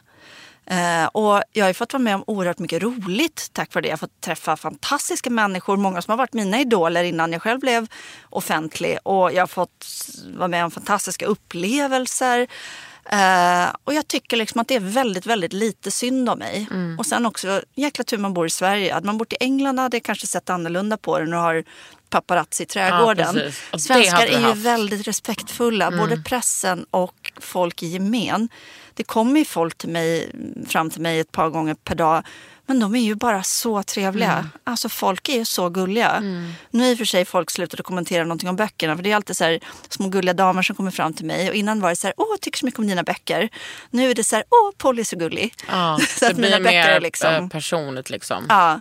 Eh, 0.71 1.07
och 1.07 1.43
jag 1.53 1.65
har 1.65 1.71
ju 1.71 1.75
fått 1.75 1.93
vara 1.93 2.03
med 2.03 2.15
om 2.15 2.25
oerhört 2.27 2.59
mycket 2.59 2.83
roligt 2.83 3.51
tack 3.53 3.75
vare 3.75 3.83
det. 3.83 3.89
Jag 3.89 3.93
har 3.93 3.99
fått 3.99 4.21
träffa 4.21 4.57
fantastiska 4.57 5.31
människor, 5.31 5.77
många 5.77 6.03
som 6.03 6.13
har 6.13 6.19
varit 6.19 6.33
mina 6.33 6.61
idoler 6.61 7.05
innan 7.05 7.33
jag 7.33 7.43
själv 7.43 7.61
blev 7.61 7.87
offentlig. 8.31 8.99
Och 9.03 9.33
jag 9.33 9.43
har 9.43 9.47
fått 9.47 9.87
vara 10.37 10.49
med 10.49 10.65
om 10.65 10.71
fantastiska 10.71 11.27
upplevelser. 11.27 12.47
Eh, 13.13 13.75
och 13.85 13.95
jag 13.95 14.09
tycker 14.09 14.37
liksom 14.37 14.61
att 14.61 14.69
det 14.69 14.75
är 14.75 14.81
väldigt, 14.81 15.27
väldigt 15.27 15.53
lite 15.53 15.91
synd 15.91 16.29
om 16.29 16.39
mig. 16.39 16.69
Och 16.99 17.07
sen 17.07 17.27
också, 17.27 17.63
jäkla 17.75 18.05
tur 18.05 18.19
man 18.19 18.35
bor 18.35 18.47
i 18.47 18.51
Sverige. 18.51 18.95
Hade 18.95 19.07
man 19.07 19.19
bott 19.19 19.33
i 19.33 19.37
England 19.41 19.79
hade 19.79 19.97
jag 19.97 20.05
kanske 20.05 20.27
sett 20.27 20.51
annorlunda 20.51 20.97
på 20.97 21.19
det. 21.19 21.27
Nu 21.27 21.37
har 21.37 21.65
paparazzi 22.11 22.63
i 22.63 22.67
trädgården. 22.67 23.29
Och 23.29 23.35
det 23.73 23.79
Svenskar 23.79 24.27
är 24.27 24.49
ju 24.49 24.53
väldigt 24.63 25.07
respektfulla, 25.09 25.91
både 25.91 26.17
pressen 26.23 26.87
och 26.91 27.33
folk 27.41 27.83
i 27.83 27.87
gemen. 27.87 28.49
Det 28.95 29.03
kommer 29.03 29.39
ju 29.39 29.45
folk 29.45 29.79
till 29.79 29.89
mig, 29.89 30.33
fram 30.69 30.91
till 30.91 31.01
mig 31.01 31.21
ett 31.21 31.33
par 31.33 31.51
gånger 31.51 31.75
per 31.75 31.95
dag. 31.95 32.23
Men 32.67 32.81
de 32.81 32.95
är 32.95 33.01
ju 33.01 33.15
bara 33.15 33.43
så 33.43 33.83
trevliga. 33.83 34.49
Alltså 34.65 34.89
folk 34.89 35.29
är 35.29 35.35
ju 35.35 35.45
så 35.45 35.69
gulliga. 35.69 36.21
Nu 36.71 36.83
har 36.83 36.91
i 36.91 36.95
och 36.95 36.99
för 36.99 37.05
sig 37.05 37.25
folk 37.25 37.51
slutat 37.51 37.81
att 37.81 37.87
kommentera 37.87 38.23
någonting 38.25 38.49
om 38.49 38.57
böckerna. 38.57 38.97
För 38.97 39.03
det 39.03 39.13
är 39.13 39.17
alltid 39.17 39.37
så 39.37 39.45
här, 39.45 39.61
små 39.89 40.09
gulliga 40.09 40.35
damer 40.35 40.63
som 40.63 40.77
kommer 40.77 40.91
fram 40.91 41.13
till 41.13 41.27
mig. 41.27 41.49
Och 41.49 41.55
innan 41.55 41.81
var 41.81 41.91
det 41.91 41.97
så 41.97 42.07
här, 42.07 42.15
åh 42.17 42.27
jag 42.31 42.41
tycker 42.41 42.59
så 42.59 42.67
mycket 42.67 42.79
om 42.79 42.87
dina 42.87 43.03
böcker. 43.03 43.49
Nu 43.91 44.11
är 44.11 44.15
det 44.15 44.25
så 44.25 44.37
här, 44.37 44.45
åh 44.51 44.73
Polly 44.79 45.01
är 45.01 45.05
så 45.05 45.17
gullig. 45.17 45.55
Ja, 45.69 45.99
så 46.09 46.25
det 46.25 46.31
att 46.31 46.37
mina 46.37 46.57
blir 46.57 46.65
böcker 46.65 46.89
mer 46.89 46.89
är 46.89 47.01
liksom... 47.01 47.35
eh, 47.35 47.49
personligt 47.49 48.11
liksom. 48.11 48.47
Ja. 48.49 48.81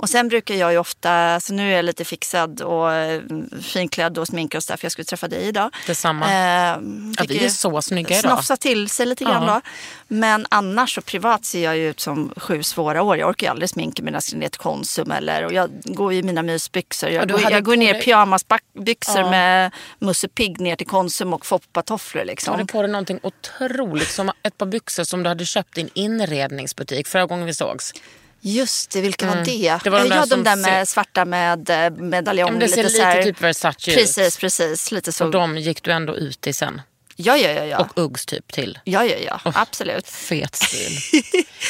Och 0.00 0.08
sen 0.10 0.28
brukar 0.28 0.54
jag 0.54 0.72
ju 0.72 0.78
ofta, 0.78 1.40
så 1.40 1.52
nu 1.54 1.72
är 1.72 1.76
jag 1.76 1.84
lite 1.84 2.04
fixad 2.04 2.60
och 2.60 2.92
eh, 2.92 3.22
finklädd 3.62 4.18
och 4.18 4.26
sminkad 4.26 4.56
och 4.58 4.62
så 4.62 4.72
där, 4.72 4.76
för 4.76 4.84
jag 4.84 4.92
skulle 4.92 5.04
träffa 5.04 5.28
dig 5.28 5.42
idag. 5.48 5.70
Detsamma. 5.86 6.26
Eh, 6.26 6.78
Ja, 7.18 7.24
vi 7.28 7.44
är 7.44 7.48
så 7.48 7.82
snygga 7.82 8.18
idag. 8.18 8.30
Snofsa 8.32 8.56
till 8.56 8.88
sig 8.88 9.06
lite 9.06 9.24
grann 9.24 9.42
Ja. 9.42 9.54
då. 9.54 9.60
Men 10.08 10.46
annars 10.50 10.94
så 10.94 11.00
privat 11.00 11.44
ser 11.44 11.64
jag 11.64 11.76
ju 11.76 11.90
ut 11.90 12.00
som 12.00 12.32
sju 12.36 12.62
svåra 12.62 13.02
år. 13.02 13.16
Jag 13.18 13.28
orkar 13.28 13.46
ju 13.46 13.50
aldrig 13.50 13.70
sminka 13.70 14.20
ska 14.20 14.36
ner 14.36 14.48
till 14.48 14.60
Konsum 14.60 15.10
eller, 15.10 15.44
och 15.44 15.52
jag 15.52 15.70
går 15.84 16.12
ju 16.12 16.18
i 16.18 16.22
mina 16.22 16.42
mysbyxor. 16.42 17.10
Ja, 17.10 17.14
Jag, 17.16 17.28
du 17.28 17.34
går, 17.34 17.50
jag 17.52 17.64
går 17.64 17.76
ner 17.76 17.94
i 17.94 18.02
pyjamasbyxor 18.02 19.20
Ja. 19.20 19.30
med 19.30 19.70
Musse 19.98 20.28
Pigg 20.28 20.60
ner 20.60 20.76
till 20.76 20.86
Konsum 20.86 21.32
och 21.32 21.46
foppatofflor 21.46 22.20
Du 22.22 22.26
liksom. 22.26 22.52
hade 22.54 22.66
på 22.66 22.82
dig 22.82 22.90
någonting 22.90 23.20
otroligt, 23.22 24.08
som 24.10 24.32
ett 24.42 24.58
par 24.58 24.66
byxor 24.66 25.04
som 25.04 25.22
du 25.22 25.28
hade 25.28 25.44
köpt 25.46 25.78
i 25.78 25.80
en 25.80 25.90
inredningsbutik 25.94 27.06
förra 27.08 27.26
gången 27.26 27.46
vi 27.46 27.54
sågs. 27.54 27.92
Just 28.40 28.90
det, 28.90 29.00
vilka 29.00 29.26
var 29.26 29.36
det? 29.36 29.66
Mm. 29.66 29.80
Det 29.84 29.90
var 29.90 29.98
de 30.02 30.08
där 30.08 30.16
ja, 30.16 30.26
de 30.26 30.44
där 30.44 30.56
med 30.56 30.64
ser- 30.88 30.92
svarta 30.92 31.24
med 31.24 31.70
eh, 31.70 31.90
medaljong. 31.90 32.46
Ja, 32.48 32.50
men 32.52 32.60
det 32.60 32.68
ser 32.68 32.76
lite, 32.76 32.88
lite 32.92 33.04
här, 33.04 33.22
typ 33.22 33.40
Versace 33.40 33.90
ut. 33.90 33.96
Precis, 33.96 34.36
precis. 34.36 34.92
Lite 34.92 35.12
så. 35.12 35.24
Och 35.24 35.30
de 35.30 35.58
gick 35.58 35.82
du 35.82 35.92
ändå 35.92 36.16
ut 36.16 36.46
i 36.46 36.52
sen. 36.52 36.80
Ja, 37.16 37.36
ja, 37.36 37.50
ja. 37.50 37.64
ja. 37.64 37.78
Och 37.78 37.98
Uggs 37.98 38.26
typ 38.26 38.52
till. 38.52 38.78
Ja, 38.84 39.04
ja, 39.04 39.16
ja. 39.16 39.40
Absolut. 39.54 40.08
Fet 40.08 40.56
stil. 40.56 40.98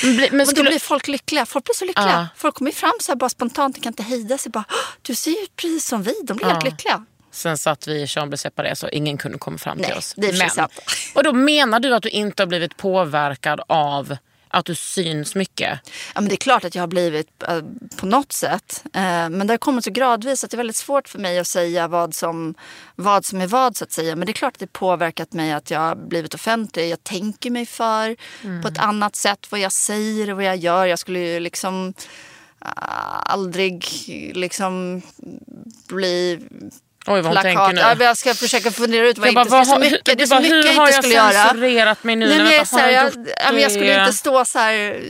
men, 0.03 0.17
bli- 0.17 0.29
men 0.31 0.37
Men 0.37 0.47
då 0.47 0.51
skulle... 0.53 0.71
blir 0.71 0.79
folk 0.79 1.09
lyckliga. 1.09 1.47
Folk 1.47 1.65
blir 1.65 1.75
så 1.75 1.85
lyckliga. 1.85 2.07
Ja. 2.11 2.29
Folk 2.37 2.55
kommer 2.55 2.71
fram 2.71 2.93
så 3.01 3.13
här 3.13 3.17
bara 3.17 3.31
spontant. 3.31 3.75
De 3.75 3.81
kan 3.81 3.91
inte 3.93 4.03
hejda 4.03 4.39
sig. 4.39 4.53
Bara, 4.53 4.65
"Åh, 4.71 4.77
du 5.03 5.15
ser 5.15 5.31
ju 5.31 5.37
ut 5.37 5.57
precis 5.57 5.85
som 5.87 6.03
vi. 6.03 6.15
De 6.25 6.37
blir 6.37 6.47
helt 6.47 6.65
Ja. 6.65 6.71
lyckliga. 6.71 7.05
Sen 7.33 7.59
satt 7.59 7.89
vi 7.89 8.03
i 8.03 8.07
Chambre 8.07 8.37
Separé 8.39 8.77
så 8.77 8.89
ingen 8.89 9.19
kunde 9.19 9.39
komma 9.39 9.59
fram 9.59 9.79
till 9.79 9.87
Nej, 9.89 9.99
oss. 9.99 10.15
det 10.17 10.27
är 10.27 10.31
precis 10.33 10.53
sant. 10.55 10.73
och 11.15 11.23
då 11.25 11.33
menar 11.33 11.81
du 11.81 11.95
att 11.95 12.03
du 12.03 12.09
inte 12.09 12.43
har 12.43 12.47
blivit 12.47 12.77
påverkad 12.77 13.61
av 13.69 14.17
att 14.51 14.67
du 14.67 14.75
syns 14.75 15.35
mycket? 15.35 15.81
Ja, 16.15 16.21
men 16.21 16.29
det 16.29 16.35
är 16.35 16.37
klart 16.37 16.65
att 16.65 16.75
jag 16.75 16.83
har 16.83 16.89
blivit 16.89 17.43
eh, 17.43 17.61
på 17.97 18.07
något 18.07 18.33
sätt. 18.33 18.85
Eh, 18.85 19.29
men 19.31 19.47
det 19.47 19.53
har 19.53 19.59
kommit 19.59 19.85
så 19.85 19.91
gradvis 19.91 20.45
att 20.45 20.51
det 20.51 20.55
är 20.55 20.57
väldigt 20.59 20.77
svårt 20.77 21.09
för 21.09 21.19
mig 21.19 21.39
att 21.39 21.47
säga 21.47 21.89
vad 21.89 22.15
som, 22.15 22.55
vad 22.95 23.25
som 23.25 23.41
är 23.41 23.47
vad. 23.47 23.77
så 23.77 23.85
att 23.85 23.93
säga. 23.93 24.17
Men 24.17 24.27
det 24.27 24.33
är 24.33 24.35
klart 24.35 24.55
att 24.55 24.61
det 24.61 24.73
påverkat 24.73 25.33
mig 25.33 25.53
att 25.53 25.71
jag 25.71 25.81
har 25.81 25.95
blivit 25.97 26.35
offentlig. 26.35 26.89
Jag 26.89 27.05
tänker 27.05 27.51
mig 27.51 27.67
för 27.67 28.17
på 28.63 28.69
ett 28.69 28.79
annat 28.79 29.17
sätt. 29.17 29.47
Vad 29.51 29.61
jag 29.61 29.73
säger 29.73 30.31
och 30.31 30.37
vad 30.37 30.45
jag 30.45 30.57
gör. 30.57 30.87
Jag 30.87 30.99
skulle 30.99 31.19
ju 31.19 31.41
liksom 31.41 31.95
ah, 32.59 32.71
aldrig 33.23 33.85
liksom 34.35 35.03
bli 35.89 36.41
Oj, 37.09 37.21
vad 37.21 37.25
hon 37.35 37.43
tänker 37.43 37.71
plakat. 37.73 37.99
nu. 37.99 38.05
Jag 38.05 38.17
ska 38.17 38.35
försöka 38.35 38.71
fundera 38.71 39.07
ut 39.09 39.19
vad 39.19 39.27
Jag 39.27 39.31
jag 39.31 39.35
bara, 39.35 39.41
inte 39.43 39.51
vad 39.57 39.67
så 39.67 39.73
har- 39.73 39.81
mycket, 39.81 40.05
det 40.19 40.23
är 40.23 40.27
så 40.27 40.35
bara, 40.35 40.41
mycket 40.41 40.57
hur 40.57 40.65
jag 40.65 40.75
har 40.75 40.83
inte 40.87 40.95
jag 40.97 41.05
skulle 41.05 41.15
göra. 41.15 41.33
censurerat 41.49 42.05
mig 42.05 42.17
nu? 42.17 42.29
Nej, 42.29 42.39
men 42.39 42.47
jag, 42.47 42.53
vänta, 42.59 42.77
har 42.77 42.83
här, 42.83 42.91
jag 42.91 43.13
jag, 43.55 43.61
jag 43.61 43.71
skulle 43.73 44.01
inte 44.01 44.13
stå 44.13 44.45
så 44.45 44.59
här... 44.59 45.01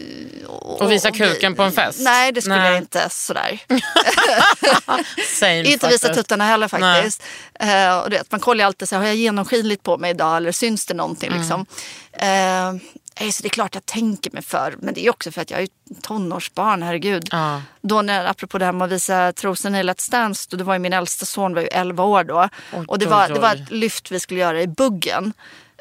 Och, 0.47 0.81
Och 0.81 0.93
visa 0.93 1.09
och- 1.09 1.17
kuken 1.17 1.55
på 1.55 1.63
en 1.63 1.73
fest? 1.73 1.99
Nej, 2.01 2.33
det 2.33 2.41
skulle 2.43 2.57
Nej. 2.57 2.69
jag 2.69 2.79
inte 2.79 3.09
sådär. 3.11 3.59
Same 5.39 5.63
Inte 5.63 5.89
visa 5.89 6.15
tuttarna 6.15 6.45
heller 6.45 6.69
faktiskt. 6.69 7.23
Eh, 7.61 7.99
och 7.99 8.11
du 8.11 8.17
vet, 8.17 8.31
man 8.33 8.41
kollar 8.41 8.63
ju 8.65 8.67
alltid 8.67 8.89
så 8.89 8.95
här, 8.95 9.01
har 9.03 9.07
jag 9.09 9.17
genomskinligt 9.17 9.83
på 9.83 9.99
mig 9.99 10.11
idag 10.11 10.37
eller 10.37 10.53
syns 10.53 10.87
det 10.87 10.95
någonting? 10.95 11.29
Mm. 11.29 11.41
Liksom. 11.41 11.67
Eh, 12.13 12.73
nej, 13.21 13.33
så 13.33 13.43
det 13.43 13.47
är 13.47 13.51
klart 13.51 13.75
jag 13.75 13.87
tänker 13.87 14.31
mig 14.31 14.43
för. 14.43 14.75
Men 14.79 14.95
det 14.95 15.07
är 15.07 15.11
också 15.11 15.31
för 15.31 15.43
att 15.43 15.51
jag 15.51 15.63
är 15.63 15.69
tonårsbarn, 16.03 16.83
herregud. 16.83 17.29
Ja. 17.31 17.63
Då 17.81 18.03
när, 18.03 18.25
apropå 18.25 18.59
det 18.59 18.65
här 18.65 18.73
med 18.73 18.85
att 18.85 18.93
visa 18.93 19.33
trosorna 19.33 19.81
i 19.81 19.83
Let's 19.83 20.11
Dance, 20.11 20.47
då, 20.51 20.57
det 20.57 20.65
var 20.65 20.75
ju 20.75 20.79
min 20.79 20.93
äldsta 20.93 21.27
son 21.27 21.55
var 21.55 21.63
ju 21.63 21.69
11 21.69 22.05
år 22.05 22.25
då. 22.25 22.49
Oj, 22.73 22.85
och 22.89 22.99
det 22.99 23.07
oj, 23.07 23.11
var, 23.11 23.29
det 23.29 23.41
var 23.41 23.55
oj. 23.55 23.63
ett 23.63 23.71
lyft 23.71 24.11
vi 24.11 24.21
skulle 24.21 24.41
göra 24.41 24.63
i 24.63 24.67
buggen. 24.67 25.33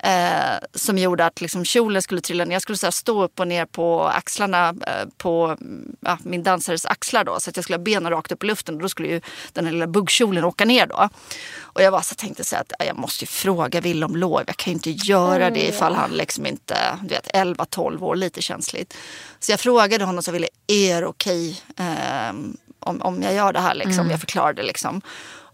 Eh, 0.03 0.57
som 0.73 0.97
gjorde 0.97 1.25
att 1.25 1.41
liksom 1.41 1.65
kjolen 1.65 2.01
skulle 2.01 2.21
trilla 2.21 2.45
ner. 2.45 2.53
Jag 2.53 2.61
skulle 2.61 2.77
så 2.77 2.91
stå 2.91 3.23
upp 3.23 3.39
och 3.39 3.47
ner 3.47 3.65
på 3.65 4.03
axlarna 4.03 4.69
eh, 4.69 5.07
på 5.17 5.45
mm, 5.45 5.95
ja, 5.99 6.17
min 6.23 6.43
dansares 6.43 6.85
axlar 6.85 7.23
då. 7.23 7.39
Så 7.39 7.49
att 7.49 7.55
jag 7.55 7.63
skulle 7.63 7.77
ha 7.77 7.83
benen 7.83 8.11
rakt 8.11 8.31
upp 8.31 8.43
i 8.43 8.47
luften. 8.47 8.75
Och 8.75 8.81
då 8.81 8.89
skulle 8.89 9.07
ju 9.07 9.21
den 9.53 9.65
här 9.65 9.71
lilla 9.71 9.87
buggkjolen 9.87 10.43
åka 10.43 10.65
ner 10.65 10.87
då. 10.87 11.09
Och 11.59 11.81
jag 11.81 11.91
var 11.91 12.01
så 12.01 12.15
tänkte 12.15 12.43
så 12.43 12.55
att 12.55 12.73
ja, 12.79 12.85
jag 12.85 12.97
måste 12.97 13.23
ju 13.23 13.27
fråga 13.27 13.81
Wille 13.81 14.05
om 14.05 14.15
lov. 14.15 14.43
Jag 14.47 14.57
kan 14.57 14.71
ju 14.71 14.75
inte 14.75 14.89
göra 14.89 15.49
det 15.49 15.67
ifall 15.67 15.95
han 15.95 16.11
liksom 16.11 16.45
inte, 16.45 16.77
du 17.01 17.07
vet 17.07 17.27
11-12 17.27 18.03
år, 18.03 18.15
lite 18.15 18.41
känsligt. 18.41 18.97
Så 19.39 19.51
jag 19.51 19.59
frågade 19.59 20.05
honom 20.05 20.23
så 20.23 20.31
ville, 20.31 20.47
är 20.67 21.01
det 21.01 21.07
okej 21.07 21.61
ehm, 21.77 22.57
om, 22.79 23.01
om 23.01 23.23
jag 23.23 23.33
gör 23.33 23.53
det 23.53 23.59
här 23.59 23.75
liksom? 23.75 24.09
Jag 24.09 24.19
förklarade 24.19 24.63
liksom. 24.63 25.01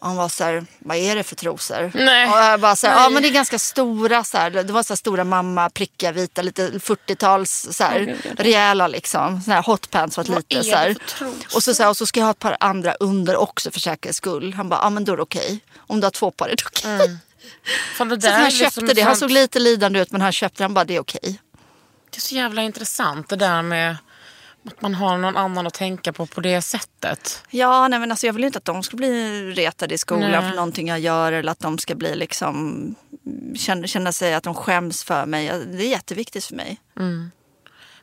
Han 0.04 0.16
var 0.16 0.30
så 0.30 0.44
här, 0.44 0.66
vad 0.80 0.98
är 0.98 1.16
det 1.16 1.24
för 1.24 1.36
trosor? 1.36 1.92
Nej. 1.94 2.30
Och 2.30 2.38
jag 2.38 2.60
bara 2.60 2.76
så 2.76 2.88
här, 2.88 3.04
ja 3.04 3.10
men 3.10 3.24
det 3.24 3.30
är 3.30 3.34
ganska 3.34 3.60
stora 3.60 4.24
så 4.24 4.38
här. 4.38 4.50
Det 4.52 4.74
var 4.74 4.84
så 4.84 4.94
här 4.94 4.98
stora 4.98 5.24
mamma, 5.24 5.70
prickiga, 5.70 6.12
vita, 6.12 6.42
lite 6.42 6.70
40-tals 6.70 7.68
så 7.72 7.84
här, 7.84 8.18
rejäla 8.38 8.88
liksom. 8.88 9.42
Så 9.42 9.52
här 9.52 9.64
hotpants 9.64 10.18
var 10.18 10.24
lite 10.24 10.64
så 10.64 10.76
här. 10.76 10.98
Och 11.56 11.64
så, 11.64 11.74
så, 11.74 11.84
här, 11.84 11.90
och 11.90 11.98
så 11.98 12.06
ska 12.06 12.20
jag 12.20 12.26
ha 12.26 12.32
ett 12.32 12.40
par 12.40 12.58
andra 12.60 12.94
under 12.94 13.36
också 13.36 13.72
för 13.72 13.80
säkerhets 13.80 14.18
skull. 14.18 14.54
Han 14.54 14.70
bara, 14.70 14.80
ja 14.84 14.90
men 14.90 15.06
då 15.06 15.14
är 15.14 15.18
det 15.18 15.24
okej. 15.24 15.60
Om 15.78 16.00
du 16.00 16.06
har 16.06 16.12
två 16.12 16.32
par 16.32 16.50
är 16.50 16.56
det 16.56 16.66
okej. 16.66 17.18
Fan, 17.96 18.10
det 18.10 18.22
Så 18.22 18.30
han 18.30 18.52
köpte 18.52 18.82
liksom 18.82 18.96
det. 18.96 19.02
Han 19.02 19.16
såg 19.16 19.32
lite 19.32 19.60
lidande 19.60 20.00
ut 20.00 20.12
men 20.12 20.22
han 20.22 20.32
köpte 20.32 20.58
det. 20.58 20.64
Han 20.64 20.74
bara, 20.74 20.86
det 20.86 20.96
är 20.96 21.00
okej. 21.00 21.40
Det 22.10 22.18
är 22.18 22.22
så 22.22 22.36
jävla 22.36 22.62
intressant 22.62 23.30
det 23.30 23.36
där 23.36 23.62
med 23.62 23.98
att 24.66 24.82
man 24.82 24.94
har 24.94 25.18
någon 25.18 25.38
annan 25.38 25.68
att 25.68 25.74
tänka 25.74 26.14
på 26.14 26.26
på 26.26 26.42
det 26.42 26.62
sättet. 26.62 27.44
Ja, 27.50 27.88
nej 27.88 28.00
men 28.00 28.12
alltså 28.12 28.26
jag 28.26 28.34
vill 28.34 28.44
inte 28.44 28.58
att 28.58 28.66
de 28.66 28.84
ska 28.84 28.98
bli 28.98 29.42
retade 29.52 29.96
i 29.96 29.98
skolan 29.98 30.32
Nej. 30.32 30.50
för 30.50 30.56
någonting 30.56 30.88
jag 30.88 31.00
gör 31.00 31.32
eller 31.32 31.52
att 31.52 31.60
de 31.60 31.78
ska 31.78 31.96
bli 31.96 32.16
liksom 32.16 32.96
känna, 33.56 33.88
känna 33.88 34.12
sig 34.12 34.34
att 34.34 34.44
de 34.44 34.54
skäms 34.54 35.04
för 35.04 35.26
mig. 35.26 35.66
Det 35.66 35.84
är 35.84 35.90
jätteviktigt 35.90 36.46
för 36.46 36.56
mig. 36.56 36.80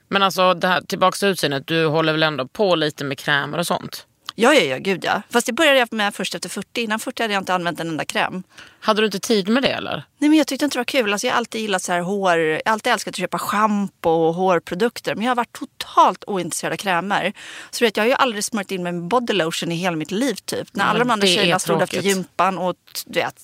Men 0.08 0.22
alltså 0.22 0.54
det 0.54 0.68
här, 0.68 0.80
tillbaka 0.80 1.16
till 1.16 1.28
utseendet, 1.28 1.66
du 1.66 1.86
håller 1.86 2.12
väl 2.12 2.22
ändå 2.22 2.48
på 2.48 2.74
lite 2.74 3.04
med 3.04 3.18
krämer 3.18 3.58
och 3.58 3.66
sånt? 3.66 4.06
Ja, 4.40 4.54
ja, 4.54 4.60
ja, 4.60 4.78
gud 4.78 5.04
ja. 5.04 5.22
Fast 5.30 5.46
det 5.46 5.52
började 5.52 5.78
jag 5.78 5.92
med 5.92 6.14
först 6.14 6.34
efter 6.34 6.48
40. 6.48 6.80
Innan 6.80 6.98
40 6.98 7.22
hade 7.22 7.34
jag 7.34 7.40
inte 7.40 7.54
använt 7.54 7.80
en 7.80 7.88
enda 7.88 8.04
kräm. 8.04 8.42
Hade 8.80 9.02
du 9.02 9.06
inte 9.06 9.18
tid 9.18 9.48
med 9.48 9.62
det 9.62 9.68
eller? 9.68 10.04
Nej, 10.18 10.28
men 10.30 10.38
jag 10.38 10.46
tyckte 10.46 10.64
inte 10.64 10.76
det 10.76 10.80
var 10.80 10.84
kul. 10.84 11.12
Alltså, 11.12 11.26
jag 11.26 11.34
har 11.34 11.38
alltid 11.38 11.60
gillat 11.60 11.82
så 11.82 11.92
här 11.92 12.00
hår. 12.00 12.38
Jag 12.38 12.62
har 12.64 12.72
alltid 12.72 12.92
älskat 12.92 13.12
att 13.12 13.18
köpa 13.18 13.38
schampo 13.38 14.10
och 14.10 14.34
hårprodukter. 14.34 15.14
Men 15.14 15.24
jag 15.24 15.30
har 15.30 15.36
varit 15.36 15.52
totalt 15.52 16.24
ointresserad 16.26 16.72
av 16.72 16.76
krämer. 16.76 17.32
Så 17.70 17.84
vet, 17.84 17.96
jag 17.96 18.04
har 18.04 18.08
ju 18.08 18.14
aldrig 18.14 18.44
smörjt 18.44 18.70
in 18.70 18.82
mig 18.82 18.92
med 18.92 19.02
body 19.02 19.32
lotion 19.32 19.72
i 19.72 19.74
hela 19.74 19.96
mitt 19.96 20.10
liv 20.10 20.34
typ. 20.34 20.68
När 20.72 20.84
alla 20.84 20.98
de 20.98 21.10
andra 21.10 21.26
tjejerna 21.26 21.58
stod 21.58 21.82
efter 21.82 22.00
gympan 22.00 22.58
och 22.58 22.76
du 23.06 23.20
vet, 23.20 23.34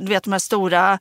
du 0.00 0.06
vet 0.06 0.24
de 0.24 0.32
här 0.32 0.38
stora, 0.38 0.98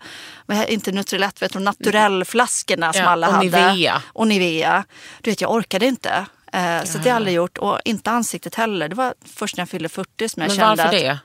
inte 0.68 0.92
Nutrilett, 0.92 1.42
vet 1.42 1.54
du, 1.54 1.60
naturellflaskorna 1.60 2.94
som 2.94 3.02
Ja, 3.02 3.10
alla 3.10 3.28
och 3.28 3.34
hade. 3.34 3.46
Nivea. 3.46 4.02
Och 4.06 4.28
Nivea. 4.28 4.86
Du 5.22 5.30
vet, 5.32 5.42
jag 5.42 5.52
orkade 5.52 5.86
inte. 5.86 6.26
Eh, 6.54 6.84
så 6.84 6.98
det 6.98 7.04
har 7.04 7.08
jag 7.10 7.16
aldrig 7.16 7.36
gjort. 7.36 7.58
Och 7.58 7.80
inte 7.86 8.12
ansiktet 8.12 8.56
heller. 8.56 8.90
Det 8.90 8.96
var 8.96 9.14
först 9.26 9.58
när 9.58 9.62
jag 9.62 9.70
fyllde 9.70 9.90
40 9.90 10.30
som 10.30 10.42
jag 10.42 10.50
Men 10.50 10.58
kände 10.58 10.84
varför 10.84 10.84
att... 10.84 10.92
det? 10.92 11.20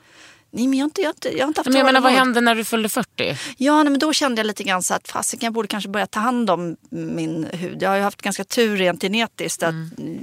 Nej, 0.51 0.67
men 0.67 0.79
jag 0.79 0.83
har 0.83 0.89
inte, 0.89 1.01
jag 1.01 1.07
har 1.07 1.13
inte, 1.13 1.37
jag 1.37 1.43
har 1.43 1.47
inte 1.47 1.59
haft 1.59 1.67
Men 1.67 1.77
jag 1.77 1.85
menar, 1.85 2.01
vad 2.01 2.11
hände 2.11 2.41
när 2.41 2.55
du 2.55 2.63
fyllde 2.63 2.89
40? 2.89 3.37
Ja, 3.57 3.83
nej, 3.83 3.91
men 3.91 3.99
då 3.99 4.13
kände 4.13 4.39
jag 4.39 4.47
lite 4.47 4.63
grann 4.63 4.83
så 4.83 4.93
att 4.93 5.07
fasiken, 5.07 5.47
jag 5.47 5.53
borde 5.53 5.67
kanske 5.67 5.89
börja 5.89 6.07
ta 6.07 6.19
hand 6.19 6.49
om 6.49 6.77
min 6.89 7.47
hud. 7.53 7.81
Jag 7.81 7.89
har 7.89 7.97
ju 7.97 8.03
haft 8.03 8.21
ganska 8.21 8.43
tur 8.43 8.77
rent 8.77 9.01
genetiskt 9.01 9.63
att 9.63 9.75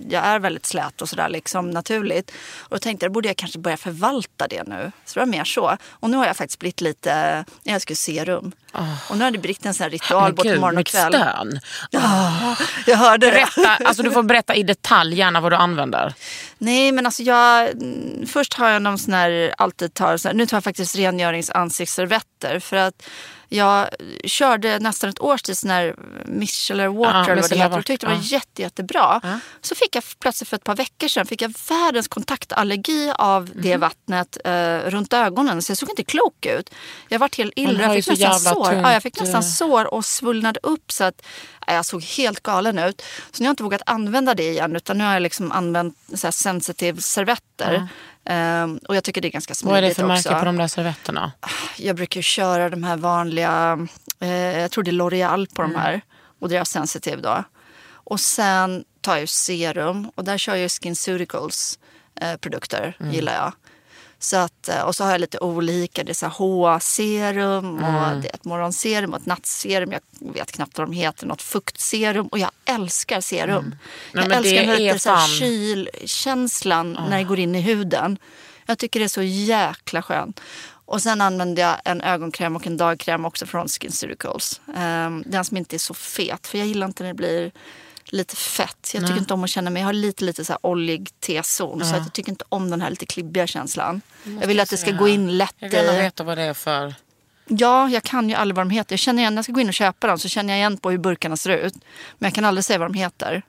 jag 0.09 0.25
är 0.25 0.39
väldigt 0.39 0.67
slät 0.67 1.03
och 1.03 1.09
sådär 1.09 1.29
liksom 1.29 1.71
naturligt. 1.71 2.31
Och 2.59 2.71
då 2.71 2.79
tänkte 2.79 3.05
jag, 3.05 3.11
då 3.11 3.15
borde 3.15 3.29
jag 3.29 3.37
kanske 3.37 3.59
börja 3.59 3.77
förvalta 3.77 4.47
det 4.49 4.69
nu. 4.69 4.93
Så 5.05 5.15
det 5.15 5.21
var 5.21 5.27
mer 5.27 5.45
så. 5.45 5.77
Och 5.91 6.11
nu 6.11 6.17
har 6.17 6.27
jag 6.27 6.37
faktiskt 6.37 6.59
blivit 6.59 6.81
lite, 6.81 7.45
jag 7.63 7.75
älskar 7.75 7.95
serum. 7.95 8.53
Och 9.09 9.19
nu 9.19 9.25
har 9.25 9.31
det 9.31 9.39
blivit 9.39 9.67
en 9.67 9.75
sån 9.75 9.85
här 9.85 9.91
ritual 9.91 10.35
både 10.35 10.49
Gud, 10.49 10.61
morgon 10.61 10.79
och 10.79 10.87
kväll. 10.87 11.13
stön. 11.13 11.61
Ja, 11.91 12.57
jag 12.87 12.97
hörde 12.97 13.27
det. 13.27 13.33
Berätta, 13.33 13.85
alltså 13.85 14.03
du 14.03 14.11
får 14.11 14.23
berätta 14.23 14.55
i 14.55 14.63
detalj 14.63 15.19
gärna 15.19 15.41
vad 15.41 15.53
du 15.53 15.57
använder. 15.57 16.15
Nej 16.59 16.93
men 16.93 17.07
alltså 17.07 17.23
jag, 17.23 17.71
mm, 17.71 18.27
först 18.27 18.55
har 18.55 18.69
jag 18.69 18.83
någon 18.83 18.99
sån 18.99 19.15
här, 19.15 19.55
alltid 19.59 19.95
tar, 19.95 20.16
så 20.19 20.29
här, 20.29 20.35
nu 20.35 20.47
tar 20.47 20.57
jag 20.57 20.65
faktiskt 20.65 20.97
rengöringsansiktsservetter 20.97 22.59
för 22.59 22.77
att 22.77 23.03
jag 23.49 23.89
körde 24.25 24.79
nästan 24.79 25.11
ett 25.11 25.21
års 25.21 25.43
tid 25.43 25.59
sån 25.59 25.71
här 25.71 25.95
micellar 26.25 26.87
water 26.89 27.13
Ja, 27.13 27.25
eller 27.25 27.43
vad 27.43 27.51
det 27.51 27.57
heter 27.57 27.79
och 27.79 27.87
tyckte 27.87 28.07
det 28.07 28.11
var 28.11 28.17
water, 28.17 28.33
jätte, 28.33 28.63
jättebra. 28.63 29.41
Så 29.61 29.75
fick 29.75 29.97
jag 29.97 30.05
plötsligt 30.21 30.49
för 30.49 30.57
ett 30.57 30.65
par 30.65 30.77
veckor 30.77 31.09
sedan 31.09 31.27
fick 31.27 31.43
jag 31.43 31.55
världens 31.69 32.09
kontaktallergi 32.09 33.13
av 33.19 33.43
Mhm. 33.43 33.63
det 33.63 33.77
vattnet 33.77 34.39
eh, 34.45 34.79
runt 34.79 35.13
ögonen 35.13 35.63
så 35.63 35.71
jag 35.71 35.79
såg 35.79 35.91
inte 35.91 36.05
klok 36.05 36.47
ut. 36.47 36.71
Jag 37.09 37.19
vart 37.19 37.37
helt 37.39 37.53
illa, 37.57 37.83
jag 37.83 37.95
fick 37.95 38.05
så 38.05 38.11
nästan 38.29 38.55
sår. 38.55 38.73
Ja, 38.73 38.93
jag 38.93 39.03
fick 39.03 39.21
nästan 39.21 39.43
eh. 39.43 39.47
sår 39.49 39.95
och 39.95 40.05
svullnade 40.05 40.61
upp 40.63 40.93
så 40.93 41.05
att 41.05 41.23
ja, 41.67 41.75
jag 41.75 41.87
såg 41.87 42.03
helt 42.03 42.43
galen 42.43 42.79
ut. 42.79 43.03
Så 43.31 43.43
nu 43.43 43.45
har 43.45 43.49
jag 43.49 43.53
inte 43.53 43.63
vågat 43.63 43.83
använda 43.87 44.35
det 44.35 44.51
igen 44.51 44.77
utan 44.77 44.99
nu 44.99 45.05
har 45.05 45.13
jag 45.13 45.23
liksom 45.23 45.53
använt 45.53 45.99
så 46.15 46.33
sensitive 46.33 47.01
servetter. 47.01 47.89
Ehm, 48.27 48.79
och 48.89 48.97
jag 48.97 49.05
tycker 49.05 49.21
det 49.21 49.29
är 49.29 49.33
ganska 49.33 49.55
smidigt 49.55 49.71
Vad 49.73 49.79
är 49.79 49.83
det 49.89 49.95
för 49.95 50.03
också. 50.13 50.29
märke 50.29 50.39
på 50.41 50.45
de 50.45 50.57
där 50.57 50.69
servetterna? 50.69 51.33
Jag 51.79 51.97
brukar 51.97 52.19
ju 52.19 52.23
köra 52.23 52.71
de 52.71 52.85
här 52.85 52.97
vanliga, 52.97 53.79
eh, 54.21 54.29
jag 54.61 54.71
tror 54.71 54.85
det 54.85 54.91
är 54.91 54.93
L'Oreal 54.93 55.55
på 55.55 55.63
Mm. 55.63 55.73
de 55.75 55.79
här. 55.81 56.01
Och 56.41 56.49
deras 56.49 56.71
sensitive 56.71 57.23
då. 57.23 57.45
Och 57.89 58.21
sen 58.21 58.85
tar 59.01 59.13
jag 59.13 59.21
ju 59.21 59.27
serum 59.27 60.11
och 60.15 60.25
där 60.25 60.39
kör 60.39 60.53
jag 60.53 60.61
ju 60.63 60.69
SkinCeuticals 60.69 61.79
eh, 62.21 62.37
produkter, 62.37 62.97
Mm. 63.01 63.13
gillar 63.13 63.35
jag. 63.35 63.53
Så 64.19 64.37
att, 64.37 64.69
eh, 64.69 64.81
och 64.81 64.97
så 64.97 65.05
har 65.05 65.11
jag 65.11 65.21
lite 65.21 65.39
olika, 65.39 66.05
det 66.05 66.13
är 66.13 66.15
så 66.15 66.27
HA-serum 66.27 67.75
och 67.75 67.89
Mm. 67.89 68.21
det 68.21 68.29
är 68.29 68.35
ett 68.35 68.45
morgonserum 68.45 69.15
och 69.15 69.21
ett 69.21 69.27
nattserum. 69.27 69.93
Jag 69.93 70.01
vet 70.33 70.53
knappt 70.53 70.79
vad 70.79 70.89
de 70.89 70.93
heter, 70.93 71.27
något 71.27 71.43
fuktserum. 71.43 72.27
Och 72.27 72.39
jag 72.39 72.51
älskar 72.65 73.21
serum. 73.21 73.59
Mm. 73.59 73.71
Nej, 73.71 74.25
jag 74.25 74.29
det 74.29 74.35
älskar 74.35 74.75
är 74.75 74.79
lite 74.79 74.99
så 74.99 75.11
här 75.11 75.29
kylkänslan 75.39 76.93
när 77.11 77.19
det 77.19 77.25
går 77.25 77.39
in 77.39 77.55
i 77.55 77.61
huden. 77.61 78.19
Jag 78.67 78.79
tycker 78.79 79.01
det 79.01 79.07
är 79.07 79.09
så 79.09 79.23
jäkla 79.23 80.03
skönt. 80.03 80.41
Och 80.89 81.03
sen 81.03 81.21
använder 81.21 81.63
jag 81.63 81.77
en 81.85 82.01
ögonkräm 82.01 82.57
och 82.57 82.67
en 82.67 82.77
dagkräm 82.77 83.25
också 83.25 83.47
från 83.47 83.69
SkinCeuticals. 83.69 84.61
Um, 84.67 85.25
den 85.27 85.45
som 85.45 85.57
inte 85.57 85.77
är 85.77 85.79
så 85.79 85.95
fet, 85.95 86.47
för 86.47 86.59
jag 86.59 86.67
gillar 86.67 86.87
inte 86.87 87.03
när 87.03 87.11
det 87.11 87.15
blir 87.15 87.53
lite 88.13 88.37
fett. 88.37 88.91
Jag 88.95 89.07
tycker 89.07 89.19
inte 89.19 89.35
om 89.35 89.45
att 89.45 89.51
känna 89.51 89.71
mig, 89.71 89.81
jag 89.81 89.89
har 89.89 89.93
lite 89.93 90.25
lite 90.25 90.45
så 90.45 90.53
här 90.53 90.67
oljig 90.67 91.11
T-zon. 91.21 91.85
Så 91.85 91.95
att 91.95 92.03
jag 92.03 92.13
tycker 92.13 92.31
inte 92.31 92.45
om 92.49 92.71
den 92.71 92.81
här 92.81 92.91
lite 92.91 93.07
klibbiga 93.07 93.47
känslan. 93.47 94.01
Jag 94.41 94.47
vill 94.47 94.61
att 94.61 94.71
det 94.71 94.77
ska 94.77 94.91
gå 94.91 95.09
in 95.09 95.39
lätt 95.39 95.55
Jag 95.59 95.69
vill 95.69 95.79
gärna 95.79 95.99
veta 95.99 96.25
vad 96.25 96.39
det 96.39 96.43
är 96.43 96.55
för... 96.55 96.95
Ja, 97.49 97.89
jag 97.89 98.03
kan 98.03 98.29
ju 98.29 98.35
aldrig 98.35 98.57
vad 98.57 98.67
de 98.67 98.71
heter. 98.71 98.93
Jag 98.93 99.01
känner 99.01 99.23
igen, 99.23 99.35
när 99.35 99.39
jag 99.39 99.45
ska 99.45 99.53
gå 99.53 99.61
in 99.61 99.69
och 99.69 99.75
köpa 99.75 100.07
dem 100.07 100.19
så 100.19 100.29
känner 100.29 100.53
jag 100.53 100.59
igen 100.59 100.77
på 100.77 100.91
hur 100.91 100.99
burkarna 100.99 101.37
ser 101.37 101.51
ut. 101.51 101.75
Men 102.19 102.27
jag 102.27 102.35
kan 102.35 102.45
aldrig 102.45 102.65
säga 102.65 102.79
vad 102.79 102.93
de 102.93 102.99
heter. 102.99 103.43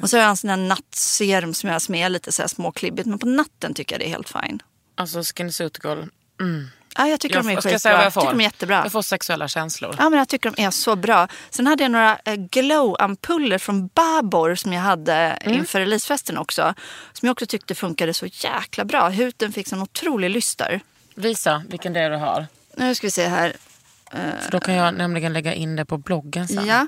Och 0.00 0.10
så 0.10 0.16
har 0.16 0.22
jag 0.22 0.30
en 0.30 0.36
sån 0.36 0.50
här 0.50 0.56
nattserum 0.56 1.54
som 1.54 1.70
jag 1.70 1.94
är 1.94 2.08
lite 2.08 2.32
så 2.32 2.42
här 2.42 2.48
småklibbigt. 2.48 3.08
Men 3.08 3.18
på 3.18 3.26
natten 3.26 3.74
tycker 3.74 3.94
jag 3.94 4.00
det 4.00 4.06
är 4.06 4.10
helt 4.10 4.28
fine. 4.28 4.62
Alltså 4.94 5.22
SkinCeutical. 5.22 6.08
Ja, 6.96 7.06
jag 7.08 7.20
tycker 7.20 7.36
Jag, 7.36 7.44
de 7.44 7.48
är 7.48 7.54
jag 7.54 7.62
skitbra. 7.62 7.78
säga 7.78 7.92
vad 7.94 8.00
jag 8.00 8.06
Jag 8.06 8.12
får? 8.14 8.20
tycker 8.20 8.32
de 8.32 8.40
är 8.40 8.44
jättebra. 8.44 8.80
Jag 8.82 8.92
får 8.92 9.02
sexuella 9.02 9.48
känslor. 9.48 9.94
Ja, 9.98 10.10
men 10.10 10.18
jag 10.18 10.28
tycker 10.28 10.50
de 10.56 10.62
är 10.62 10.70
så 10.70 10.96
bra. 10.96 11.28
Sen 11.50 11.66
hade 11.66 11.84
jag 11.84 11.90
några 11.90 12.18
eh, 12.24 12.34
glow-ampuller 12.34 13.58
från 13.58 13.86
Babor 13.86 14.54
som 14.54 14.72
jag 14.72 14.80
hade 14.82 15.14
Mm. 15.14 15.58
inför 15.58 15.80
releasefesten 15.80 16.38
också. 16.38 16.74
Som 17.12 17.26
jag 17.26 17.32
också 17.32 17.46
tyckte 17.46 17.74
funkade 17.74 18.14
så 18.14 18.26
jäkla 18.26 18.84
bra. 18.84 19.08
Huden 19.08 19.52
fick 19.52 19.72
en 19.72 19.82
otrolig 19.82 20.30
lyster. 20.30 20.80
Visa 21.14 21.62
vilken 21.68 21.92
det 21.92 22.00
är 22.00 22.10
du 22.10 22.16
har. 22.16 22.46
Nu 22.76 22.94
ska 22.94 23.06
vi 23.06 23.10
se 23.10 23.26
här. 23.28 23.52
För 24.40 24.50
då 24.50 24.60
kan 24.60 24.74
jag 24.74 24.94
nämligen 24.94 25.32
lägga 25.32 25.54
in 25.54 25.76
det 25.76 25.84
på 25.84 25.98
bloggen 25.98 26.48
sen. 26.48 26.66
Ja, 26.66 26.86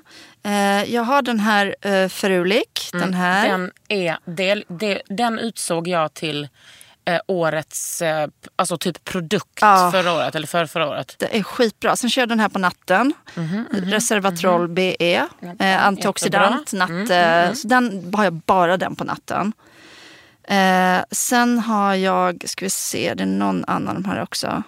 eh, 0.51 0.95
jag 0.95 1.03
har 1.03 1.23
den 1.23 1.41
här 1.41 1.77
eh, 1.81 2.09
Ferulik. 2.09 2.89
Den 2.93 3.15
här. 3.15 3.49
Den, 3.49 3.71
är 3.89 4.19
del, 4.25 4.65
den 5.09 5.39
utsåg 5.39 5.89
jag 5.89 6.15
till 6.15 6.49
eh, 7.05 7.21
årets 7.27 8.03
eh, 8.03 8.29
alltså 8.57 8.79
typ 8.79 9.05
produkt 9.05 9.59
Ja. 9.61 9.91
förra 9.93 10.13
året. 10.13 10.35
Eller 10.35 10.47
för 10.47 10.67
förra 10.67 10.89
året. 10.89 11.15
Det 11.19 11.39
är 11.39 11.43
skitbra. 11.43 11.97
Sen 11.97 12.11
kör 12.11 12.23
jag 12.23 12.29
den 12.29 12.41
här 12.41 12.49
på 12.49 12.59
natten. 12.59 13.15
Mhm, 13.35 13.67
Resveratrol 13.73 14.69
BE. 14.69 15.27
Eh, 15.59 15.87
antioxidant. 15.87 16.73
Natt, 16.73 16.91
Mm, 16.91 17.11
eh, 17.49 17.53
Så 17.55 17.69
den 17.69 18.15
har 18.15 18.25
jag 18.25 18.33
bara 18.33 18.77
den 18.77 18.97
på 18.97 19.05
natten. 19.05 19.53
Eh, 20.45 21.05
sen 21.11 21.59
har 21.59 21.95
jag, 21.95 22.45
ska 22.47 22.65
vi 22.65 22.71
se, 22.71 23.15
det 23.15 23.23
är 23.23 23.27
någon 23.27 23.65
annan 23.65 23.95
de 23.95 24.05
här 24.05 24.23
också. 24.23 24.63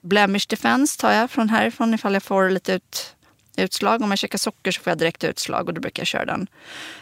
Blemish 0.00 0.46
Defense 0.48 1.00
tar 1.00 1.12
jag 1.12 1.30
från 1.30 1.48
härifrån 1.48 1.94
ifall 1.94 2.14
jag 2.14 2.22
får 2.22 2.50
lite 2.50 2.72
ut, 2.72 3.14
utslag. 3.56 4.02
Om 4.02 4.10
jag 4.10 4.18
käkar 4.18 4.38
socker 4.38 4.70
så 4.72 4.80
får 4.82 4.90
jag 4.90 4.98
direkt 4.98 5.24
utslag 5.24 5.68
och 5.68 5.74
då 5.74 5.80
brukar 5.80 6.00
jag 6.00 6.06
köra 6.06 6.24
den. 6.24 6.46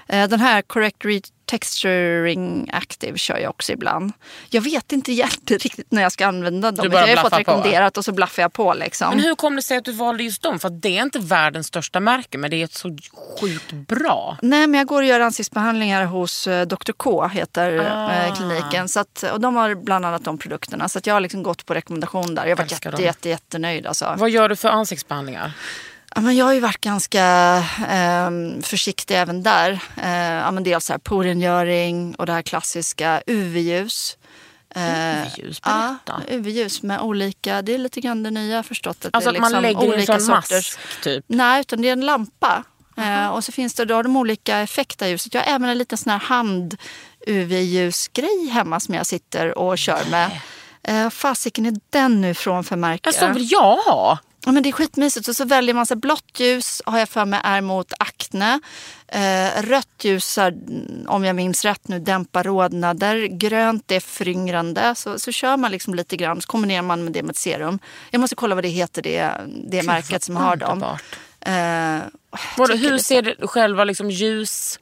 Eh, 0.08 0.28
Den 0.28 0.40
här 0.40 0.62
Correct 0.62 1.04
Retexturing 1.46 2.70
Active 2.72 3.18
kör 3.18 3.38
jag 3.38 3.50
också 3.50 3.72
ibland. 3.72 4.12
Jag 4.50 4.60
vet 4.62 4.92
inte 4.92 5.12
riktigt 5.48 5.92
när 5.92 6.02
jag 6.02 6.12
ska 6.12 6.26
använda 6.26 6.70
dem. 6.70 6.92
Jag 6.92 7.00
har 7.00 7.06
fått 7.06 7.14
blaffar 7.14 7.30
på, 7.30 7.36
rekommenderat 7.36 7.98
och 7.98 8.04
så 8.04 8.12
blaffar 8.12 8.42
jag 8.42 8.52
på. 8.52 8.74
Liksom. 8.74 9.10
Men 9.10 9.20
hur 9.20 9.34
kom 9.34 9.56
det 9.56 9.62
sig 9.62 9.76
att 9.76 9.84
du 9.84 9.92
valde 9.92 10.22
just 10.24 10.42
dem? 10.42 10.58
För 10.58 10.70
det 10.70 10.98
är 10.98 11.02
inte 11.02 11.18
världens 11.18 11.66
största 11.66 12.00
märke 12.00 12.38
men 12.38 12.50
det 12.50 12.56
är 12.56 12.64
ett 12.64 12.74
så 12.74 12.96
sjukt 13.40 13.72
bra. 13.72 14.36
Nej, 14.42 14.66
men 14.66 14.78
jag 14.78 14.86
går 14.86 15.02
och 15.02 15.08
gör 15.08 15.20
ansiktsbehandlingar 15.20 16.04
hos 16.04 16.46
eh, 16.46 16.66
Dr 16.66 16.92
K, 16.96 17.26
heter 17.28 17.78
Ah. 17.92 18.12
eh, 18.12 18.34
kliniken. 18.34 18.88
Så 18.88 19.00
att, 19.00 19.22
och 19.32 19.40
de 19.40 19.56
har 19.56 19.74
bland 19.74 20.06
annat 20.06 20.24
de 20.24 20.38
produkterna. 20.38 20.88
Så 20.88 21.00
jag 21.04 21.14
har 21.14 21.20
liksom 21.20 21.42
gått 21.42 21.66
på 21.66 21.74
rekommendation 21.74 22.34
där. 22.34 22.46
Jag 22.46 22.56
var 22.56 22.64
jätte, 22.64 23.02
jätte, 23.02 23.28
jättenöjd. 23.28 23.86
Alltså. 23.86 24.14
Vad 24.18 24.30
gör 24.30 24.48
du 24.48 24.56
för 24.56 24.68
ansiktsbehandlingar? 24.68 25.52
Ja, 26.14 26.20
men 26.20 26.36
jag 26.36 26.44
har 26.44 26.52
ju 26.52 26.60
varit 26.60 26.80
ganska 26.80 27.22
ehm, 27.88 28.62
försiktig 28.62 29.14
även 29.18 29.42
där. 29.42 29.70
Eh, 30.02 30.18
ja, 30.20 30.50
men 30.50 30.64
dels 30.64 30.88
här 30.88 30.98
porengöring 30.98 32.14
och 32.14 32.26
det 32.26 32.32
här 32.32 32.42
klassiska 32.42 33.22
UV-ljus. 33.26 34.16
Eh, 34.74 34.82
UV-ljus, 34.82 35.60
Ja, 35.64 35.96
berätta. 36.06 36.22
UV-ljus 36.34 36.82
med 36.82 37.00
olika, 37.00 37.62
det 37.62 37.74
är 37.74 37.78
lite 37.78 38.00
grann 38.00 38.22
det 38.22 38.30
nya 38.30 38.62
förstått. 38.62 39.04
Att 39.04 39.14
Alltså 39.14 39.32
det 39.32 39.38
att 39.38 39.52
är 39.52 39.60
man 39.60 39.62
liksom 39.62 39.82
lägger 39.82 39.98
i 39.98 40.00
en 40.00 40.06
sån 40.06 40.34
sorters- 40.34 40.76
mask 40.76 40.78
typ? 41.02 41.24
Nej, 41.28 41.60
utan 41.60 41.82
det 41.82 41.88
är 41.88 41.92
en 41.92 42.06
lampa. 42.06 42.64
Eh, 42.96 43.26
och 43.28 43.44
så 43.44 43.52
finns 43.52 43.74
det, 43.74 43.84
då 43.84 43.94
har 43.94 44.02
de 44.02 44.16
olika 44.16 44.58
effekter 44.58 45.06
av 45.06 45.10
ljuset. 45.10 45.34
Jag 45.34 45.42
har 45.42 45.54
även 45.54 45.68
en 45.68 45.78
liten 45.78 45.98
sån 45.98 46.10
här 46.10 46.18
hand 46.18 46.76
UV-ljusgrej 47.26 48.48
hemma 48.52 48.80
som 48.80 48.94
jag 48.94 49.06
sitter 49.06 49.58
och 49.58 49.78
kör 49.78 50.04
med. 50.10 50.30
Eh, 50.82 51.10
fasiken 51.10 51.66
är 51.66 51.74
den 51.90 52.20
nu 52.20 52.34
från 52.34 52.64
för 52.64 52.76
märke? 52.76 53.12
Sån 53.12 53.34
vill 53.34 53.52
jag 53.52 53.76
ha. 53.76 54.18
Ja, 54.44 54.52
men 54.52 54.62
det 54.62 54.68
är 54.68 54.72
skitmysigt. 54.72 55.28
Och 55.28 55.36
så 55.36 55.44
väljer 55.44 55.74
man 55.74 55.86
här, 55.88 55.96
blått 55.96 56.40
ljus 56.40 56.82
har 56.86 56.98
jag 56.98 57.08
för 57.08 57.24
mig 57.24 57.40
är 57.44 57.60
mot 57.60 57.92
akne. 57.98 58.60
Eh, 59.08 59.62
rött 59.62 60.04
ljus 60.04 60.38
är, 60.38 60.54
om 61.06 61.24
jag 61.24 61.36
minns 61.36 61.64
rätt 61.64 61.88
nu, 61.88 61.98
dämpar 61.98 62.44
rodnader. 62.44 63.26
Grönt 63.26 63.90
är 63.90 64.00
föryngrande. 64.00 64.94
Så, 64.94 65.18
så 65.18 65.32
kör 65.32 65.56
man 65.56 65.70
liksom 65.70 65.94
lite 65.94 66.16
grann. 66.16 66.40
Så 66.40 66.46
kombinerar 66.46 66.82
man 66.82 67.04
med 67.04 67.12
det 67.12 67.22
med 67.22 67.30
ett 67.30 67.36
serum. 67.36 67.78
Jag 68.10 68.20
måste 68.20 68.36
kolla 68.36 68.54
vad 68.54 68.64
det 68.64 68.68
heter, 68.68 69.02
det, 69.02 69.32
det 69.70 69.82
märket 69.82 70.22
som 70.22 70.36
har 70.36 70.56
dem. 70.56 70.82
Eh, 71.40 72.00
tycker 72.66 72.90
hur 72.90 72.98
ser 72.98 73.22
det 73.22 73.46
själva 73.46 73.84
liksom 73.84 74.10
ljus... 74.10 74.78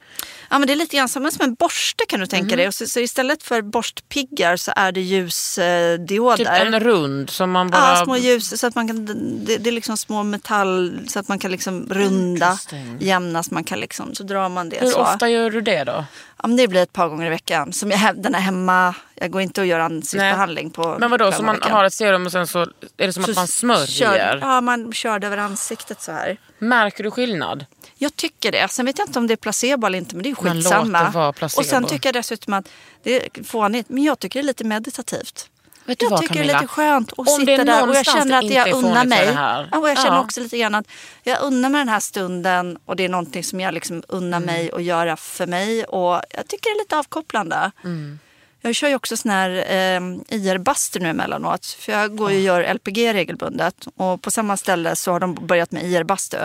Ja, 0.53 0.59
men 0.59 0.67
det 0.67 0.73
är 0.73 0.77
lite 0.77 0.97
grann 0.97 1.09
som, 1.09 1.31
som 1.31 1.43
en 1.45 1.53
borste 1.53 2.03
kan 2.07 2.19
du 2.19 2.25
tänka 2.27 2.45
Mhm. 2.45 2.57
dig. 2.57 2.67
Och 2.67 2.73
så, 2.73 2.85
så 2.87 2.99
istället 2.99 3.43
för 3.43 3.61
borstpiggar 3.61 4.55
så 4.57 4.71
är 4.75 4.91
det 4.91 5.01
ljusdioder. 5.01 6.37
Typ 6.37 6.47
en 6.73 6.79
rund 6.79 7.29
som 7.29 7.51
man 7.51 7.69
bara... 7.69 7.95
Ja, 7.97 8.03
små 8.03 8.17
ljus 8.17 8.59
så 8.59 8.67
att 8.67 8.75
man 8.75 8.87
kan, 8.87 9.05
det, 9.45 9.57
det 9.57 9.69
är 9.69 9.71
liksom 9.71 9.97
små 9.97 10.23
metall 10.23 10.99
så 11.07 11.19
att 11.19 11.27
man 11.27 11.39
kan 11.39 11.51
liksom 11.51 11.87
runda, 11.89 12.51
Interesting. 12.51 12.97
jämna 12.99 13.43
så 13.43 13.53
man 13.53 13.63
kan 13.63 13.79
liksom, 13.79 14.15
så 14.15 14.23
drar 14.23 14.49
man 14.49 14.69
det 14.69 14.77
Hur 14.81 14.87
så. 14.87 14.99
ofta 14.99 15.29
gör 15.29 15.49
du 15.49 15.61
det 15.61 15.83
då? 15.83 16.05
Ja, 16.41 16.47
men 16.47 16.57
det 16.57 16.67
blir 16.67 16.83
ett 16.83 16.93
par 16.93 17.07
gånger 17.07 17.25
i 17.25 17.29
veckan. 17.29 17.73
Som 17.73 17.91
jag, 17.91 18.21
den 18.23 18.35
är 18.35 18.39
hemma, 18.39 18.95
jag 19.15 19.31
går 19.31 19.41
inte 19.41 19.61
och 19.61 19.67
gör 19.67 19.79
ansiktsbehandling 19.79 20.69
på 20.71 20.95
Men 20.99 21.11
vadå, 21.11 21.31
så 21.31 21.43
man 21.43 21.55
veckan. 21.55 21.71
har 21.71 21.85
ett 21.85 21.93
serum 21.93 22.25
och 22.25 22.31
sen 22.31 22.47
så 22.47 22.59
är 22.97 23.07
det 23.07 23.13
som 23.13 23.23
Så 23.23 23.31
att 23.31 23.35
man 23.37 23.47
smörjer? 23.47 23.85
Kör, 23.87 24.37
ja, 24.41 24.61
man 24.61 24.93
kör 24.93 25.19
det 25.19 25.27
över 25.27 25.37
ansiktet 25.37 26.01
så 26.01 26.11
här. 26.11 26.37
Märker 26.59 27.03
du 27.03 27.11
skillnad? 27.11 27.65
Jag 28.03 28.15
tycker 28.15 28.51
det. 28.51 28.67
Sen 28.71 28.85
vet 28.85 28.97
jag 28.99 29.07
inte 29.07 29.19
om 29.19 29.27
det 29.27 29.33
är 29.33 29.37
placebo 29.37 29.87
eller 29.87 29.97
inte, 29.97 30.15
men 30.15 30.23
det 30.23 30.29
är 30.29 30.35
Men 30.43 30.53
skitsamma. 30.55 30.99
låt 31.03 31.11
det 31.13 31.17
vara 31.19 31.33
placebo. 31.33 31.59
Och 31.59 31.65
sen 31.65 31.85
tycker 31.85 32.07
jag 32.07 32.13
dessutom 32.13 32.53
att 32.53 32.69
det 33.03 33.37
är 33.37 33.43
fånigt, 33.43 33.89
men 33.89 34.03
jag 34.03 34.19
tycker 34.19 34.39
det 34.39 34.43
är 34.43 34.47
lite 34.47 34.63
meditativt. 34.63 35.49
Vet 35.85 35.99
du 35.99 36.05
jag 36.05 36.09
vad, 36.09 36.21
tycker 36.21 36.33
Camilla? 36.33 36.53
det 36.53 36.57
är 36.57 36.61
lite 36.61 36.73
skönt 36.73 37.11
att 37.11 37.19
Om 37.19 37.25
sitta 37.25 37.51
är 37.51 37.65
där 37.65 37.89
och 37.89 37.95
jag 37.95 38.05
känner 38.05 38.37
att 38.37 38.49
jag 38.51 38.73
unnar 38.73 39.05
mig. 39.05 39.25
Ja, 39.71 39.79
och 39.79 39.89
jag 39.89 39.97
känner 39.97 40.15
Ja. 40.17 40.21
också 40.23 40.39
lite 40.41 40.57
grann 40.57 40.75
att 40.75 40.85
jag 41.23 41.41
unnar 41.41 41.69
mig 41.69 41.79
den 41.79 41.89
här 41.89 41.99
stunden 41.99 42.77
och 42.85 42.95
det 42.95 43.05
är 43.05 43.09
någonting 43.09 43.43
som 43.43 43.59
jag 43.59 43.73
liksom 43.73 44.03
unnar 44.07 44.37
Mm. 44.37 44.47
mig 44.55 44.71
att 44.71 44.83
göra 44.83 45.17
för 45.17 45.47
mig. 45.47 45.83
Och 45.85 46.21
jag 46.29 46.47
tycker 46.47 46.69
det 46.69 46.77
är 46.79 46.83
lite 46.83 46.97
avkopplande. 46.97 47.71
Mm. 47.83 48.19
Jag 48.61 48.75
kör 48.75 48.87
ju 48.89 48.95
också 48.95 49.17
sån 49.17 49.31
här 49.31 49.49
eh, 49.49 50.01
IR-bastu 50.37 50.99
nu 50.99 51.09
emellanåt. 51.09 51.65
För 51.65 51.91
jag 51.91 52.17
går 52.17 52.31
ju 52.31 52.37
och 52.37 52.43
gör 52.43 52.73
LPG 52.73 53.13
regelbundet. 53.13 53.75
Och 53.97 54.21
på 54.21 54.31
samma 54.31 54.57
ställe 54.57 54.95
så 54.95 55.11
har 55.11 55.19
de 55.19 55.35
börjat 55.35 55.71
med 55.71 55.83
IR-bastu. 55.83 56.37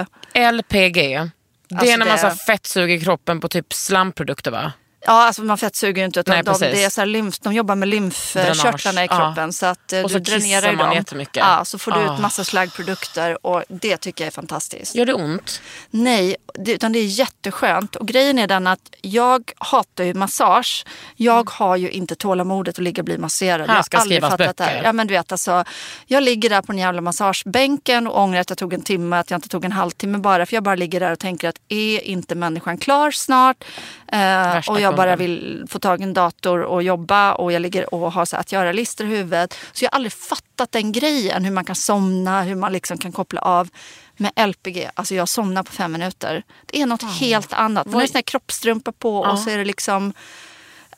LPG. 0.52 1.30
Det 1.68 1.76
Alltså 1.76 1.92
är 1.94 1.98
när 1.98 2.06
man 2.06 2.14
det- 2.16 2.20
så 2.20 2.26
här 2.26 2.34
fettsuger 2.34 3.00
kroppen 3.00 3.40
på 3.40 3.48
typ 3.48 3.72
slamprodukter 3.72 4.50
va? 4.50 4.72
Ja, 5.01 5.12
alltså 5.26 5.42
man 5.42 5.59
fettsuger 5.59 6.03
ju 6.03 6.05
inte. 6.07 6.20
Utan 6.20 6.34
Nej, 6.34 6.42
de, 6.42 6.59
det 6.61 6.84
är 6.84 6.90
så 6.90 7.01
här 7.01 7.07
lymf, 7.07 7.38
de 7.38 7.53
jobbar 7.55 7.74
med 7.74 7.88
lymfkörtlarna 7.88 9.05
i 9.05 9.09
kroppen. 9.09 9.34
ja. 9.36 9.53
Så 9.53 9.66
att 9.66 9.92
eh, 9.92 10.03
Och 10.03 10.09
du 10.09 10.12
så 10.12 10.18
dränerar 10.18 10.40
kissar 10.61 10.70
ju 10.70 10.76
man 10.76 10.86
dem. 10.86 10.94
jättemycket. 10.96 11.36
Ja, 11.36 11.64
så 11.64 11.78
får 11.78 11.92
du 11.92 11.99
Ah. 11.99 12.14
ut 12.14 12.20
massa 12.20 12.44
slaggprodukter. 12.44 13.46
Och 13.46 13.64
det 13.68 13.96
tycker 13.96 14.24
jag 14.24 14.26
är 14.26 14.32
fantastiskt. 14.32 14.94
Gör 14.94 15.07
det 15.07 15.14
ont? 15.14 15.61
Nej, 15.90 16.36
det, 16.55 16.72
utan 16.72 16.92
det 16.92 16.99
är 16.99 17.05
jätteskönt. 17.05 17.96
Och 17.96 18.09
grejen 18.09 18.38
är 18.38 18.46
den 18.46 18.66
att 18.66 18.80
jag 19.01 19.53
hatar 19.59 20.05
ju 20.05 20.14
massage. 20.14 20.86
Jag 21.16 21.51
har 21.51 21.76
ju 21.76 21.90
inte 21.90 22.14
tålamodet 22.14 22.74
att 22.74 22.84
ligga 22.84 23.01
och 23.01 23.05
bli 23.05 23.18
masserad. 23.18 23.61
Mm. 23.61 23.68
Här 23.68 23.76
jag 23.76 23.84
ska 23.84 23.99
aldrig 23.99 24.20
fattat 24.20 24.38
det 24.57 24.64
här. 24.64 24.72
böcker. 24.72 24.84
Ja, 24.84 24.92
men 24.92 25.07
du 25.07 25.14
vet, 25.14 25.32
alltså, 25.32 25.64
jag 26.07 26.22
ligger 26.22 26.51
där 26.51 26.62
på 26.62 26.72
den 26.72 26.78
jävla 26.78 27.01
massagebänken 27.01 28.07
och 28.07 28.22
ångrar 28.22 28.40
att 28.40 28.51
jag 28.51 28.59
tog 28.59 28.72
en 28.72 28.82
timme, 28.82 29.16
att 29.16 29.30
jag 29.30 29.38
inte 29.38 29.49
tog 29.49 29.64
en 29.64 29.72
halvtimme 29.72 30.18
bara. 30.18 30.46
För 30.46 30.55
jag 30.55 30.62
bara 30.62 30.74
ligger 30.74 31.01
där 31.01 31.12
och 31.12 31.18
tänker 31.18 31.49
att 31.49 31.57
är 31.68 32.01
inte 32.01 32.34
människan 32.34 32.78
klar 32.78 33.11
snart? 33.11 33.64
Eh, 34.12 34.70
och 34.70 34.80
jag 34.80 34.96
bara 34.96 35.16
vill 35.16 35.64
få 35.68 35.78
tag 35.78 36.00
i 36.00 36.02
en 36.02 36.14
dator 36.14 36.61
och 36.62 36.82
jobba 36.82 37.32
och 37.32 37.52
jag 37.52 37.62
ligger 37.62 37.94
och 37.94 38.12
har 38.12 38.24
så 38.24 38.36
att 38.36 38.52
göra-listor 38.52 39.06
i 39.06 39.11
huvudet. 39.11 39.54
Så 39.72 39.84
jag 39.84 39.90
har 39.90 39.96
aldrig 39.96 40.12
fattat 40.12 40.72
den 40.72 40.92
grejen, 40.92 41.44
hur 41.44 41.52
man 41.52 41.64
kan 41.64 41.76
somna, 41.76 42.42
hur 42.42 42.54
man 42.54 42.72
liksom 42.72 42.98
kan 42.98 43.12
koppla 43.12 43.40
av. 43.40 43.68
Med 44.16 44.32
LPG, 44.48 44.90
alltså 44.94 45.14
jag 45.14 45.28
somnar 45.28 45.62
på 45.62 45.72
fem 45.72 45.92
minuter. 45.92 46.42
Det 46.66 46.82
är 46.82 46.86
något 46.86 47.02
helt 47.02 47.52
annat. 47.52 47.86
Man 47.86 47.94
har 47.94 48.02
ju 48.02 48.09
sån 48.09 48.14
här 48.14 48.22
kroppstrumpa 48.22 48.92
på 48.92 49.18
och 49.18 49.38
så 49.38 49.50
är 49.50 49.59
det 49.59 49.64
liksom... 49.64 50.12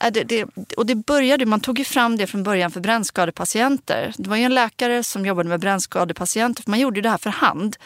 äh, 0.05 0.13
Det, 0.13 0.25
det, 0.25 0.45
och 0.77 0.87
det 0.87 0.95
började, 0.95 1.47
man 1.47 1.61
tog 1.61 1.79
ju 1.79 1.85
fram 1.85 2.17
det 2.17 2.27
från 2.27 2.43
början 2.43 2.71
för 2.71 2.81
brännskadepatienter. 2.81 4.15
Det 4.17 4.31
var 4.31 4.37
ju 4.37 4.45
en 4.45 4.55
läkare 4.55 5.05
som 5.05 5.27
jobbade 5.27 5.49
med 5.49 5.61
brännskadepatienter. 5.61 6.63
För 6.63 6.71
man 6.71 6.81
gjorde 6.81 7.01
det 7.01 7.11
här 7.11 7.19
för 7.19 7.31
hand. 7.31 7.77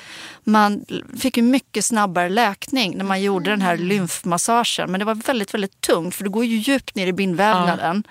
Man 0.44 0.84
fick 1.18 1.36
ju 1.36 1.42
mycket 1.42 1.84
snabbare 1.84 2.28
läkning 2.28 2.96
när 2.96 3.04
man 3.04 3.22
gjorde 3.22 3.50
den 3.50 3.62
här 3.62 3.76
lymfmassagen. 3.76 4.90
Men 4.90 4.98
det 4.98 5.04
var 5.04 5.14
väldigt, 5.14 5.54
väldigt 5.54 5.80
tungt 5.80 6.14
för 6.14 6.24
det 6.24 6.30
går 6.30 6.44
ju 6.44 6.56
djupt 6.56 6.94
ner 6.94 7.06
i 7.06 7.12
bindvävnaden. 7.12 8.04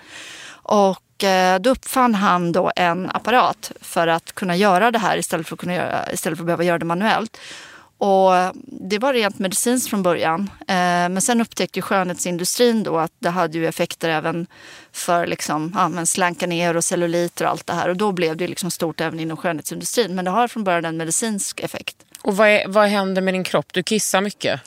Och 0.52 1.24
eh, 1.24 1.58
då 1.60 1.70
uppfann 1.70 2.14
han 2.14 2.52
då 2.52 2.72
en 2.76 3.10
apparat 3.10 3.72
för 3.80 4.06
att 4.06 4.34
kunna 4.34 4.56
göra 4.56 4.90
det 4.90 4.98
här 4.98 5.16
istället 5.16 5.48
för 5.48 5.54
att, 5.54 5.60
kunna 5.60 5.74
göra, 5.74 6.12
istället 6.12 6.38
för 6.38 6.42
att 6.42 6.46
behöva 6.46 6.64
göra 6.64 6.78
det 6.78 6.84
manuellt. 6.84 7.38
Och 7.98 8.32
det 8.66 8.98
var 8.98 9.12
rent 9.12 9.38
medicinskt 9.38 9.90
från 9.90 10.02
början. 10.02 10.50
Eh, 10.60 11.08
men 11.08 11.22
sen 11.22 11.40
upptäckte 11.40 11.78
ju 11.78 11.82
skönhetsindustrin 11.82 12.82
då 12.82 12.98
att 12.98 13.12
det 13.18 13.30
hade 13.30 13.58
ju 13.58 13.66
effekter 13.66 14.08
även 14.08 14.46
för 14.92 15.26
liksom, 15.26 15.72
ja, 15.74 15.88
men 15.88 16.06
slanka 16.06 16.46
ner 16.46 16.76
och 16.76 16.84
celluliter 16.84 17.44
och 17.44 17.50
allt 17.50 17.66
det 17.66 17.72
här. 17.72 17.88
Och 17.88 17.96
då 17.96 18.12
blev 18.12 18.36
det 18.36 18.46
liksom 18.46 18.70
stort 18.70 19.00
även 19.00 19.20
inom 19.20 19.36
skönhetsindustrin. 19.36 20.14
Men 20.14 20.24
det 20.24 20.30
har 20.30 20.48
från 20.48 20.64
början 20.64 20.84
en 20.84 20.96
medicinsk 20.96 21.60
effekt. 21.60 21.96
Och 22.22 22.36
vad, 22.36 22.48
är, 22.48 22.68
vad 22.68 22.88
händer 22.88 23.22
med 23.22 23.34
din 23.34 23.44
kropp? 23.44 23.72
Du 23.72 23.82
kissar 23.82 24.20
mycket. 24.20 24.60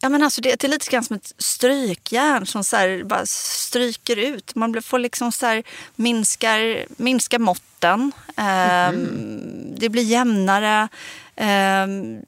Ja, 0.00 0.08
men 0.08 0.22
alltså 0.22 0.40
det, 0.40 0.60
det 0.60 0.66
är 0.66 0.68
lite 0.68 0.90
grann 0.90 1.04
som 1.04 1.16
ett 1.16 1.32
strykjärn 1.38 2.46
som 2.46 2.64
så 2.64 2.76
här 2.76 3.04
bara 3.04 3.26
stryker 3.26 4.16
ut. 4.16 4.54
Man 4.54 4.82
får 4.82 4.98
liksom 4.98 5.32
så 5.32 5.46
här 5.46 5.62
minskar, 5.96 6.86
minskar 7.02 7.38
måtten. 7.38 8.12
Ehm, 8.36 9.74
det 9.76 9.88
blir 9.88 10.02
jämnare. 10.02 10.88
Ehm, 11.36 12.20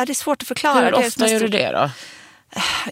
ja, 0.00 0.06
det 0.06 0.12
är 0.12 0.14
svårt 0.14 0.42
att 0.42 0.48
förklara. 0.48 0.84
Hur 0.84 0.90
Det 0.90 0.96
ofta 0.96 1.24
en 1.26 1.32
gör 1.32 1.40
du 1.40 1.48
det 1.48 1.70
då? 1.70 1.90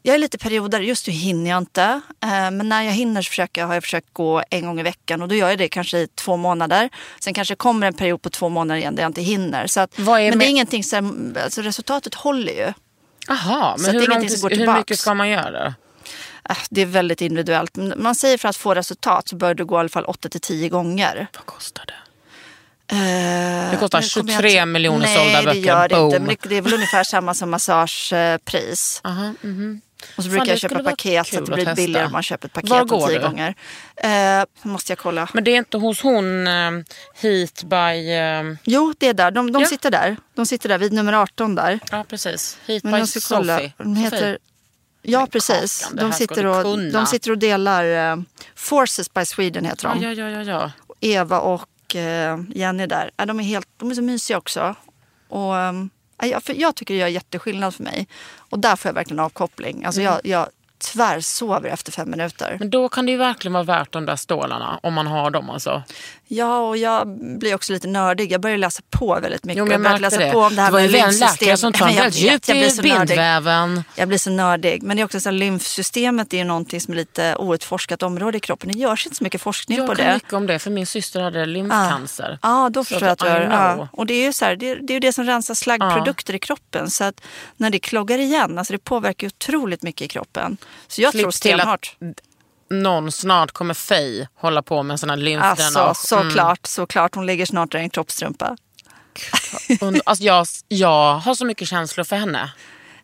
Jag 0.02 0.14
är 0.14 0.18
lite 0.18 0.38
perioder, 0.38 0.80
just 0.80 1.06
nu 1.06 1.12
hinner 1.12 1.50
jag 1.50 1.58
inte. 1.58 1.82
Eh, 2.22 2.28
Men 2.28 2.68
när 2.68 2.82
jag 2.82 2.92
hinner 2.92 3.22
så 3.22 3.28
försöker 3.28 3.60
jag, 3.60 3.66
har 3.68 3.74
jag 3.74 3.82
försökt 3.82 4.12
gå 4.12 4.42
en 4.50 4.66
gång 4.66 4.80
i 4.80 4.82
veckan 4.82 5.22
och 5.22 5.28
då 5.28 5.34
gör 5.34 5.48
jag 5.48 5.58
det 5.58 5.68
kanske 5.68 5.98
i 5.98 6.08
två 6.14 6.36
månader. 6.36 6.88
Sen 7.20 7.34
kanske 7.34 7.52
det 7.54 7.56
kommer 7.56 7.86
en 7.86 7.94
period 7.94 8.22
på 8.22 8.30
två 8.30 8.48
månader 8.48 8.80
igen 8.80 8.94
där 8.94 9.02
jag 9.02 9.10
inte 9.10 9.22
hinner. 9.22 9.66
Så 9.66 9.80
att, 9.80 9.98
men 9.98 10.06
det 10.30 10.36
med- 10.36 10.44
är 10.44 10.50
ingenting 10.50 10.84
som, 10.84 11.34
alltså 11.44 11.62
resultatet 11.62 12.14
håller 12.14 12.52
ju. 12.52 12.72
Jaha, 13.28 13.76
Så 13.78 13.82
men 13.82 13.92
det 13.94 14.00
hur, 14.00 14.06
långt, 14.06 14.30
hur 14.60 14.72
mycket 14.78 14.98
ska 14.98 15.14
man 15.14 15.28
göra? 15.28 15.74
Äh, 16.50 16.56
Det 16.70 16.82
är 16.82 16.86
väldigt 16.86 17.20
individuellt. 17.20 17.76
Man 17.96 18.14
säger 18.14 18.38
för 18.38 18.48
att 18.48 18.56
få 18.56 18.74
resultat 18.74 19.28
så 19.28 19.36
bör 19.36 19.54
du 19.54 19.64
gå 19.64 19.76
i 19.76 19.78
alla 19.80 19.88
fall 19.88 20.04
8 20.04 20.28
till 20.28 20.40
10 20.40 20.68
gånger. 20.68 21.26
Vad 21.34 21.46
kostar 21.46 21.84
det? 21.86 21.94
Eh, 22.90 23.70
Det 23.70 23.76
kostar 23.80 24.00
nu 24.00 24.08
kommer 24.08 24.32
jag 24.32 24.40
23 24.42 24.50
inte- 24.52 24.66
miljoner 24.66 24.98
Nej, 25.06 25.16
sålda 25.16 25.38
det 25.40 25.46
böcker. 25.46 25.60
gör 25.60 25.88
det 25.88 25.94
Boom. 25.94 26.04
inte. 26.06 26.18
Men 26.18 26.36
det, 26.42 26.48
det 26.48 26.56
är 26.56 26.62
väl 26.62 26.74
ungefär 26.74 27.04
samma 27.04 27.34
som 27.34 27.50
massagepris. 27.50 29.00
Aha, 29.04 29.32
mhm. 29.40 29.80
Och 30.02 30.14
så 30.14 30.22
Fan, 30.22 30.30
brukar 30.30 30.44
det 30.44 30.50
jag 30.50 30.58
köpa 30.60 30.82
paket 30.82 31.26
så 31.26 31.38
att 31.38 31.46
det 31.46 31.52
att 31.52 31.54
blir 31.56 31.64
testa. 31.64 31.74
billigare 31.74 32.06
om 32.06 32.12
man 32.12 32.22
köper 32.22 32.48
ett 32.48 32.52
paket 32.52 32.70
Var 32.70 32.84
går 32.84 33.08
tio 33.08 33.18
du? 33.18 33.24
gånger. 33.26 33.54
Eh, 33.96 34.44
måste 34.62 34.92
jag 34.92 34.98
kolla. 34.98 35.28
Men 35.34 35.44
det 35.44 35.50
är 35.50 35.56
inte 35.56 35.78
hos 35.78 36.00
hon 36.02 36.46
uh, 36.46 36.82
Heat 37.14 37.62
by... 37.62 38.10
eh, 38.12 38.56
Jo, 38.64 38.94
det 38.98 39.06
är 39.08 39.14
där. 39.14 39.30
De, 39.30 39.52
de 39.52 39.62
Ja. 39.62 39.68
sitter 39.68 39.90
där. 39.90 40.16
De 40.34 40.46
sitter 40.46 40.68
där 40.68 40.78
vid 40.78 40.92
nummer 40.92 41.12
18 41.12 41.54
där. 41.54 41.78
ja, 41.90 42.04
precis. 42.08 42.58
Heat 42.66 42.84
Men 42.84 42.92
by 43.04 43.20
kolla. 43.28 43.56
Sophie. 43.56 43.72
De 43.78 43.96
heter... 43.96 44.38
Ja, 45.02 45.26
precis. 45.32 45.80
Kakan, 45.82 45.96
det 45.96 46.02
De 46.02 46.12
sitter, 46.12 46.46
och, 46.46 46.78
de 46.92 47.06
sitter 47.06 47.30
och 47.30 47.38
delar... 47.38 48.12
eh, 48.12 48.16
Forces 48.54 49.14
by 49.14 49.24
Sweden 49.24 49.64
heter 49.64 49.88
de. 49.88 50.02
ja, 50.02 50.12
ja, 50.12 50.28
ja, 50.30 50.42
ja. 50.42 50.70
Eva 51.00 51.40
och 51.40 51.66
och 51.88 51.96
eh, 51.96 52.38
Jenny 52.54 52.86
där, 52.86 53.10
ja, 53.16 53.26
de, 53.26 53.40
är 53.40 53.44
helt, 53.44 53.68
de 53.76 53.90
är 53.90 53.94
så 53.94 54.02
mysiga 54.02 54.38
också. 54.38 54.74
Och, 55.28 55.56
eh, 55.56 55.72
jag, 56.22 56.42
för 56.42 56.54
jag 56.54 56.74
tycker 56.74 56.94
det 56.94 57.00
gör 57.00 57.08
jätteskillnad 57.08 57.74
för 57.74 57.84
mig. 57.84 58.08
Och 58.38 58.58
där 58.58 58.76
får 58.76 58.88
jag 58.88 58.94
verkligen 58.94 59.20
avkoppling. 59.20 59.84
Alltså 59.84 60.02
jag, 60.02 60.20
jag 60.24 60.48
tvärsover 60.78 61.68
efter 61.68 61.92
fem 61.92 62.10
minuter. 62.10 62.56
Men 62.58 62.70
då 62.70 62.88
kan 62.88 63.06
det 63.06 63.12
ju 63.12 63.18
verkligen 63.18 63.52
vara 63.52 63.64
värt 63.64 63.92
de 63.92 64.06
där 64.06 64.16
stålarna 64.16 64.80
om 64.82 64.94
man 64.94 65.06
har 65.06 65.30
dem 65.30 65.50
alltså. 65.50 65.82
Ja, 66.30 66.58
och 66.58 66.76
jag 66.76 67.08
blir 67.38 67.54
också 67.54 67.72
lite 67.72 67.88
nördig. 67.88 68.32
Jag 68.32 68.40
börjar 68.40 68.58
läsa 68.58 68.82
på 68.90 69.18
väldigt 69.22 69.44
mycket. 69.44 69.58
Jo, 69.58 69.64
men 69.64 69.72
jag 69.72 69.80
började 69.82 70.00
läsa 70.00 70.18
det. 70.18 70.32
på 70.32 70.38
om 70.40 70.56
det 70.56 70.62
här 70.62 70.68
det 70.68 70.72
var 70.72 70.80
ju 70.80 70.90
med 70.90 71.00
en 71.00 71.10
lymfsystem. 71.10 71.56
som 71.56 71.72
tar 71.72 71.80
Men 71.80 71.88
en 71.90 71.96
jag 71.96 72.02
väldigt 72.02 72.22
vet, 72.24 72.32
djupt 72.32 72.48
jag 72.48 72.56
blir 72.56 72.66
i 72.66 72.70
så 72.70 72.82
nördig. 72.82 72.98
bindväven. 73.08 73.84
Jag 73.94 74.08
blir 74.08 74.18
så 74.18 74.30
nördig. 74.30 74.82
Men 74.82 74.96
det 74.96 75.00
är 75.00 75.04
också 75.04 75.20
så 75.20 75.28
här, 75.28 75.36
lymfsystemet 75.36 76.32
är 76.34 76.38
ju 76.38 76.44
någonting 76.44 76.80
som 76.80 76.92
är 76.92 76.96
lite 76.96 77.36
outforskat 77.36 78.02
område 78.02 78.36
i 78.36 78.40
kroppen. 78.40 78.72
Det 78.72 78.78
görs 78.78 79.06
inte 79.06 79.16
så 79.16 79.24
mycket 79.24 79.40
forskning 79.40 79.78
på 79.78 79.84
Jag 79.84 79.96
kan 79.96 80.06
det. 80.06 80.14
mycket 80.14 80.32
om 80.32 80.46
det 80.46 80.58
för 80.58 80.70
min 80.70 80.86
syster 80.86 81.20
hade 81.20 81.46
lymfcancer. 81.46 82.38
Ja, 82.42 82.70
då 82.72 82.84
Så 82.84 82.88
förstår 82.88 83.08
jag 83.08 83.12
att 83.12 83.18
du. 83.18 83.26
Ja. 83.54 83.88
Och 83.92 84.06
det 84.06 84.14
är 84.14 84.22
ju 84.26 84.32
så 84.32 84.44
här, 84.44 84.56
det, 84.56 84.70
är, 84.70 84.76
det 84.76 84.92
är 84.92 84.94
ju 84.94 85.00
det 85.00 85.12
som 85.12 85.24
rensar 85.24 85.54
slaggprodukter 85.54 86.34
i 86.34 86.38
kroppen. 86.38 86.90
Så 86.90 87.04
att 87.04 87.20
när 87.56 87.70
det 87.70 87.78
kloggar 87.78 88.18
igen, 88.18 88.58
alltså 88.58 88.72
det 88.72 88.78
påverkar 88.78 89.24
ju 89.26 89.28
otroligt 89.28 89.82
mycket 89.82 90.02
i 90.04 90.08
kroppen. 90.08 90.56
Så 90.88 91.02
jag 91.02 91.12
tror 91.12 91.22
Klipps 91.22 91.40
till 91.40 91.50
stenhårt. 91.50 91.96
att 92.00 92.27
någon 92.70 93.12
snart 93.12 93.52
kommer 93.52 93.74
Fej 93.74 94.28
hålla 94.34 94.62
på 94.62 94.82
med 94.82 94.94
en 94.94 94.98
sån 94.98 95.10
här 95.10 95.16
lymfdränage. 95.16 95.76
Alltså 95.88 96.14
Mm. 96.16 96.30
såklart, 96.30 96.66
såklart. 96.66 97.14
Hon 97.14 97.26
ligger 97.26 97.46
snart 97.46 97.72
där 97.72 97.78
i 97.78 97.82
en 97.82 97.90
kroppstrumpa. 97.90 98.56
Alltså 100.04 100.24
jag, 100.24 100.46
jag 100.68 101.14
har 101.18 101.34
så 101.34 101.44
mycket 101.44 101.68
känslor 101.68 102.04
för 102.04 102.16
henne. 102.16 102.52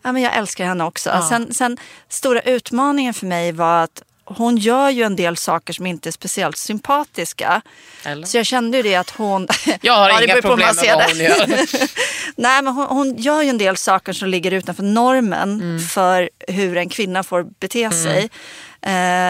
Ja, 0.02 0.12
men 0.12 0.22
jag 0.22 0.36
älskar 0.36 0.64
henne 0.64 0.84
också. 0.84 1.22
Sen, 1.28 1.54
sen, 1.54 1.76
stora 2.08 2.40
utmaningen 2.40 3.14
för 3.14 3.26
mig 3.26 3.52
var 3.52 3.82
att 3.82 4.02
hon 4.26 4.56
gör 4.56 4.90
ju 4.90 5.02
en 5.02 5.16
del 5.16 5.36
saker 5.36 5.72
som 5.72 5.86
inte 5.86 6.08
är 6.08 6.10
speciellt 6.10 6.56
sympatiska. 6.56 7.62
Eller? 8.04 8.26
Så 8.26 8.36
jag 8.36 8.46
kände 8.46 8.76
ju 8.76 8.82
det 8.82 8.94
att 8.94 9.10
hon... 9.10 9.48
Jag 9.80 9.92
har 9.92 10.08
Ja, 10.10 10.22
inga 10.22 10.40
problem 10.40 10.76
med 10.76 10.94
vad 10.94 11.04
hon 11.04 11.18
gör. 11.18 11.46
Nej, 12.36 12.62
men 12.62 12.74
hon, 12.74 12.86
hon 12.86 13.16
gör 13.16 13.42
ju 13.42 13.48
en 13.48 13.58
del 13.58 13.76
saker 13.76 14.12
som 14.12 14.28
ligger 14.28 14.50
utanför 14.50 14.82
normen 14.82 15.60
Mm. 15.60 15.78
för 15.80 16.30
hur 16.48 16.76
en 16.76 16.88
kvinna 16.88 17.22
får 17.22 17.42
bete 17.60 17.90
sig. 17.90 18.18
Eh, 18.24 18.28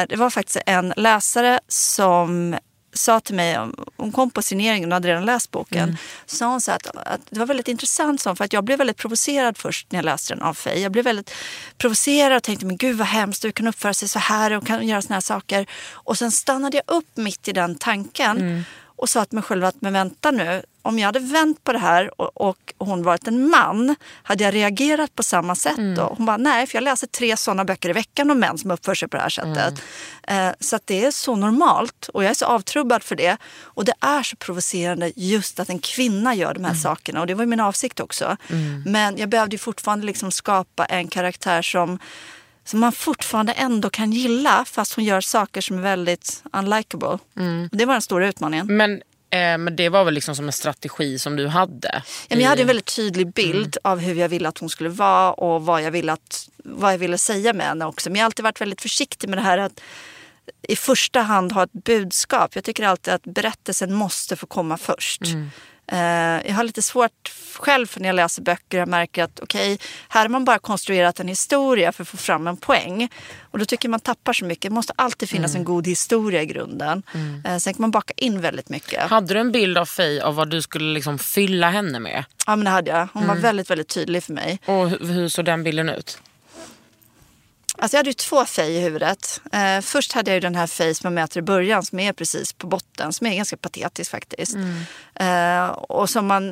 det 0.08 0.16
var 0.16 0.30
faktiskt 0.30 0.58
en 0.66 0.94
läsare 0.96 1.60
som 1.68 2.56
sa 2.94 3.20
till 3.20 3.34
mig, 3.34 3.58
hon 3.96 4.12
kom 4.12 4.30
på 4.30 4.42
signeringen 4.42 4.92
och 4.92 4.96
hade 4.96 5.08
redan 5.08 5.24
läst 5.24 5.50
boken. 5.50 5.82
Mm. 5.82 5.96
sa 6.26 6.46
hon 6.46 6.60
så 6.60 6.72
att, 6.72 6.86
att 6.86 7.20
det 7.30 7.38
var 7.38 7.46
väldigt 7.46 7.68
intressant 7.68 8.20
så, 8.20 8.36
för 8.36 8.44
att 8.44 8.52
jag 8.52 8.64
blev 8.64 8.78
väldigt 8.78 8.96
provocerad 8.96 9.58
först 9.58 9.92
när 9.92 9.98
jag 9.98 10.04
läste 10.04 10.34
den 10.34 10.42
av 10.42 10.54
Faye. 10.54 10.78
Jag 10.78 10.92
blev 10.92 11.04
väldigt 11.04 11.34
provocerad 11.78 12.36
och 12.36 12.42
tänkte 12.42 12.66
men 12.66 12.76
gud 12.76 12.96
vad 12.96 13.06
hemskt, 13.06 13.42
du 13.42 13.52
kan 13.52 13.66
uppföra 13.66 13.94
sig 13.94 14.08
så 14.08 14.18
här 14.18 14.50
och 14.50 14.66
kan 14.66 14.88
göra 14.88 15.02
såna 15.02 15.14
här 15.14 15.20
saker. 15.20 15.66
Och 15.90 16.18
sen 16.18 16.30
stannade 16.30 16.76
jag 16.76 16.96
upp 16.96 17.16
mitt 17.16 17.48
i 17.48 17.52
den 17.52 17.74
tanken 17.74 18.38
Mm. 18.38 18.64
Och 18.96 19.10
sa 19.10 19.24
till 19.24 19.34
mig 19.36 19.42
själv 19.42 19.64
att 19.64 19.80
men 19.80 19.92
vänta 19.92 20.30
nu, 20.30 20.62
om 20.82 20.98
jag 20.98 21.06
hade 21.06 21.18
vänt 21.18 21.64
på 21.64 21.72
det 21.72 21.78
här 21.78 22.20
och, 22.20 22.42
och 22.42 22.72
hon 22.78 23.02
varit 23.02 23.26
en 23.28 23.48
man, 23.50 23.94
hade 24.22 24.44
jag 24.44 24.54
reagerat 24.54 25.14
på 25.14 25.22
samma 25.22 25.54
sätt 25.54 25.78
Mm. 25.78 25.94
då? 25.94 26.14
Hon 26.16 26.26
bara, 26.26 26.36
nej, 26.36 26.66
för 26.66 26.76
jag 26.76 26.84
läser 26.84 27.06
tre 27.06 27.36
sådana 27.36 27.64
böcker 27.64 27.88
i 27.90 27.92
veckan 27.92 28.30
om 28.30 28.38
män 28.38 28.58
som 28.58 28.70
uppför 28.70 28.94
sig 28.94 29.08
på 29.08 29.16
det 29.16 29.22
här 29.22 29.28
sättet. 29.28 29.74
Mm. 30.22 30.48
Eh, 30.48 30.54
så 30.60 30.78
det 30.84 31.04
är 31.04 31.10
så 31.10 31.36
normalt 31.36 32.08
och 32.14 32.24
jag 32.24 32.30
är 32.30 32.34
så 32.34 32.46
avtrubbad 32.46 33.02
för 33.02 33.16
det. 33.16 33.36
Och 33.60 33.84
det 33.84 33.94
är 34.00 34.22
så 34.22 34.36
provocerande 34.36 35.12
just 35.16 35.60
att 35.60 35.68
en 35.68 35.78
kvinna 35.78 36.34
gör 36.34 36.50
Mm. 36.50 36.62
de 36.62 36.68
här 36.68 36.74
sakerna 36.74 37.20
och 37.20 37.26
det 37.26 37.34
var 37.34 37.46
min 37.46 37.60
avsikt 37.60 38.00
också. 38.00 38.36
Men 38.86 39.16
jag 39.18 39.28
behövde 39.28 39.58
fortfarande 39.58 40.06
liksom 40.06 40.30
skapa 40.30 40.84
en 40.84 41.08
karaktär 41.08 41.62
som 41.62 41.98
som 42.64 42.80
man 42.80 42.92
fortfarande 42.92 43.52
ändå 43.52 43.90
kan 43.90 44.12
gilla 44.12 44.64
fast 44.64 44.94
hon 44.94 45.04
gör 45.04 45.20
saker 45.20 45.60
som 45.60 45.78
är 45.78 45.82
väldigt 45.82 46.42
unlikable. 46.52 47.18
Mm. 47.36 47.68
Det 47.72 47.84
var 47.84 47.94
den 47.94 48.02
stora 48.02 48.28
utmaningen. 48.28 48.76
Men, 48.76 48.92
eh, 49.30 49.58
men 49.58 49.76
det 49.76 49.88
var 49.88 50.04
väl 50.04 50.14
liksom 50.14 50.36
som 50.36 50.46
en 50.46 50.52
strategi 50.52 51.18
som 51.18 51.36
du 51.36 51.46
hade? 51.46 52.02
Ja, 52.28 52.36
men 52.36 52.40
jag 52.40 52.48
hade 52.48 52.60
en 52.60 52.66
väldigt 52.66 52.96
tydlig 52.96 53.32
bild 53.32 53.76
av 53.84 53.98
hur 53.98 54.14
jag 54.14 54.28
ville 54.28 54.48
att 54.48 54.58
hon 54.58 54.68
skulle 54.68 54.90
vara 54.90 55.32
och 55.32 55.62
vad 55.62 55.82
jag 55.82 55.90
ville, 55.90 56.12
att, 56.12 56.48
vad 56.64 56.92
jag 56.92 56.98
ville 56.98 57.18
säga 57.18 57.52
med 57.52 57.66
henne 57.66 57.84
också. 57.84 58.10
Men 58.10 58.16
jag 58.16 58.22
har 58.22 58.26
alltid 58.26 58.42
varit 58.42 58.60
väldigt 58.60 58.82
försiktig 58.82 59.28
med 59.28 59.38
det 59.38 59.42
här 59.42 59.58
att 59.58 59.80
i 60.68 60.76
första 60.76 61.20
hand 61.20 61.52
ha 61.52 61.62
ett 61.62 61.72
budskap. 61.72 62.54
Jag 62.54 62.64
tycker 62.64 62.84
alltid 62.84 63.14
att 63.14 63.24
berättelsen 63.24 63.94
måste 63.94 64.36
få 64.36 64.46
komma 64.46 64.78
först. 64.78 65.20
Eh, 65.86 65.98
jag 66.46 66.54
har 66.54 66.64
lite 66.64 66.82
svårt 66.82 67.32
själv 67.54 67.86
för 67.86 68.00
när 68.00 68.08
jag 68.08 68.16
läser 68.16 68.42
böcker 68.42 68.82
och 68.82 68.88
märker 68.88 69.24
att 69.24 69.40
okej, 69.40 69.78
här 70.08 70.22
har 70.22 70.28
man 70.28 70.44
bara 70.44 70.58
konstruerat 70.58 71.20
en 71.20 71.28
historia 71.28 71.92
för 71.92 72.02
att 72.02 72.08
få 72.08 72.16
fram 72.16 72.46
en 72.46 72.56
poäng. 72.56 73.08
Och 73.40 73.58
då 73.58 73.64
tycker 73.64 73.88
jag 73.88 73.90
man 73.90 74.00
tappar 74.00 74.32
så 74.32 74.44
mycket. 74.44 74.62
Det 74.62 74.74
måste 74.74 74.92
alltid 74.96 75.28
finnas 75.28 75.54
en 75.54 75.64
god 75.64 75.86
historia 75.86 76.42
i 76.42 76.46
grunden. 76.46 77.02
Eh, 77.44 77.56
sen 77.56 77.74
kan 77.74 77.80
man 77.80 77.90
baka 77.90 78.14
in 78.16 78.40
väldigt 78.40 78.68
mycket. 78.68 79.02
Hade 79.10 79.34
du 79.34 79.40
en 79.40 79.52
bild 79.52 79.78
av 79.78 79.86
Fej 79.86 80.20
av 80.20 80.34
vad 80.34 80.50
du 80.50 80.62
skulle 80.62 80.92
liksom 80.94 81.18
fylla 81.18 81.70
henne 81.70 82.00
med? 82.00 82.24
Ja 82.46 82.56
men 82.56 82.64
det 82.64 82.70
hade 82.70 82.90
jag. 82.90 83.08
Hon 83.12 83.26
var 83.26 83.34
väldigt, 83.34 83.70
väldigt 83.70 83.88
tydlig 83.88 84.22
för 84.22 84.32
mig. 84.32 84.58
Och 84.64 84.88
hur, 84.90 84.98
hur 85.12 85.28
såg 85.28 85.44
den 85.44 85.62
bilden 85.62 85.88
ut? 85.88 86.18
Alltså 87.84 87.96
jag 87.96 87.98
hade 87.98 88.10
ju 88.10 88.14
två 88.14 88.44
fej 88.44 88.76
i 88.76 88.80
huvudet. 88.80 89.40
Eh, 89.52 89.80
först 89.80 90.12
hade 90.12 90.30
jag 90.30 90.34
ju 90.34 90.40
den 90.40 90.54
här 90.54 90.66
fej 90.66 90.94
som 90.94 91.06
jag 91.06 91.12
mäter 91.12 91.38
i 91.38 91.42
början 91.42 91.82
som 91.82 92.00
är 92.00 92.12
precis 92.12 92.52
på 92.52 92.66
botten. 92.66 93.12
Som 93.12 93.26
är 93.26 93.36
ganska 93.36 93.56
patetisk 93.56 94.10
faktiskt. 94.10 94.56
Eh, 95.14 95.66
och 95.66 96.10
som 96.10 96.26
man 96.26 96.48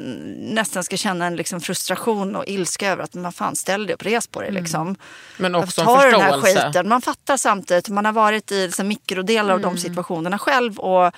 nästan 0.54 0.84
ska 0.84 0.96
känna 0.96 1.26
en 1.26 1.36
liksom 1.36 1.60
frustration 1.60 2.36
och 2.36 2.44
ilska 2.46 2.90
över. 2.90 3.04
Att 3.04 3.14
man 3.14 3.32
fan 3.32 3.56
ställ 3.56 3.86
dig 3.86 3.94
upp, 3.94 4.02
res 4.02 4.26
på 4.26 4.40
dig 4.40 4.50
liksom. 4.52 4.96
Men 5.36 5.54
också 5.54 5.80
en 5.80 5.86
Ta 5.86 6.02
den 6.02 6.20
här 6.20 6.32
förståelse. 6.32 6.66
skiten. 6.66 6.88
Man 6.88 7.02
fattar 7.02 7.36
samtidigt. 7.36 7.88
Man 7.88 8.04
har 8.04 8.12
varit 8.12 8.52
i 8.52 8.66
liksom, 8.66 8.88
mikrodelar 8.88 9.54
av 9.54 9.60
de 9.60 9.78
situationerna 9.78 10.38
själv. 10.38 10.78
Och 10.78 11.12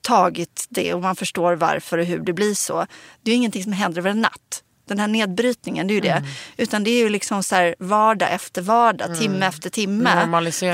tagit 0.00 0.66
det 0.68 0.94
och 0.94 1.00
man 1.00 1.16
förstår 1.16 1.56
varför 1.56 1.98
och 1.98 2.04
hur 2.04 2.18
det 2.18 2.32
blir 2.32 2.54
så. 2.54 2.86
Det 3.22 3.30
är 3.30 3.32
ju 3.32 3.36
ingenting 3.36 3.62
som 3.62 3.72
händer 3.72 3.98
över 4.00 4.10
en 4.10 4.20
natt. 4.20 4.62
Den 4.90 4.98
här 4.98 5.08
nedbrytningen, 5.08 5.86
det 5.86 5.92
är 5.92 5.94
ju 5.94 6.00
det. 6.00 6.24
Utan 6.56 6.84
det 6.84 6.90
är 6.90 6.98
ju 6.98 7.08
liksom 7.08 7.42
så 7.42 7.54
här 7.54 7.74
vardag 7.78 8.32
efter 8.32 8.62
vardag, 8.62 9.18
timme 9.18 9.46
efter 9.46 9.70
timme. 9.70 10.10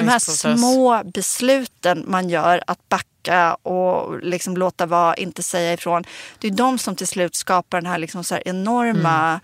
De 0.01 0.09
här 0.09 0.19
små 0.59 1.03
besluten 1.15 2.05
man 2.07 2.29
gör 2.29 2.63
att 2.67 2.89
backa 2.89 3.55
och 3.55 4.23
liksom 4.23 4.57
låta 4.57 4.87
vara, 4.87 5.15
inte 5.15 5.43
säga 5.43 5.73
ifrån. 5.73 6.05
Det 6.39 6.47
är 6.47 6.53
de 6.53 6.79
som 6.79 6.97
till 6.97 7.07
slut 7.07 7.35
skapar 7.35 7.81
den 7.81 7.91
här, 7.91 7.99
liksom 7.99 8.25
så 8.25 8.35
här 8.35 8.43
enorma 8.49 9.41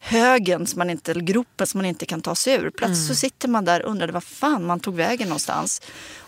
högen, 0.00 0.66
som 0.66 0.78
man 0.78 0.90
inte, 0.90 1.10
eller 1.10 1.20
gropen 1.20 1.66
som 1.66 1.78
man 1.78 1.86
inte 1.86 2.06
kan 2.06 2.20
ta 2.20 2.34
sig 2.34 2.54
ur. 2.54 2.70
Plötsligt 2.70 3.06
så 3.06 3.14
sitter 3.14 3.48
man 3.48 3.64
där 3.64 3.82
och 3.82 3.90
undrar 3.90 4.08
vad 4.08 4.24
fan 4.24 4.66
man 4.66 4.80
tog 4.80 4.94
vägen 4.94 5.28
någonstans. 5.28 5.82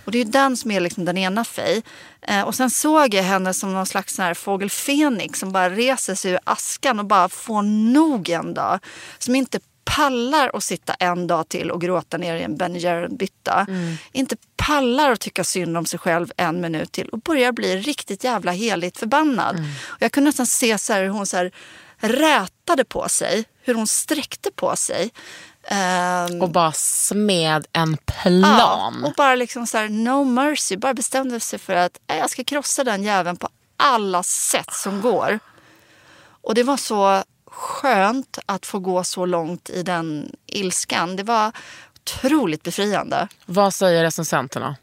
Och 0.04 0.12
det 0.12 0.18
är 0.18 0.24
ju 0.24 0.30
den 0.30 0.56
som 0.56 0.70
är 0.70 0.80
liksom 0.80 1.04
den 1.04 1.18
ena 1.18 1.44
Fej. 1.44 1.82
Eh, 2.22 2.42
och 2.42 2.54
sen 2.54 2.70
såg 2.70 3.14
jag 3.14 3.22
henne 3.22 3.54
som 3.54 3.72
någon 3.72 3.86
slags 3.86 4.14
sån 4.14 4.24
här 4.24 4.34
fågel 4.34 4.70
Fenix 4.70 5.38
som 5.38 5.52
bara 5.52 5.70
reser 5.70 6.14
sig 6.14 6.32
ur 6.32 6.38
askan 6.44 6.98
och 6.98 7.06
bara 7.06 7.28
får 7.28 7.62
nog 7.92 8.28
en 8.28 8.54
dag. 8.54 8.78
Som 9.18 9.34
inte 9.34 9.60
pallar 9.84 10.50
att 10.54 10.64
sitta 10.64 10.94
en 10.94 11.26
dag 11.26 11.48
till 11.48 11.70
och 11.70 11.80
gråta 11.80 12.16
ner 12.16 12.36
i 12.36 12.42
en 12.42 12.56
Ben 12.56 12.76
Jerry-bytta. 12.76 13.66
Inte 14.12 14.36
pallar 14.56 15.12
att 15.12 15.20
tycka 15.20 15.44
synd 15.44 15.76
om 15.76 15.86
sig 15.86 15.98
själv 15.98 16.32
en 16.36 16.60
minut 16.60 16.92
till 16.92 17.08
och 17.08 17.18
börjar 17.18 17.52
bli 17.52 17.76
riktigt 17.76 18.24
jävla 18.24 18.52
heligt 18.52 18.98
förbannad. 18.98 19.56
Och 19.82 20.02
jag 20.02 20.12
kunde 20.12 20.28
nästan 20.28 20.46
se 20.46 20.78
så 20.78 20.94
hur 20.94 21.08
hon 21.08 21.26
så 21.26 21.50
rätade 21.96 22.84
på 22.84 23.08
sig, 23.08 23.44
hur 23.62 23.74
hon 23.74 23.86
sträckte 23.86 24.50
på 24.50 24.76
sig. 24.76 25.10
Ehm, 25.68 26.42
Och 26.42 26.50
bara 26.50 26.72
smed 26.72 27.66
en 27.72 27.96
plan. 27.96 28.42
Ja, 28.58 28.92
och 29.08 29.12
bara 29.16 29.34
liksom 29.34 29.66
så 29.66 29.78
här, 29.78 29.88
no 29.88 30.24
mercy. 30.24 30.76
Bara 30.76 30.94
bestämde 30.94 31.40
sig 31.40 31.58
för 31.58 31.74
att 31.74 31.98
"Nej, 32.06 32.18
jag 32.18 32.30
ska 32.30 32.44
krossa 32.44 32.84
den 32.84 33.02
jäveln 33.02 33.36
på 33.36 33.48
alla 33.76 34.22
sätt 34.22 34.72
som 34.74 35.00
går. 35.00 35.38
Och 36.42 36.54
det 36.54 36.62
var 36.62 36.76
så 36.76 37.22
skönt 37.46 38.38
att 38.46 38.66
få 38.66 38.78
gå 38.78 39.04
så 39.04 39.26
långt 39.26 39.70
i 39.70 39.82
den 39.82 40.32
ilskan. 40.46 41.16
Det 41.16 41.22
var 41.22 41.52
otroligt 42.00 42.62
befriande. 42.62 43.28
Vad 43.46 43.74
säger 43.74 44.02
recensenterna? 44.02 44.76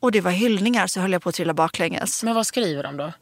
Och 0.01 0.13
det 0.13 0.21
var 0.21 0.31
hyllningar 0.31 0.87
så 0.87 1.01
höll 1.01 1.13
jag 1.13 1.23
på 1.23 1.29
att 1.29 1.35
trilla 1.35 1.55
baklänges. 1.55 2.23
Men 2.23 2.35
vad 2.35 2.47
skriver 2.47 2.83
de 2.83 2.97
då? 2.97 3.13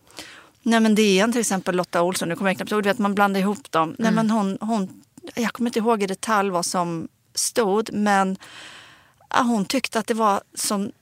Nej 0.62 0.80
men 0.80 0.94
DN 0.94 1.32
till 1.32 1.40
exempel, 1.40 1.76
Lotta 1.76 2.02
Olsson, 2.02 2.28
nu 2.28 2.36
kommer 2.36 2.50
jag 2.50 2.56
knappt 2.56 2.72
ihåg, 2.72 2.82
du 2.82 2.88
vet 2.88 2.98
man 2.98 3.14
blandar 3.14 3.40
ihop 3.40 3.70
dem. 3.70 3.96
Nej 3.98 4.12
men 4.12 4.30
hon, 4.30 4.58
hon, 4.60 5.02
jag 5.34 5.52
kommer 5.52 5.68
inte 5.68 5.78
ihåg 5.78 6.02
i 6.02 6.06
detalj 6.06 6.50
vad 6.50 6.66
som 6.66 7.08
stod 7.34 7.92
men 7.92 8.36
hon 9.34 9.64
tyckte 9.64 9.98
att 9.98 10.06
det 10.06 10.14
var 10.14 10.40
som 10.54 10.92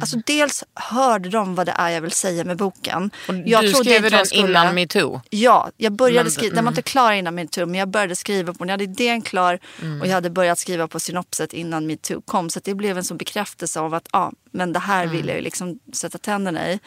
Alltså 0.00 0.16
dels 0.26 0.64
hörde 0.74 1.28
de 1.28 1.54
vad 1.54 1.66
det 1.66 1.74
är 1.78 1.88
jag 1.90 2.00
vill 2.00 2.10
säga 2.10 2.44
med 2.44 2.56
boken. 2.56 3.10
Och 3.28 3.34
jag 3.44 3.64
du 3.64 3.72
skrev 3.72 4.10
den 4.10 4.26
skulle- 4.26 4.48
innan 4.48 4.74
metoo? 4.74 5.20
Ja, 5.30 5.70
jag 5.76 5.92
började 5.92 6.24
Men- 6.24 6.30
skriva. 6.32 6.54
Den 6.54 6.64
var 6.64 6.72
inte 6.72 6.82
klar 6.82 7.12
innan 7.12 7.34
metoo 7.34 7.66
men 7.66 7.74
jag 7.74 7.88
började 7.88 8.16
skriva 8.16 8.52
på 8.52 8.58
den. 8.58 8.68
Jag 8.68 8.72
hade 8.72 8.84
idén 8.84 9.22
klar 9.22 9.58
och 10.00 10.06
jag 10.06 10.12
hade 10.14 10.30
börjat 10.30 10.58
skriva 10.58 10.88
på 10.88 11.00
synopset 11.00 11.52
innan 11.52 11.86
metoo 11.86 12.20
kom. 12.22 12.50
Så 12.50 12.60
det 12.64 12.74
blev 12.74 12.98
en 12.98 13.04
sån 13.04 13.16
bekräftelse 13.16 13.80
av 13.80 13.94
att 13.94 14.08
ja, 14.12 14.32
men 14.52 14.72
det 14.72 14.78
här 14.78 15.06
vill 15.06 15.26
jag 15.28 15.36
ju 15.36 15.42
liksom 15.42 15.78
sätta 15.92 16.18
tänderna 16.18 16.70
i. 16.70 16.80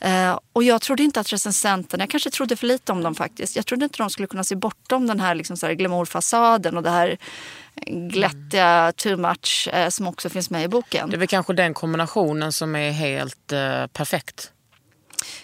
Eh, 0.00 0.38
och 0.52 0.62
jag 0.62 0.80
trodde 0.80 1.02
inte 1.02 1.20
att 1.20 1.32
recensenterna, 1.32 2.02
jag 2.02 2.10
kanske 2.10 2.30
trodde 2.30 2.56
för 2.56 2.66
lite 2.66 2.92
om 2.92 3.02
dem 3.02 3.14
faktiskt. 3.14 3.56
Jag 3.56 3.66
trodde 3.66 3.84
inte 3.84 3.98
de 3.98 4.10
skulle 4.10 4.28
kunna 4.28 4.44
se 4.44 4.54
bortom 4.56 5.06
den 5.06 5.20
här, 5.20 5.34
liksom 5.34 5.56
så 5.56 5.66
här 5.66 5.74
glamourfasaden 5.74 6.76
och 6.76 6.82
det 6.82 6.90
här 6.90 7.18
glättiga 7.86 8.92
too 8.96 9.16
much 9.16 9.68
eh, 9.72 9.88
som 9.88 10.06
också 10.06 10.28
finns 10.28 10.50
med 10.50 10.64
i 10.64 10.68
boken. 10.68 11.10
Det 11.10 11.16
är 11.16 11.18
väl 11.18 11.28
kanske 11.28 11.52
den 11.52 11.74
kombinationen 11.74 12.52
som 12.52 12.76
är 12.76 12.90
helt 12.90 13.52
eh, 13.52 13.86
perfekt. 13.86 14.52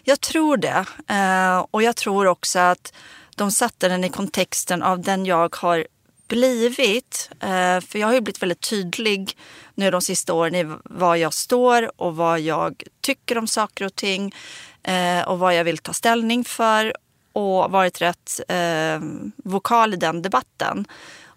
Jag 0.03 0.21
tror 0.21 0.57
det. 0.57 0.85
Eh, 1.09 1.67
och 1.71 1.83
jag 1.83 1.97
tror 1.97 2.27
också 2.27 2.59
att 2.59 2.93
de 3.37 3.51
satte 3.51 3.89
den 3.89 4.05
i 4.05 4.09
kontexten 4.09 4.83
av 4.83 5.01
den 5.01 5.27
jag 5.27 5.57
har 5.57 5.87
blivit. 6.29 7.31
Eh, 7.41 7.81
för 7.81 7.97
jag 7.99 8.07
har 8.07 8.15
ju 8.15 8.21
blivit 8.21 8.43
väldigt 8.43 8.71
tydlig 8.71 9.37
nu 9.75 9.91
de 9.91 10.03
sista 10.03 10.35
åren 10.35 10.55
i 10.55 10.77
var 10.85 11.17
jag 11.17 11.35
står 11.35 12.01
och 12.01 12.17
vad 12.17 12.41
jag 12.41 12.83
tycker 13.01 13.39
om 13.39 13.47
saker 13.47 13.85
och 13.85 13.95
ting. 13.95 14.35
Eh, 14.83 15.29
och 15.29 15.39
vad 15.39 15.55
jag 15.55 15.65
vill 15.65 15.79
ta 15.79 15.93
ställning 15.93 16.45
för. 16.45 16.93
Och 17.33 17.71
varit 17.71 18.01
rätt 18.01 18.41
vokal 19.37 19.95
i 19.95 19.97
den 19.97 20.23
debatten 20.23 20.87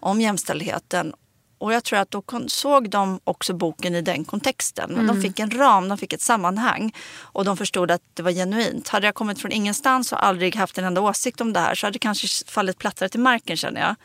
om 0.01 0.21
jämställdheten. 0.21 1.13
Och 1.57 1.73
jag 1.73 1.83
tror 1.83 1.99
att 1.99 2.11
då 2.11 2.23
såg 2.47 2.89
de 2.89 3.19
också 3.23 3.53
boken 3.53 3.95
i 3.95 4.01
den 4.01 4.25
kontexten. 4.25 4.91
Men 4.93 5.07
de 5.07 5.21
fick 5.21 5.39
en 5.39 5.51
ram, 5.51 5.89
de 5.89 5.97
fick 5.97 6.13
ett 6.13 6.21
sammanhang. 6.21 6.93
Och 7.19 7.45
de 7.45 7.57
förstod 7.57 7.91
att 7.91 8.01
det 8.13 8.23
var 8.23 8.31
genuint. 8.31 8.87
Hade 8.87 9.07
jag 9.07 9.15
kommit 9.15 9.41
från 9.41 9.51
ingenstans 9.51 10.11
och 10.11 10.25
aldrig 10.25 10.55
haft 10.55 10.77
en 10.77 10.85
enda 10.85 11.01
åsikt 11.01 11.41
om 11.41 11.53
det 11.53 11.59
här 11.59 11.75
så 11.75 11.87
hade 11.87 11.95
det 11.95 11.99
kanske 11.99 12.51
fallit 12.51 12.77
plattare 12.77 13.09
till 13.09 13.19
marken 13.19 13.57
känner 13.57 13.81
jag. 13.81 13.95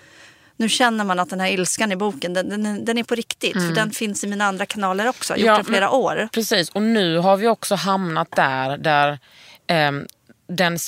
Nu 0.56 0.68
känner 0.68 1.04
man 1.04 1.18
att 1.18 1.30
den 1.30 1.40
här 1.40 1.48
ilskan 1.48 1.92
i 1.92 1.96
boken, 1.96 2.34
den, 2.34 2.48
den, 2.48 2.84
den 2.84 2.98
är 2.98 3.04
på 3.04 3.14
riktigt. 3.14 3.52
För 3.52 3.74
den 3.74 3.90
finns 3.90 4.24
i 4.24 4.26
mina 4.26 4.44
andra 4.44 4.66
kanaler 4.66 5.08
också. 5.08 5.36
Jag 5.36 5.52
har 5.52 5.58
gjort 5.58 5.66
den 5.66 5.74
flera 5.74 5.90
år. 5.90 6.28
Precis, 6.32 6.70
och 6.70 6.82
nu 6.82 7.18
har 7.18 7.36
vi 7.36 7.48
också 7.48 7.74
hamnat 7.74 8.28
där, 8.36 8.78
där 8.78 9.18
ehm, 9.66 10.06
den, 10.48 10.78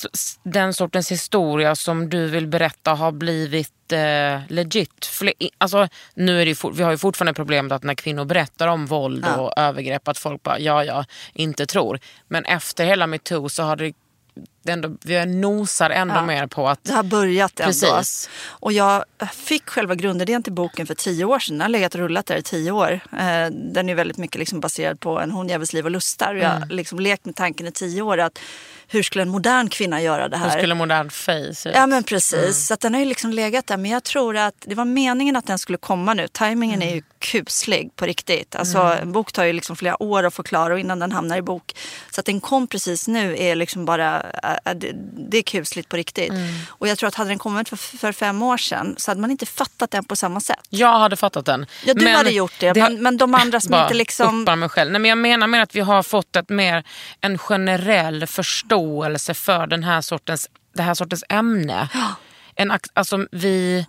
den 0.43 0.73
sortens 0.73 1.11
historia 1.11 1.75
som 1.75 2.09
du 2.09 2.27
vill 2.27 2.47
berätta 2.47 2.93
har 2.93 3.11
blivit 3.11 3.91
eh, 3.91 4.41
legit. 4.47 5.05
Fle- 5.05 5.49
Alltså, 5.57 5.87
nu 6.13 6.41
är 6.41 6.45
det 6.45 6.55
for- 6.55 6.71
vi 6.71 6.83
har 6.83 6.91
ju 6.91 6.97
fortfarande 6.97 7.33
problemet 7.33 7.71
att 7.71 7.83
när 7.83 7.93
kvinnor 7.95 8.25
berättar 8.25 8.67
om 8.67 8.85
våld 8.85 9.25
Ja. 9.27 9.35
och 9.41 9.53
övergrepp 9.57 10.07
att 10.07 10.17
folk 10.17 10.43
bara 10.43 10.59
ja, 10.59 10.83
ja, 10.83 11.05
inte 11.33 11.65
tror. 11.65 11.99
Men 12.27 12.45
efter 12.45 12.85
hela 12.85 13.07
metoo 13.07 13.49
så 13.49 13.63
har 13.63 13.75
det 13.75 13.93
ändå, 14.67 14.95
vi 15.05 15.25
nosar 15.25 15.89
ändå 15.89 16.15
Ja. 16.15 16.25
mer 16.25 16.47
på 16.47 16.67
att 16.69 16.83
Det 16.83 16.93
har 16.93 17.03
börjat 17.03 17.59
ändå. 17.59 17.67
Precis. 17.67 18.29
Och 18.47 18.73
jag 18.73 19.03
fick 19.33 19.69
själva 19.69 19.95
grundidén 19.95 20.43
till 20.43 20.53
boken 20.53 20.87
för 20.87 20.95
tio 20.95 21.25
år 21.25 21.39
sedan. 21.39 21.53
Den 21.57 21.61
har 21.61 21.69
legat 21.69 21.93
och 21.95 21.99
rullat 22.01 22.25
där 22.25 22.35
i 22.37 22.41
tio 22.43 22.71
år. 22.71 22.91
Eh, 23.11 23.47
Den 23.51 23.89
är 23.89 23.95
väldigt 23.95 24.17
mycket 24.17 24.39
liksom 24.39 24.59
baserad 24.59 24.99
på 24.99 25.19
en 25.19 25.31
honjävels 25.31 25.73
liv 25.73 25.85
och 25.85 25.91
lustar. 25.91 26.35
Jag 26.35 26.45
Mm. 26.51 26.61
har 26.61 26.69
liksom 26.69 26.99
lekt 26.99 27.25
med 27.25 27.35
tanken 27.35 27.67
i 27.67 27.71
tio 27.71 28.01
år 28.01 28.17
att 28.17 28.39
hur 28.91 29.03
skulle 29.03 29.21
en 29.21 29.29
modern 29.29 29.69
kvinna 29.69 30.01
göra 30.01 30.29
det 30.29 30.37
hur 30.37 30.45
här? 30.45 30.57
skulle 30.57 30.75
modern 30.75 31.09
face? 31.09 31.71
Ja 31.73 31.87
men 31.87 32.03
precis. 32.03 32.67
Så 32.67 32.73
att 32.73 32.79
den 32.79 32.93
har 32.93 33.01
ju 33.01 33.05
liksom 33.05 33.31
legat 33.31 33.67
där. 33.67 33.77
Men 33.77 33.91
jag 33.91 34.03
tror 34.03 34.37
att 34.37 34.55
det 34.59 34.75
var 34.75 34.85
meningen 34.85 35.35
att 35.35 35.45
den 35.45 35.59
skulle 35.59 35.77
komma 35.77 36.13
nu. 36.13 36.27
Timingen 36.27 36.81
är 36.81 36.95
ju 36.95 37.03
kuslig 37.19 37.95
på 37.95 38.05
riktigt. 38.05 38.55
Alltså 38.55 38.77
en 39.01 39.11
bok 39.11 39.31
tar 39.31 39.43
ju 39.43 39.53
liksom 39.53 39.75
flera 39.75 40.03
år 40.03 40.23
att 40.23 40.33
förklara 40.33 40.73
och 40.73 40.79
innan 40.79 40.99
den 40.99 41.11
hamnar 41.11 41.37
i 41.37 41.41
bok. 41.41 41.77
Så 42.11 42.19
att 42.19 42.25
den 42.25 42.41
kom 42.41 42.67
precis 42.67 43.07
nu 43.07 43.35
är 43.37 43.55
liksom 43.55 43.85
bara, 43.85 44.21
äh, 44.65 44.73
det, 44.75 44.91
det 45.29 45.37
är 45.37 45.41
kusligt 45.41 45.89
på 45.89 45.95
riktigt. 45.97 46.33
Och 46.69 46.87
jag 46.87 46.97
tror 46.97 47.07
att 47.07 47.15
hade 47.15 47.29
den 47.29 47.39
kommit 47.39 47.69
för, 47.69 47.75
för 47.75 48.11
fem 48.11 48.41
år 48.43 48.57
sedan 48.57 48.95
så 48.97 49.11
hade 49.11 49.21
man 49.21 49.31
inte 49.31 49.45
fattat 49.45 49.91
den 49.91 50.03
på 50.03 50.15
samma 50.15 50.39
sätt. 50.39 50.59
Jag 50.69 50.99
hade 50.99 51.15
fattat 51.15 51.45
den. 51.45 51.65
Ja, 51.85 51.93
du 51.93 52.09
hade 52.09 52.29
gjort 52.31 52.53
det, 52.59 52.73
men- 52.75 53.01
men 53.03 53.17
de 53.17 53.35
andra 53.35 53.59
som 53.61 53.71
Bara 53.79 53.83
inte 53.83 53.93
liksom- 53.93 54.43
mig 54.57 54.69
själv. 54.69 54.91
Nej, 54.91 55.01
men 55.01 55.09
jag 55.09 55.17
menar 55.17 55.47
mer 55.47 55.61
att 55.61 55.75
vi 55.75 55.79
har 55.81 56.03
fått 56.03 56.35
ett 56.35 56.49
mer, 56.49 56.83
en 57.21 57.37
generell 57.37 58.27
förståelse 58.27 59.33
för 59.33 59.67
den 59.67 59.83
här 59.83 60.01
sortens, 60.01 60.49
det 60.75 60.81
här 60.83 60.93
sortens 60.93 61.23
ämne. 61.29 61.89
En, 62.55 62.71
alltså 62.93 63.25
vi, 63.31 63.85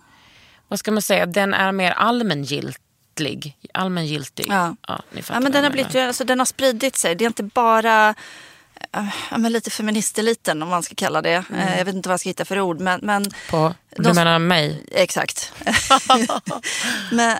vad 0.67 0.79
ska 0.79 0.91
man 0.91 1.01
säga, 1.01 1.25
den 1.25 1.53
är 1.53 1.71
mer 1.71 1.91
allmängiltig. 1.91 2.75
Allmängiltig. 3.73 4.45
Ja. 4.49 4.75
ni 5.11 5.21
fattar 5.21 5.35
Ja, 5.35 5.39
men 5.39 5.51
den, 5.51 5.63
har 5.63 5.71
blivit, 5.71 5.95
alltså, 5.95 6.23
den 6.23 6.39
har 6.39 6.45
spridit 6.45 6.95
sig. 6.97 7.15
Det 7.15 7.23
är 7.25 7.27
inte 7.27 7.43
bara 7.43 8.15
ja, 9.31 9.37
men 9.37 9.51
lite 9.51 9.69
feministeliten 9.69 10.63
om 10.63 10.69
man 10.69 10.83
ska 10.83 10.95
kalla 10.95 11.21
det. 11.21 11.43
Eh, 11.55 11.77
Jag 11.77 11.85
vet 11.85 11.95
inte 11.95 12.09
vad 12.09 12.13
jag 12.13 12.19
ska 12.19 12.29
hitta 12.29 12.45
för 12.45 12.59
ord. 12.59 12.79
Men, 12.79 12.99
men 13.03 13.31
På, 13.49 13.73
du 13.95 14.03
de- 14.03 14.15
menar 14.15 14.39
mig? 14.39 14.85
Exakt. 14.91 15.53
Men 17.11 17.37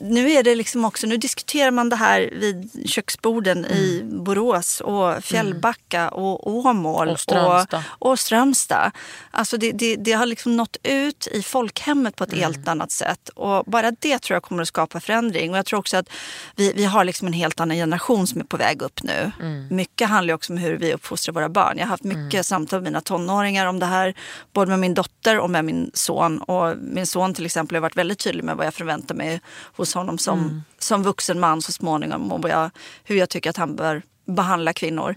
nu 0.00 0.30
är 0.30 0.42
det 0.42 0.54
liksom 0.54 0.84
också, 0.84 1.06
nu 1.06 1.16
diskuterar 1.16 1.70
man 1.70 1.88
det 1.88 1.96
här 1.96 2.30
vid 2.32 2.70
köksborden 2.90 3.66
i 3.66 4.02
Borås 4.04 4.80
och 4.80 5.24
Fjällbacka 5.24 6.08
och 6.08 6.50
Åmål 6.50 7.08
Och 7.08 7.20
Strömstad. 7.20 7.84
Och, 7.98 8.10
och 8.10 8.18
Strömstad. 8.18 8.90
Alltså 9.30 9.56
det, 9.56 9.72
det, 9.72 9.96
det 9.96 10.12
har 10.12 10.26
liksom 10.26 10.56
nått 10.56 10.76
ut 10.82 11.26
i 11.26 11.42
folkhemmet 11.42 12.16
på 12.16 12.24
ett 12.24 12.32
helt 12.32 12.68
annat 12.68 12.90
sätt. 12.90 13.28
Och 13.28 13.64
bara 13.64 13.90
det 13.90 14.18
tror 14.18 14.34
jag 14.34 14.42
kommer 14.42 14.62
att 14.62 14.68
skapa 14.68 15.00
förändring. 15.00 15.50
Och 15.50 15.58
jag 15.58 15.66
tror 15.66 15.78
också 15.78 15.96
att 15.96 16.08
vi, 16.56 16.72
vi 16.72 16.84
har 16.84 17.04
liksom 17.04 17.26
en 17.26 17.32
helt 17.32 17.60
annan 17.60 17.76
generation 17.76 18.26
som 18.26 18.40
är 18.40 18.44
på 18.44 18.56
väg 18.56 18.82
upp 18.82 19.02
nu. 19.02 19.32
Mycket 19.70 20.08
handlar 20.08 20.34
också 20.34 20.52
om 20.52 20.58
hur 20.58 20.76
vi 20.76 20.94
uppfostrar 20.94 21.34
våra 21.34 21.48
barn. 21.48 21.78
Jag 21.78 21.84
har 21.84 21.90
haft 21.90 22.04
mycket 22.04 22.46
samtal 22.46 22.80
med 22.80 22.92
mina 22.92 23.00
tonåringar 23.00 23.66
om 23.66 23.78
det 23.78 23.86
här. 23.86 24.14
Både 24.52 24.70
med 24.70 24.78
min 24.78 24.94
dotter 24.94 25.38
och 25.38 25.50
med 25.50 25.64
min 25.64 25.90
son. 25.94 26.38
Och 26.38 26.76
min 26.78 27.06
son 27.06 27.34
till 27.34 27.46
exempel 27.46 27.76
har 27.76 27.80
varit 27.80 27.96
väldigt 27.96 28.18
tydlig 28.18 28.44
med 28.44 28.56
vad 28.56 28.66
jag 28.66 28.74
förväntar 28.74 29.14
mig 29.14 29.40
hos 29.76 29.89
honom 29.94 30.18
som, 30.18 30.62
som 30.78 31.02
vuxen 31.02 31.40
man 31.40 31.62
så 31.62 31.72
småningom. 31.72 32.32
Och 32.32 32.48
jag, 32.48 32.70
hur 33.04 33.16
jag 33.16 33.28
tycker 33.28 33.50
att 33.50 33.56
han 33.56 33.76
bör 33.76 34.02
behandla 34.26 34.72
kvinnor. 34.72 35.14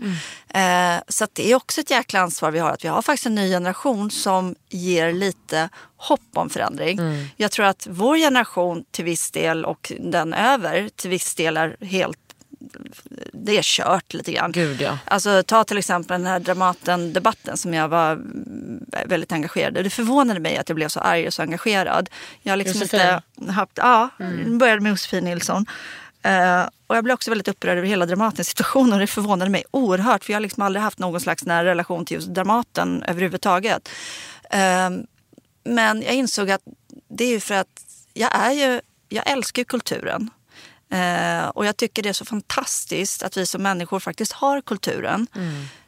Eh, 0.49 1.03
så 1.07 1.27
det 1.33 1.51
är 1.51 1.55
också 1.55 1.81
ett 1.81 1.91
jäkla 1.91 2.19
ansvar 2.19 2.51
vi 2.51 2.59
har. 2.59 2.69
Att 2.69 2.83
vi 2.83 2.87
har 2.87 3.01
faktiskt 3.01 3.25
en 3.25 3.35
ny 3.35 3.49
generation 3.49 4.11
som 4.11 4.55
ger 4.69 5.13
lite 5.13 5.69
hopp 5.97 6.21
om 6.33 6.49
förändring. 6.49 6.99
Jag 7.37 7.51
tror 7.51 7.65
att 7.65 7.87
vår 7.89 8.17
generation 8.17 8.83
till 8.91 9.05
viss 9.05 9.31
del 9.31 9.65
och 9.65 9.91
den 9.99 10.33
över 10.33 10.89
till 10.95 11.09
viss 11.09 11.35
del 11.35 11.57
är 11.57 11.77
helt 11.81 12.22
det 13.33 13.57
är 13.57 13.63
kört 13.63 14.13
lite 14.13 14.31
grann. 14.31 14.51
Gud, 14.51 14.81
ja. 14.81 14.97
Alltså 15.05 15.43
ta 15.43 15.63
till 15.63 15.77
exempel 15.77 16.21
den 16.21 16.31
här 16.31 16.39
Dramaten-debatten 16.39 17.57
som 17.57 17.73
jag 17.73 17.87
var 17.87 18.21
väldigt 19.05 19.31
engagerad 19.31 19.77
i. 19.77 19.83
Det 19.83 19.89
förvånade 19.89 20.39
mig 20.39 20.57
att 20.57 20.69
jag 20.69 20.75
blev 20.75 20.87
så 20.87 20.99
arg 20.99 21.27
och 21.27 21.33
så 21.33 21.41
engagerad. 21.41 22.09
Jag 22.41 22.51
har 22.51 22.57
liksom 22.57 22.81
inte 22.81 23.21
haft, 23.47 23.71
ja, 23.75 24.09
mm. 24.19 24.57
började 24.57 24.81
med 24.81 24.89
Josefin 24.89 25.23
Nilsson. 25.23 25.65
Eh, 26.23 26.63
och 26.87 26.95
jag 26.95 27.03
blev 27.03 27.13
också 27.13 27.31
väldigt 27.31 27.47
upprörd 27.47 27.77
över 27.77 27.87
hela 27.87 28.05
Dramatens 28.05 28.47
situation 28.47 28.93
och 28.93 28.99
det 28.99 29.07
förvånade 29.07 29.51
mig 29.51 29.63
oerhört 29.71 30.23
för 30.23 30.33
jag 30.33 30.35
har 30.35 30.41
liksom 30.41 30.63
aldrig 30.63 30.83
haft 30.83 30.99
någon 30.99 31.21
slags 31.21 31.45
nära 31.45 31.65
relation 31.65 32.05
till 32.05 32.15
just 32.15 32.27
Dramaten 32.27 33.03
överhuvudtaget. 33.03 33.89
Eh, 34.51 34.89
men 35.63 36.01
jag 36.01 36.13
insåg 36.13 36.51
att 36.51 36.61
det 37.07 37.23
är 37.23 37.29
ju 37.29 37.39
för 37.39 37.55
att 37.55 37.83
jag 38.13 38.29
är 38.35 38.51
ju, 38.51 38.81
jag 39.09 39.31
älskar 39.31 39.63
kulturen. 39.63 40.29
Eh, 40.93 41.47
och 41.47 41.65
jag 41.65 41.77
tycker 41.77 42.03
det 42.03 42.09
är 42.09 42.13
så 42.13 42.25
fantastiskt 42.25 43.23
att 43.23 43.37
vi 43.37 43.45
som 43.45 43.63
människor 43.63 43.99
faktiskt 43.99 44.31
har 44.31 44.61
kulturen. 44.61 45.27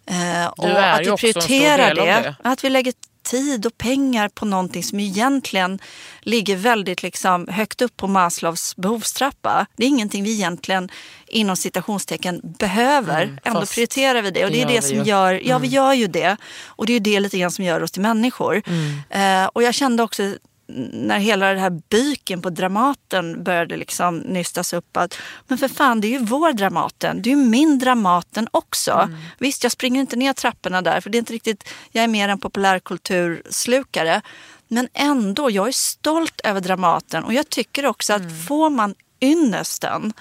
Eh, 0.08 0.48
och 0.48 0.66
Mm. 0.70 0.94
att 0.94 1.00
vi 1.02 1.06
prioriterar 1.18 1.96
det. 1.96 2.02
det. 2.06 2.36
Att 2.44 2.64
vi 2.64 2.70
lägger 2.70 2.94
tid 3.24 3.66
och 3.66 3.78
pengar 3.78 4.30
på 4.30 4.46
någonting 4.46 4.84
som 4.84 5.00
egentligen 5.00 5.80
ligger 6.22 6.56
väldigt 6.56 7.04
liksom 7.04 7.48
högt 7.48 7.82
upp 7.82 7.98
på 7.98 8.08
Maslows 8.08 8.76
behovstrappa. 8.76 9.66
Det 9.76 9.84
är 9.84 9.88
ingenting 9.88 10.24
vi 10.24 10.34
egentligen 10.34 10.90
inom 11.28 11.56
citationstecken 11.58 12.42
behöver. 12.60 13.24
Mm, 13.24 13.38
Ändå 13.44 13.66
prioriterar 13.66 14.22
vi 14.22 14.32
det 14.32 14.46
och 14.46 14.52
det, 14.52 14.58
det 14.58 14.64
är 14.64 14.76
det 14.76 14.82
som 14.82 15.04
gör, 15.04 15.34
ja 15.34 15.56
Mm. 15.56 15.62
vi 15.62 15.68
gör 15.68 15.94
ju 15.94 16.08
det. 16.08 16.38
Och 16.66 16.86
det 16.86 16.94
är 16.94 17.00
det 17.00 17.20
lite 17.20 17.38
grann 17.40 17.52
som 17.52 17.66
gör 17.66 17.84
oss 17.84 17.92
till 17.92 18.02
människor. 18.02 18.62
Mm. 18.68 19.44
Eh, 19.44 19.50
och 19.54 19.64
jag 19.64 19.74
kände 19.74 20.04
också 20.04 20.36
när 20.68 21.20
hela 21.20 21.48
den 21.50 21.60
här 21.60 21.70
byken 21.90 22.42
på 22.42 22.50
Dramaten 22.50 23.44
började 23.44 23.78
liksom 23.78 24.18
nystas 24.18 24.74
upp 24.74 24.98
att 24.98 25.18
men 25.48 25.58
för 25.58 25.68
fan 25.68 26.02
det 26.02 26.08
är 26.08 26.20
ju 26.20 26.26
vår 26.26 26.54
Dramaten, 26.54 27.22
det 27.22 27.30
är 27.30 27.36
ju 27.36 27.44
min 27.44 27.80
Dramaten 27.80 28.48
också. 28.52 28.92
Mm. 28.92 29.16
Visst 29.40 29.64
jag 29.64 29.72
springer 29.72 30.02
inte 30.02 30.16
ner 30.16 30.34
trapporna 30.34 30.82
där 30.82 31.02
för 31.02 31.10
det 31.10 31.18
är 31.18 31.20
inte 31.20 31.34
riktigt, 31.34 31.70
jag 31.92 32.04
är 32.04 32.08
mer 32.08 32.30
en 32.30 32.40
populärkulturslukare. 32.40 34.22
Men 34.68 34.88
ändå, 34.94 35.52
jag 35.52 35.68
är 35.68 35.72
stolt 35.72 36.42
över 36.44 36.62
Dramaten 36.62 37.24
och 37.24 37.34
jag 37.34 37.50
tycker 37.50 37.86
också 37.86 38.14
att 38.14 38.22
Mm. 38.22 38.44
får 38.44 38.70
man 38.70 38.96
ynnesten 39.22 40.14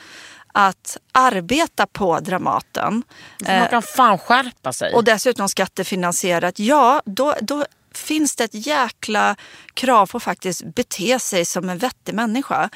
att 0.53 0.97
arbeta 1.13 1.87
på 1.87 2.21
Dramaten 2.21 3.03
Man 3.47 3.69
kan 3.69 3.83
fan 3.83 4.19
skärpa 4.19 4.73
sig. 4.73 4.95
och 4.95 5.05
dessutom 5.05 5.49
skattefinansierat, 5.49 6.59
ja 6.59 7.03
då, 7.05 7.35
då 7.41 7.65
finns 7.99 8.37
det 8.37 8.45
ett 8.45 8.67
jäkla 8.67 9.37
krav 9.75 10.07
på 10.07 10.17
att 10.17 10.23
faktiskt 10.23 10.75
bete 10.75 11.19
sig 11.19 11.45
som 11.45 11.69
en 11.69 11.79
vettig 11.79 12.15
människa. 12.15 12.71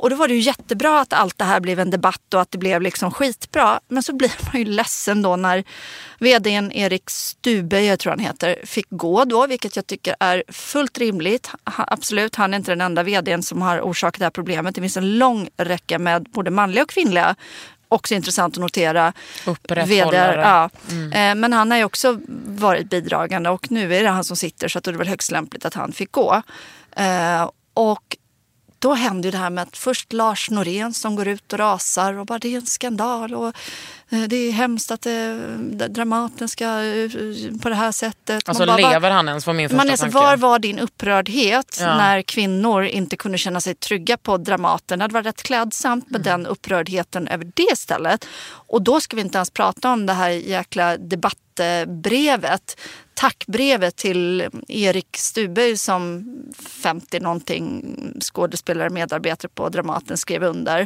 Och 0.00 0.10
då 0.10 0.16
var 0.16 0.28
det 0.28 0.34
ju 0.34 0.40
jättebra 0.40 1.00
att 1.00 1.12
allt 1.12 1.38
det 1.38 1.44
här 1.44 1.60
blev 1.60 1.80
en 1.80 1.90
debatt 1.90 2.34
och 2.34 2.40
att 2.40 2.50
det 2.50 2.58
blev 2.58 2.82
liksom 2.82 3.10
skitbra. 3.10 3.80
Men 3.88 4.02
så 4.02 4.12
blir 4.16 4.32
man 4.52 4.58
ju 4.62 4.64
ledsen 4.64 5.22
då 5.22 5.36
när 5.36 5.64
vdn 6.18 6.72
Erik 6.72 7.10
Stube, 7.10 7.80
jag 7.80 7.98
tror 7.98 8.10
han 8.10 8.18
heter, 8.18 8.60
fick 8.64 8.86
gå 8.90 9.24
då, 9.24 9.46
vilket 9.46 9.76
jag 9.76 9.86
tycker 9.86 10.16
är 10.20 10.42
fullt 10.48 10.98
rimligt. 10.98 11.50
Ha, 11.64 11.84
absolut, 11.88 12.36
han 12.36 12.54
är 12.54 12.58
inte 12.58 12.72
den 12.72 12.80
enda 12.80 13.02
vdn 13.02 13.42
som 13.42 13.62
har 13.62 13.80
orsakat 13.80 14.18
det 14.18 14.24
här 14.24 14.30
problemet. 14.30 14.74
Det 14.74 14.80
finns 14.80 14.96
en 14.96 15.18
lång 15.18 15.48
räcka 15.56 15.98
med 15.98 16.22
både 16.22 16.50
manliga 16.50 16.82
och 16.82 16.90
kvinnliga 16.90 17.36
Också 17.92 18.14
intressant 18.14 18.54
att 18.56 18.60
notera. 18.60 19.12
Upprätthållare. 19.46 19.90
ja. 20.40 20.70
Eh, 21.18 21.34
Men 21.34 21.52
han 21.52 21.70
har 21.70 21.78
ju 21.78 21.84
också 21.84 22.20
varit 22.46 22.90
bidragande 22.90 23.50
och 23.50 23.70
nu 23.70 23.94
är 23.96 24.02
det 24.02 24.08
han 24.10 24.24
som 24.24 24.36
sitter 24.36 24.68
så 24.68 24.78
att 24.78 24.84
det 24.84 24.90
är 24.90 24.94
väl 24.94 25.08
högst 25.08 25.30
lämpligt 25.30 25.64
att 25.64 25.74
han 25.74 25.92
fick 25.92 26.12
gå. 26.12 26.42
Eh, 26.96 27.50
Och 27.74 28.16
då 28.80 28.94
händer 28.94 29.26
ju 29.26 29.30
det 29.30 29.38
här 29.38 29.50
med 29.50 29.62
att 29.62 29.76
först 29.76 30.12
Lars 30.12 30.50
Norén 30.50 30.94
som 30.94 31.16
går 31.16 31.28
ut 31.28 31.52
och 31.52 31.58
rasar 31.58 32.14
och 32.14 32.26
bara 32.26 32.38
det 32.38 32.54
är 32.54 32.56
en 32.56 32.66
skandal 32.66 33.34
och 33.34 33.52
eh, 34.10 34.22
det 34.22 34.36
är 34.36 34.52
hemskt 34.52 34.90
att 34.90 35.06
eh, 35.06 35.34
Dramaten 35.88 36.48
ska 36.48 36.64
eh, 36.64 37.10
på 37.62 37.68
det 37.68 37.74
här 37.74 37.92
sättet. 37.92 38.48
Alltså 38.48 38.66
bara, 38.66 38.76
lever 38.76 39.10
han 39.10 39.28
ens 39.28 39.46
var 39.46 39.54
min 39.54 39.68
första 39.68 39.76
man 39.76 39.90
är 39.92 39.96
tanke. 39.96 40.14
var 40.14 40.36
var 40.36 40.58
din 40.58 40.78
upprördhet 40.78 41.78
Ja. 41.80 41.96
när 41.96 42.22
kvinnor 42.22 42.84
inte 42.84 43.16
kunde 43.16 43.38
känna 43.38 43.60
sig 43.60 43.74
trygga 43.74 44.16
på 44.16 44.36
Dramaten? 44.36 44.98
Det 44.98 45.02
hade 45.04 45.14
varit 45.14 45.26
rätt 45.26 45.42
klädsamt 45.42 46.10
med 46.10 46.20
den 46.20 46.46
upprördheten 46.46 47.28
över 47.28 47.50
det 47.54 47.78
stället. 47.78 48.26
Och 48.68 48.82
då 48.82 49.00
ska 49.00 49.16
vi 49.16 49.22
inte 49.22 49.38
ens 49.38 49.50
prata 49.50 49.92
om 49.92 50.06
det 50.06 50.12
här 50.12 50.30
jäkla 50.30 50.96
debattbrevet. 50.96 52.76
Tackbrevet 53.20 53.96
till 53.96 54.48
Erik 54.68 55.16
Stube 55.16 55.76
som 55.76 56.24
50 56.82 57.20
någonting 57.20 57.96
skådespelare 58.20 58.90
medarbetare 58.90 59.50
på 59.54 59.68
Dramaten 59.68 60.16
skrev 60.16 60.42
under. 60.42 60.80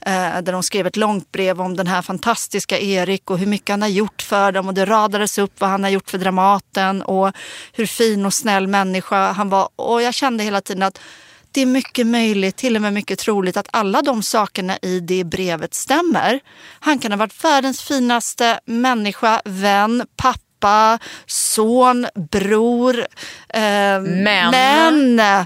Eh, 0.00 0.42
där 0.42 0.52
de 0.52 0.62
skrev 0.62 0.86
ett 0.86 0.96
långt 0.96 1.32
brev 1.32 1.60
om 1.60 1.76
den 1.76 1.86
här 1.86 2.02
fantastiska 2.02 2.78
Erik 2.78 3.30
och 3.30 3.38
hur 3.38 3.46
mycket 3.46 3.68
han 3.68 3.82
har 3.82 3.88
gjort 3.88 4.22
för 4.22 4.52
dem 4.52 4.68
och 4.68 4.74
det 4.74 4.84
radades 4.84 5.38
upp 5.38 5.60
vad 5.60 5.70
han 5.70 5.82
har 5.82 5.90
gjort 5.90 6.10
för 6.10 6.18
Dramaten 6.18 7.02
och 7.02 7.32
hur 7.72 7.86
fin 7.86 8.26
och 8.26 8.34
snäll 8.34 8.66
människa 8.66 9.32
han 9.32 9.48
var. 9.48 9.68
Och 9.76 10.02
jag 10.02 10.14
kände 10.14 10.44
hela 10.44 10.60
tiden 10.60 10.82
att 10.82 11.00
det 11.52 11.62
är 11.62 11.66
mycket 11.66 12.06
möjligt, 12.06 12.56
till 12.56 12.76
och 12.76 12.82
med 12.82 12.92
mycket 12.92 13.18
troligt 13.18 13.56
att 13.56 13.68
alla 13.72 14.02
de 14.02 14.22
sakerna 14.22 14.78
i 14.82 15.00
det 15.00 15.24
brevet 15.24 15.74
stämmer. 15.74 16.40
Han 16.80 16.98
kan 16.98 17.12
ha 17.12 17.16
varit 17.16 17.44
världens 17.44 17.82
finaste 17.82 18.60
människa, 18.64 19.42
vän, 19.44 20.06
pappa, 20.16 20.47
son, 21.26 22.06
bror. 22.14 22.98
Eh, 23.48 24.00
Men- 24.00 24.50
men 24.50 25.36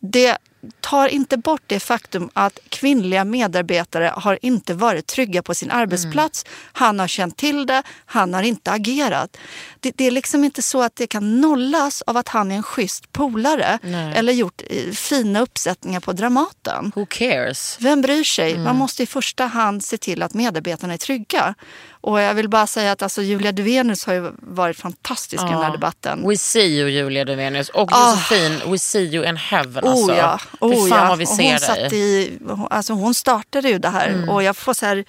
det 0.00 0.36
tar 0.80 1.08
inte 1.08 1.36
bort 1.36 1.62
det 1.66 1.80
faktum 1.80 2.30
att 2.32 2.58
kvinnliga 2.68 3.24
medarbetare 3.24 4.12
har 4.16 4.38
inte 4.42 4.74
varit 4.74 5.06
trygga 5.06 5.42
på 5.42 5.54
sin 5.54 5.70
arbetsplats. 5.70 6.44
Han 6.72 6.98
har 6.98 7.08
känt 7.08 7.36
till 7.36 7.66
det, 7.66 7.82
han 8.06 8.34
har 8.34 8.42
inte 8.42 8.70
agerat. 8.72 9.36
Det, 9.80 9.92
det 9.96 10.06
är 10.06 10.10
liksom 10.10 10.44
inte 10.44 10.62
så 10.62 10.82
att 10.82 10.96
det 10.96 11.06
kan 11.06 11.40
nollas 11.40 12.02
av 12.02 12.16
att 12.16 12.28
han 12.28 12.52
är 12.52 12.56
en 12.56 12.62
schysst 12.62 13.12
polare 13.12 13.78
eller 14.14 14.32
gjort 14.32 14.62
eh, 14.70 14.90
fina 14.92 15.40
uppsättningar 15.40 16.00
på 16.00 16.12
Dramaten. 16.12 16.92
Who 16.94 17.06
cares? 17.06 17.76
Vem 17.80 18.02
bryr 18.02 18.24
sig? 18.24 18.50
Mm. 18.52 18.64
Man 18.64 18.76
måste 18.76 19.02
i 19.02 19.06
första 19.06 19.44
hand 19.46 19.84
se 19.84 19.98
till 19.98 20.22
att 20.22 20.34
medarbetarna 20.34 20.92
är 20.94 20.98
trygga. 20.98 21.54
Och 22.00 22.20
jag 22.20 22.34
vill 22.34 22.48
bara 22.48 22.66
säga 22.66 22.92
att 22.92 23.02
alltså, 23.02 23.22
Julia 23.22 23.52
Duvenius 23.52 24.04
har 24.06 24.14
ju 24.14 24.32
varit 24.38 24.76
fantastisk 24.76 25.42
i 25.42 25.46
den 25.46 25.62
här 25.62 25.72
debatten. 25.72 26.28
We 26.28 26.36
see 26.36 26.66
you 26.66 26.88
Julia 26.88 27.24
Duvenius. 27.24 27.68
Och 27.68 27.88
Ah. 27.92 28.10
Josefin, 28.10 28.70
we 28.72 28.78
see 28.78 29.02
you 29.04 29.28
in 29.28 29.36
heaven 29.36 29.84
alltså. 29.88 30.12
Oh 30.12 30.16
ja, 30.18 30.38
oh 30.60 30.88
fan 30.88 30.98
ja. 30.98 31.08
vad 31.08 31.18
vi 31.18 31.24
och 31.24 31.28
ser 31.28 31.42
hon, 31.42 31.50
dig. 31.50 31.58
satt 31.60 31.92
i, 31.92 32.38
alltså 32.70 32.92
hon 32.92 33.14
startade 33.14 33.68
ju 33.68 33.78
det 33.78 33.88
här 33.88 34.08
Mm. 34.08 34.28
och 34.28 34.42
jag 34.42 34.56
får 34.56 34.74
så 34.74 34.86
här, 34.86 35.04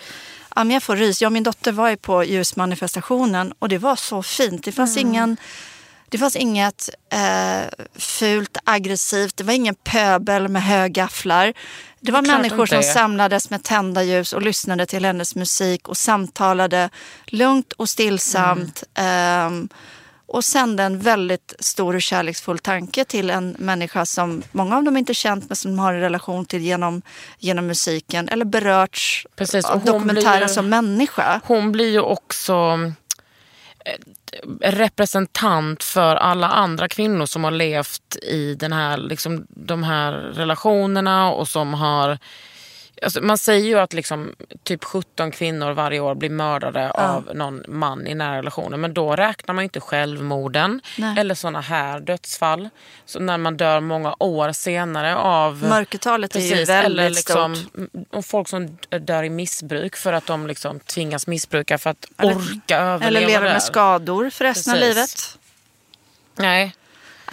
ja, 0.55 0.63
men 0.63 0.71
jag 0.71 0.83
får 0.83 0.95
rys. 0.95 1.21
Jag 1.21 1.27
och 1.27 1.33
min 1.33 1.43
dotter 1.43 1.71
var 1.71 1.89
ju 1.89 1.97
på 1.97 2.23
ljusmanifestationen 2.23 3.53
och 3.59 3.69
det 3.69 3.77
var 3.77 3.95
så 3.95 4.23
fint. 4.23 4.63
Det 4.63 4.71
fanns 4.71 4.97
Mm. 4.97 5.09
ingen 5.09 5.37
det 6.09 6.17
fanns 6.17 6.35
inget 6.35 6.89
eh, 7.11 7.67
fult, 7.95 8.57
aggressivt, 8.63 9.37
det 9.37 9.43
var 9.43 9.53
ingen 9.53 9.75
pöbel 9.75 10.47
med 10.47 10.63
högafflar. 10.63 11.53
Det 11.99 12.11
var 12.11 12.21
Det 12.21 12.27
människor 12.27 12.65
som 12.65 12.83
samlades 12.83 13.49
med 13.49 13.63
tända 13.63 14.03
ljus 14.03 14.33
och 14.33 14.41
lyssnade 14.41 14.85
till 14.85 15.05
hennes 15.05 15.35
musik 15.35 15.87
och 15.87 15.97
samtalade 15.97 16.89
lugnt 17.25 17.73
och 17.73 17.89
stillsamt. 17.89 18.83
ehm, 18.95 19.69
och 20.33 20.45
sände 20.45 20.83
en 20.83 20.99
väldigt 20.99 21.53
stor 21.59 21.95
och 21.95 22.01
kärleksfull 22.01 22.59
tanke 22.59 23.05
till 23.05 23.29
en 23.29 23.55
människa 23.59 24.05
som 24.05 24.43
många 24.51 24.77
av 24.77 24.83
dem 24.83 24.97
inte 24.97 25.13
känt 25.13 25.49
men 25.49 25.55
som 25.55 25.71
de 25.71 25.79
har 25.79 25.93
en 25.93 25.99
relation 25.99 26.45
till 26.45 26.61
genom, 26.61 27.01
genom 27.39 27.67
musiken 27.67 28.29
eller 28.29 28.45
berörts 28.45 29.27
Precis, 29.35 29.65
av 29.65 29.85
dokumentären 29.85 30.37
blir 30.37 30.47
som 30.47 30.69
människa. 30.69 31.41
Hon 31.45 31.71
blir 31.71 31.91
ju 31.91 31.99
också 31.99 32.53
eh, 33.85 34.71
representant 34.71 35.83
för 35.83 36.15
alla 36.15 36.49
andra 36.49 36.87
kvinnor 36.87 37.25
som 37.25 37.43
har 37.43 37.51
levt 37.51 38.15
i 38.21 38.55
den 38.55 38.73
här, 38.73 38.97
liksom, 38.97 39.45
de 39.49 39.83
här 39.83 40.11
relationerna 40.13 41.31
och 41.31 41.47
som 41.47 41.73
har 41.73 42.17
Alltså 43.03 43.21
man 43.21 43.37
säger 43.37 43.65
ju 43.67 43.79
att 43.79 43.93
liksom, 43.93 44.35
typ 44.63 44.83
17 44.83 45.31
kvinnor 45.31 45.71
varje 45.71 45.99
år 45.99 46.15
blir 46.15 46.29
mördade 46.29 46.91
av 46.91 47.29
någon 47.35 47.63
man 47.67 48.07
i 48.07 48.15
nära 48.15 48.37
relationer. 48.37 48.77
Men 48.77 48.93
då 48.93 49.15
räknar 49.15 49.53
man 49.55 49.61
ju 49.61 49.65
inte 49.65 49.79
självmorden 49.79 50.81
Nej. 50.97 51.19
eller 51.19 51.35
såna 51.35 51.61
här 51.61 51.99
dödsfall. 51.99 52.69
Så 53.05 53.19
när 53.19 53.37
man 53.37 53.57
dör 53.57 53.79
många 53.79 54.15
år 54.19 54.51
senare 54.51 55.15
av... 55.15 55.63
Mörkertalet 55.69 56.35
är 56.35 56.39
ju 56.39 56.49
Precis, 56.49 56.69
väldigt 56.69 56.85
eller 56.99 57.09
liksom, 57.09 57.55
stort. 57.55 58.07
och 58.09 58.25
folk 58.25 58.47
som 58.49 58.77
dör 59.01 59.23
i 59.23 59.29
missbruk 59.29 59.95
för 59.95 60.13
att 60.13 60.25
de 60.25 60.47
liksom 60.47 60.79
tvingas 60.79 61.27
missbruka 61.27 61.77
för 61.77 61.89
att 61.89 62.05
Eller- 62.17 62.35
orka 62.35 62.77
överleva 62.77 63.07
Eller 63.07 63.27
lever 63.27 63.45
där. 63.45 63.53
med 63.53 63.63
skador 63.63 64.29
för 64.29 64.45
resten 64.45 64.73
av 64.73 64.77
Precis. 64.77 64.95
livet. 64.95 65.37
Nej. 66.35 66.75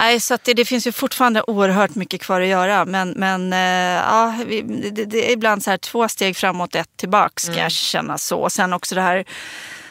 Nej, 0.01 0.19
så 0.19 0.33
att 0.33 0.43
det, 0.43 0.53
det 0.53 0.65
finns 0.65 0.87
ju 0.87 0.91
fortfarande 0.91 1.43
oerhört 1.47 1.95
mycket 1.95 2.21
kvar 2.21 2.41
att 2.41 2.47
göra. 2.47 2.85
Men, 2.85 3.09
men 3.09 3.53
eh, 3.53 4.03
ja, 4.11 4.35
vi, 4.47 4.61
det, 4.91 5.05
det 5.05 5.29
är 5.29 5.33
ibland 5.33 5.63
så 5.63 5.69
här 5.69 5.77
två 5.77 6.07
steg 6.07 6.37
framåt, 6.37 6.75
ett 6.75 6.97
tillbaks 6.97 7.43
ska 7.43 7.51
Mm. 7.51 7.63
jag 7.63 7.71
känna 7.71 8.17
så. 8.17 8.37
Och 8.39 8.51
sen 8.51 8.73
också 8.73 8.95
det 8.95 9.01
här 9.01 9.25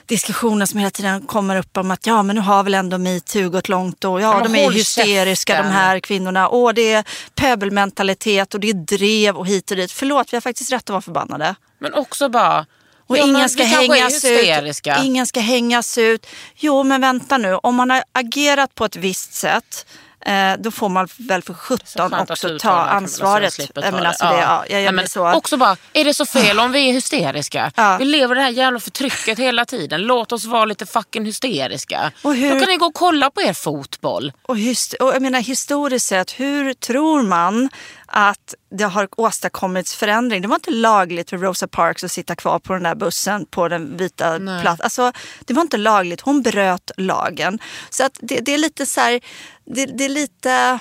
diskussionen 0.07 0.67
som 0.67 0.79
hela 0.81 0.91
tiden 0.91 1.27
kommer 1.27 1.57
upp 1.57 1.77
om 1.77 1.91
att 1.91 2.07
ja 2.07 2.23
men 2.23 2.37
nu 2.37 2.43
har 2.43 2.63
väl 2.63 2.75
ändå 2.75 2.99
metoo 2.99 3.49
gått 3.51 3.69
långt 3.69 4.05
och 4.05 4.21
ja, 4.21 4.41
de 4.45 4.55
är 4.55 4.71
hysteriska 4.71 5.53
käften. 5.53 5.73
de 5.73 5.79
här 5.79 6.01
kvinnorna 6.01 6.49
och 6.49 6.75
det 6.75 6.93
är 6.93 7.05
pöbelmentalitet 7.35 8.55
och 8.55 8.61
det 8.61 8.69
är 8.69 8.75
drev 8.75 9.37
och 9.37 9.47
hit 9.47 9.71
och 9.71 9.77
dit. 9.77 9.93
Förlåt, 9.93 10.33
vi 10.33 10.37
har 10.37 10.41
faktiskt 10.41 10.73
rätt 10.73 10.83
att 10.83 10.91
vara 10.91 11.01
förbannade. 11.01 11.55
Men 11.79 11.95
också 11.95 12.29
bara... 12.29 12.67
Och 13.11 13.19
ja, 13.19 13.27
men 13.27 13.37
ingen 13.37 13.49
ska 13.49 13.63
hängas 13.65 14.25
ut. 14.25 15.05
Ingen 15.05 15.27
ska 15.27 15.41
hängas 15.41 15.99
ut. 15.99 16.27
Jo, 16.57 16.83
men 16.83 17.01
vänta 17.01 17.39
nu. 17.39 17.55
Om 17.55 17.75
man 17.75 17.91
har 17.91 18.03
agerat 18.13 18.75
på 18.75 18.85
ett 18.85 18.97
visst 18.97 19.33
sätt 19.35 19.87
eh, 20.27 20.53
då 20.59 20.71
får 20.71 20.89
man 20.89 21.09
väl 21.17 21.43
för 21.43 21.55
sjutton 21.55 22.15
också 22.15 22.59
ta 22.59 22.71
ansvaret. 22.71 23.55
ta 23.75 23.81
det. 23.81 24.09
alltså, 24.09 24.25
det, 24.25 24.31
ja, 24.41 24.65
jag, 24.69 24.79
jag 24.81 24.85
Nej, 24.85 24.93
men 24.93 25.09
så. 25.09 25.33
Också 25.33 25.57
bara, 25.57 25.77
är 25.93 26.05
det 26.05 26.15
så 26.15 26.27
fel 26.27 26.59
om 26.61 26.73
vi 26.73 26.89
är 26.89 26.93
hysteriska? 26.93 27.73
Ja. 27.77 27.97
Vi 27.99 28.05
lever 28.05 28.35
det 28.35 28.41
här 28.41 28.51
jävla 28.51 28.81
förtrycket 28.81 29.39
hela 29.39 29.65
tiden. 29.65 30.01
Låt 30.03 30.33
oss 30.33 30.45
vara 30.45 30.65
lite 30.65 30.87
fucking 30.87 31.25
hysteriska. 31.25 32.13
Och 32.23 32.35
hur- 32.35 32.51
Då 32.55 32.61
kan 32.61 32.69
ni 32.69 32.77
gå 32.77 32.87
och 32.87 32.95
kolla 32.95 33.31
på 33.31 33.43
er 33.43 33.53
fotboll. 33.53 34.33
Och, 34.43 34.57
hyst- 34.57 34.95
och 34.95 35.15
jag 35.15 35.23
menar 35.23 35.41
historiskt 35.41 36.07
sett, 36.07 36.31
hur 36.41 36.75
tror 36.75 37.23
man 37.23 37.69
att 38.11 38.55
det 38.71 38.85
har 38.85 39.09
åstadkommits 39.17 39.95
förändring? 39.95 40.43
Det 40.43 40.49
var 40.49 40.57
inte 40.57 40.71
lagligt 40.71 41.31
för 41.31 41.39
Rosa 41.39 41.69
Parks 41.69 42.05
att 42.05 42.13
sitta 42.13 42.35
kvar 42.35 42.59
på 42.59 42.73
den 42.73 42.83
där 42.83 42.95
bussen 42.95 43.47
på 43.47 43.69
den 43.69 43.97
vita 43.97 44.39
platsen. 44.39 44.85
Alltså, 44.85 45.13
det 45.45 45.55
var 45.55 45.63
inte 45.63 45.77
lagligt, 45.77 46.21
hon 46.21 46.43
bröt 46.43 46.91
lagen. 46.97 47.59
Så 47.91 48.05
att 48.05 48.19
det, 48.23 48.41
det 48.41 48.55
är 48.55 48.59
lite 48.59 48.87
så 48.87 49.01
här, 49.01 49.21
det, 49.65 49.87
det 49.87 50.05
är 50.05 50.09
lite 50.09 50.79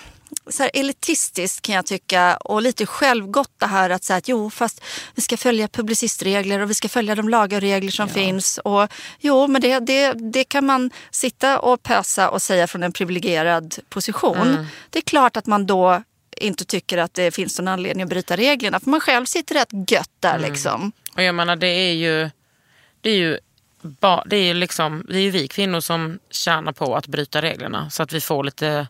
så 0.47 0.63
här 0.63 0.71
elitistiskt 0.73 1.61
kan 1.61 1.75
jag 1.75 1.85
tycka 1.85 2.37
och 2.37 2.61
lite 2.61 2.85
självgott 2.85 3.51
det 3.57 3.65
här 3.65 3.89
att 3.89 4.03
säga 4.03 4.17
att 4.17 4.27
jo 4.27 4.49
fast 4.49 4.83
vi 5.15 5.21
ska 5.21 5.37
följa 5.37 5.67
publicistregler 5.67 6.59
och 6.59 6.69
vi 6.69 6.73
ska 6.73 6.89
följa 6.89 7.15
de 7.15 7.29
lagar 7.29 7.57
och 7.57 7.61
regler 7.61 7.91
som 7.91 8.09
finns. 8.09 8.57
Och 8.57 8.87
jo 9.19 9.47
men 9.47 9.61
det, 9.61 9.79
det, 9.79 10.13
det 10.13 10.43
kan 10.43 10.65
man 10.65 10.91
sitta 11.11 11.59
och 11.59 11.83
pösa 11.83 12.29
och 12.29 12.41
säga 12.41 12.67
från 12.67 12.83
en 12.83 12.91
privilegierad 12.91 13.75
position. 13.89 14.67
Det 14.89 14.99
är 14.99 15.03
klart 15.03 15.37
att 15.37 15.45
man 15.45 15.65
då 15.65 16.03
inte 16.39 16.65
tycker 16.65 16.97
att 16.97 17.13
det 17.13 17.31
finns 17.31 17.59
någon 17.59 17.67
anledning 17.67 18.03
att 18.03 18.09
bryta 18.09 18.35
reglerna 18.37 18.79
för 18.79 18.89
man 18.89 18.99
själv 18.99 19.25
sitter 19.25 19.55
rätt 19.55 19.91
gött 19.91 20.09
där 20.19 20.39
liksom. 20.39 20.91
Och 21.15 21.23
jag 21.23 21.35
menar 21.35 21.55
det 21.55 21.67
är 21.67 21.93
ju, 21.93 22.29
det 23.01 23.09
är 23.09 23.15
ju, 23.15 23.37
ba, 23.81 24.23
det 24.25 24.35
är 24.37 24.43
ju 24.43 24.53
liksom, 24.53 25.05
det 25.09 25.17
är 25.17 25.21
ju 25.21 25.29
vi 25.31 25.47
kvinnor 25.47 25.79
som 25.79 26.19
tjänar 26.31 26.71
på 26.71 26.95
att 26.95 27.07
bryta 27.07 27.41
reglerna 27.41 27.89
så 27.89 28.03
att 28.03 28.13
vi 28.13 28.21
får 28.21 28.43
lite, 28.43 28.87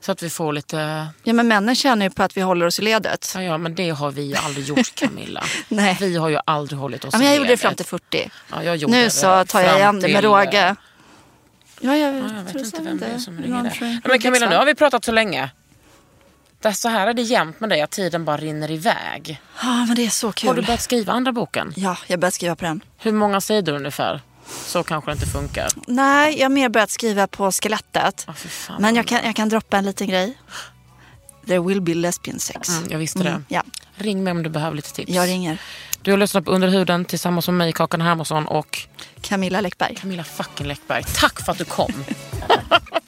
så 0.00 0.12
att 0.12 0.22
vi 0.22 0.30
får 0.30 0.52
lite, 0.52 1.06
Ja 1.24 1.32
men 1.32 1.48
männen 1.48 1.74
känner 1.74 2.06
ju 2.06 2.10
på 2.10 2.22
att 2.22 2.36
vi 2.36 2.40
håller 2.40 2.66
oss 2.66 2.78
i 2.78 2.82
ledet. 2.82 3.32
ja, 3.34 3.42
ja 3.42 3.58
men 3.58 3.74
det 3.74 3.90
har 3.90 4.10
vi 4.10 4.22
ju 4.22 4.34
aldrig 4.34 4.66
gjort 4.66 4.94
Camilla. 4.94 5.44
Nej. 5.68 5.96
Vi 6.00 6.16
har 6.16 6.28
ju 6.28 6.38
aldrig 6.44 6.78
hållit 6.80 7.04
oss 7.04 7.10
Ja, 7.12 7.18
men 7.18 7.26
jag 7.26 7.34
i 7.34 7.38
gjorde 7.38 7.48
det 7.50 7.56
fram 7.56 7.70
ledet. 7.70 7.76
till 7.76 7.86
40. 7.86 8.30
Ja, 8.50 8.62
jag 8.62 8.76
gjorde 8.76 8.94
Nu 8.94 9.04
det 9.04 9.10
så 9.10 9.44
tar 9.44 9.60
jag 9.60 9.76
igen 9.78 10.00
det 10.00 10.08
med 10.12 10.24
råge. 10.24 10.76
Ja, 11.80 11.96
jag, 11.96 12.14
Ja, 12.14 12.20
jag 12.36 12.44
vet 12.44 12.54
inte 12.64 12.82
vem 12.82 12.98
det 12.98 13.06
är 13.06 13.18
som 13.18 13.38
ringer 13.42 13.62
där. 13.62 14.00
men 14.08 14.18
Camilla, 14.18 14.48
nu 14.48 14.56
har 14.56 14.64
vi 14.66 14.74
pratat 14.74 15.04
så 15.04 15.12
länge. 15.12 15.50
Det 16.60 16.74
så 16.74 16.88
här 16.88 17.06
är 17.06 17.14
det 17.14 17.22
jämt 17.22 17.60
med 17.60 17.68
dig, 17.68 17.80
att 17.82 17.90
tiden 17.90 18.24
bara 18.24 18.36
rinner 18.36 18.70
iväg. 18.70 19.40
Ja, 19.62 19.84
men 19.86 19.94
det 19.96 20.06
är 20.06 20.10
så 20.10 20.26
Har 20.26 20.32
kul. 20.32 20.56
du 20.56 20.62
börjat 20.62 20.82
skriva 20.82 21.12
andra 21.12 21.32
boken? 21.32 21.72
Ja, 21.76 21.96
jag 22.06 22.20
börjat 22.20 22.34
skriva 22.34 22.56
på 22.56 22.64
den. 22.64 22.80
Hur 22.98 23.12
många 23.12 23.40
sidor 23.40 23.72
ungefär? 23.74 24.20
Så 24.46 24.82
kanske 24.84 25.10
det 25.10 25.12
inte 25.14 25.26
funkar. 25.26 25.68
Nej, 25.86 26.38
jag 26.38 26.44
har 26.44 26.50
mer 26.50 26.68
börjat 26.68 26.90
skriva 26.90 27.26
på 27.26 27.52
skelettet. 27.52 28.26
Fan, 28.36 28.82
Men 28.82 28.96
jag 28.96 29.06
kan, 29.06 29.20
jag 29.24 29.36
kan 29.36 29.48
droppa 29.48 29.76
en 29.78 29.84
liten 29.86 30.08
grej. 30.08 30.38
There 31.46 31.58
will 31.60 31.80
be 31.80 31.94
lesbian 31.94 32.38
sex. 32.38 32.68
Mm, 32.68 32.88
jag 32.90 32.98
visste 32.98 33.18
det. 33.22 33.42
Ja, 33.48 33.62
Ring 33.94 34.24
mig 34.24 34.30
om 34.30 34.42
du 34.42 34.50
behöver 34.50 34.76
lite 34.76 34.92
tips. 34.92 35.12
jag 35.12 35.28
ringer. 35.28 35.58
Du 36.02 36.10
har 36.10 36.18
lyssnat 36.18 36.44
på 36.44 36.50
Under 36.50 36.68
huden 36.68 37.04
tillsammans 37.04 37.48
med 37.48 37.54
mig, 37.54 37.72
Kakan 37.72 38.00
Hermansson 38.00 38.46
och 38.46 38.78
Camilla 39.20 39.60
Läckberg. 39.60 39.94
Camilla 39.96 40.24
fucking 40.24 40.66
Läckberg. 40.66 41.04
Tack 41.14 41.40
för 41.44 41.52
att 41.52 41.58
du 41.58 41.64
kom. 41.64 41.92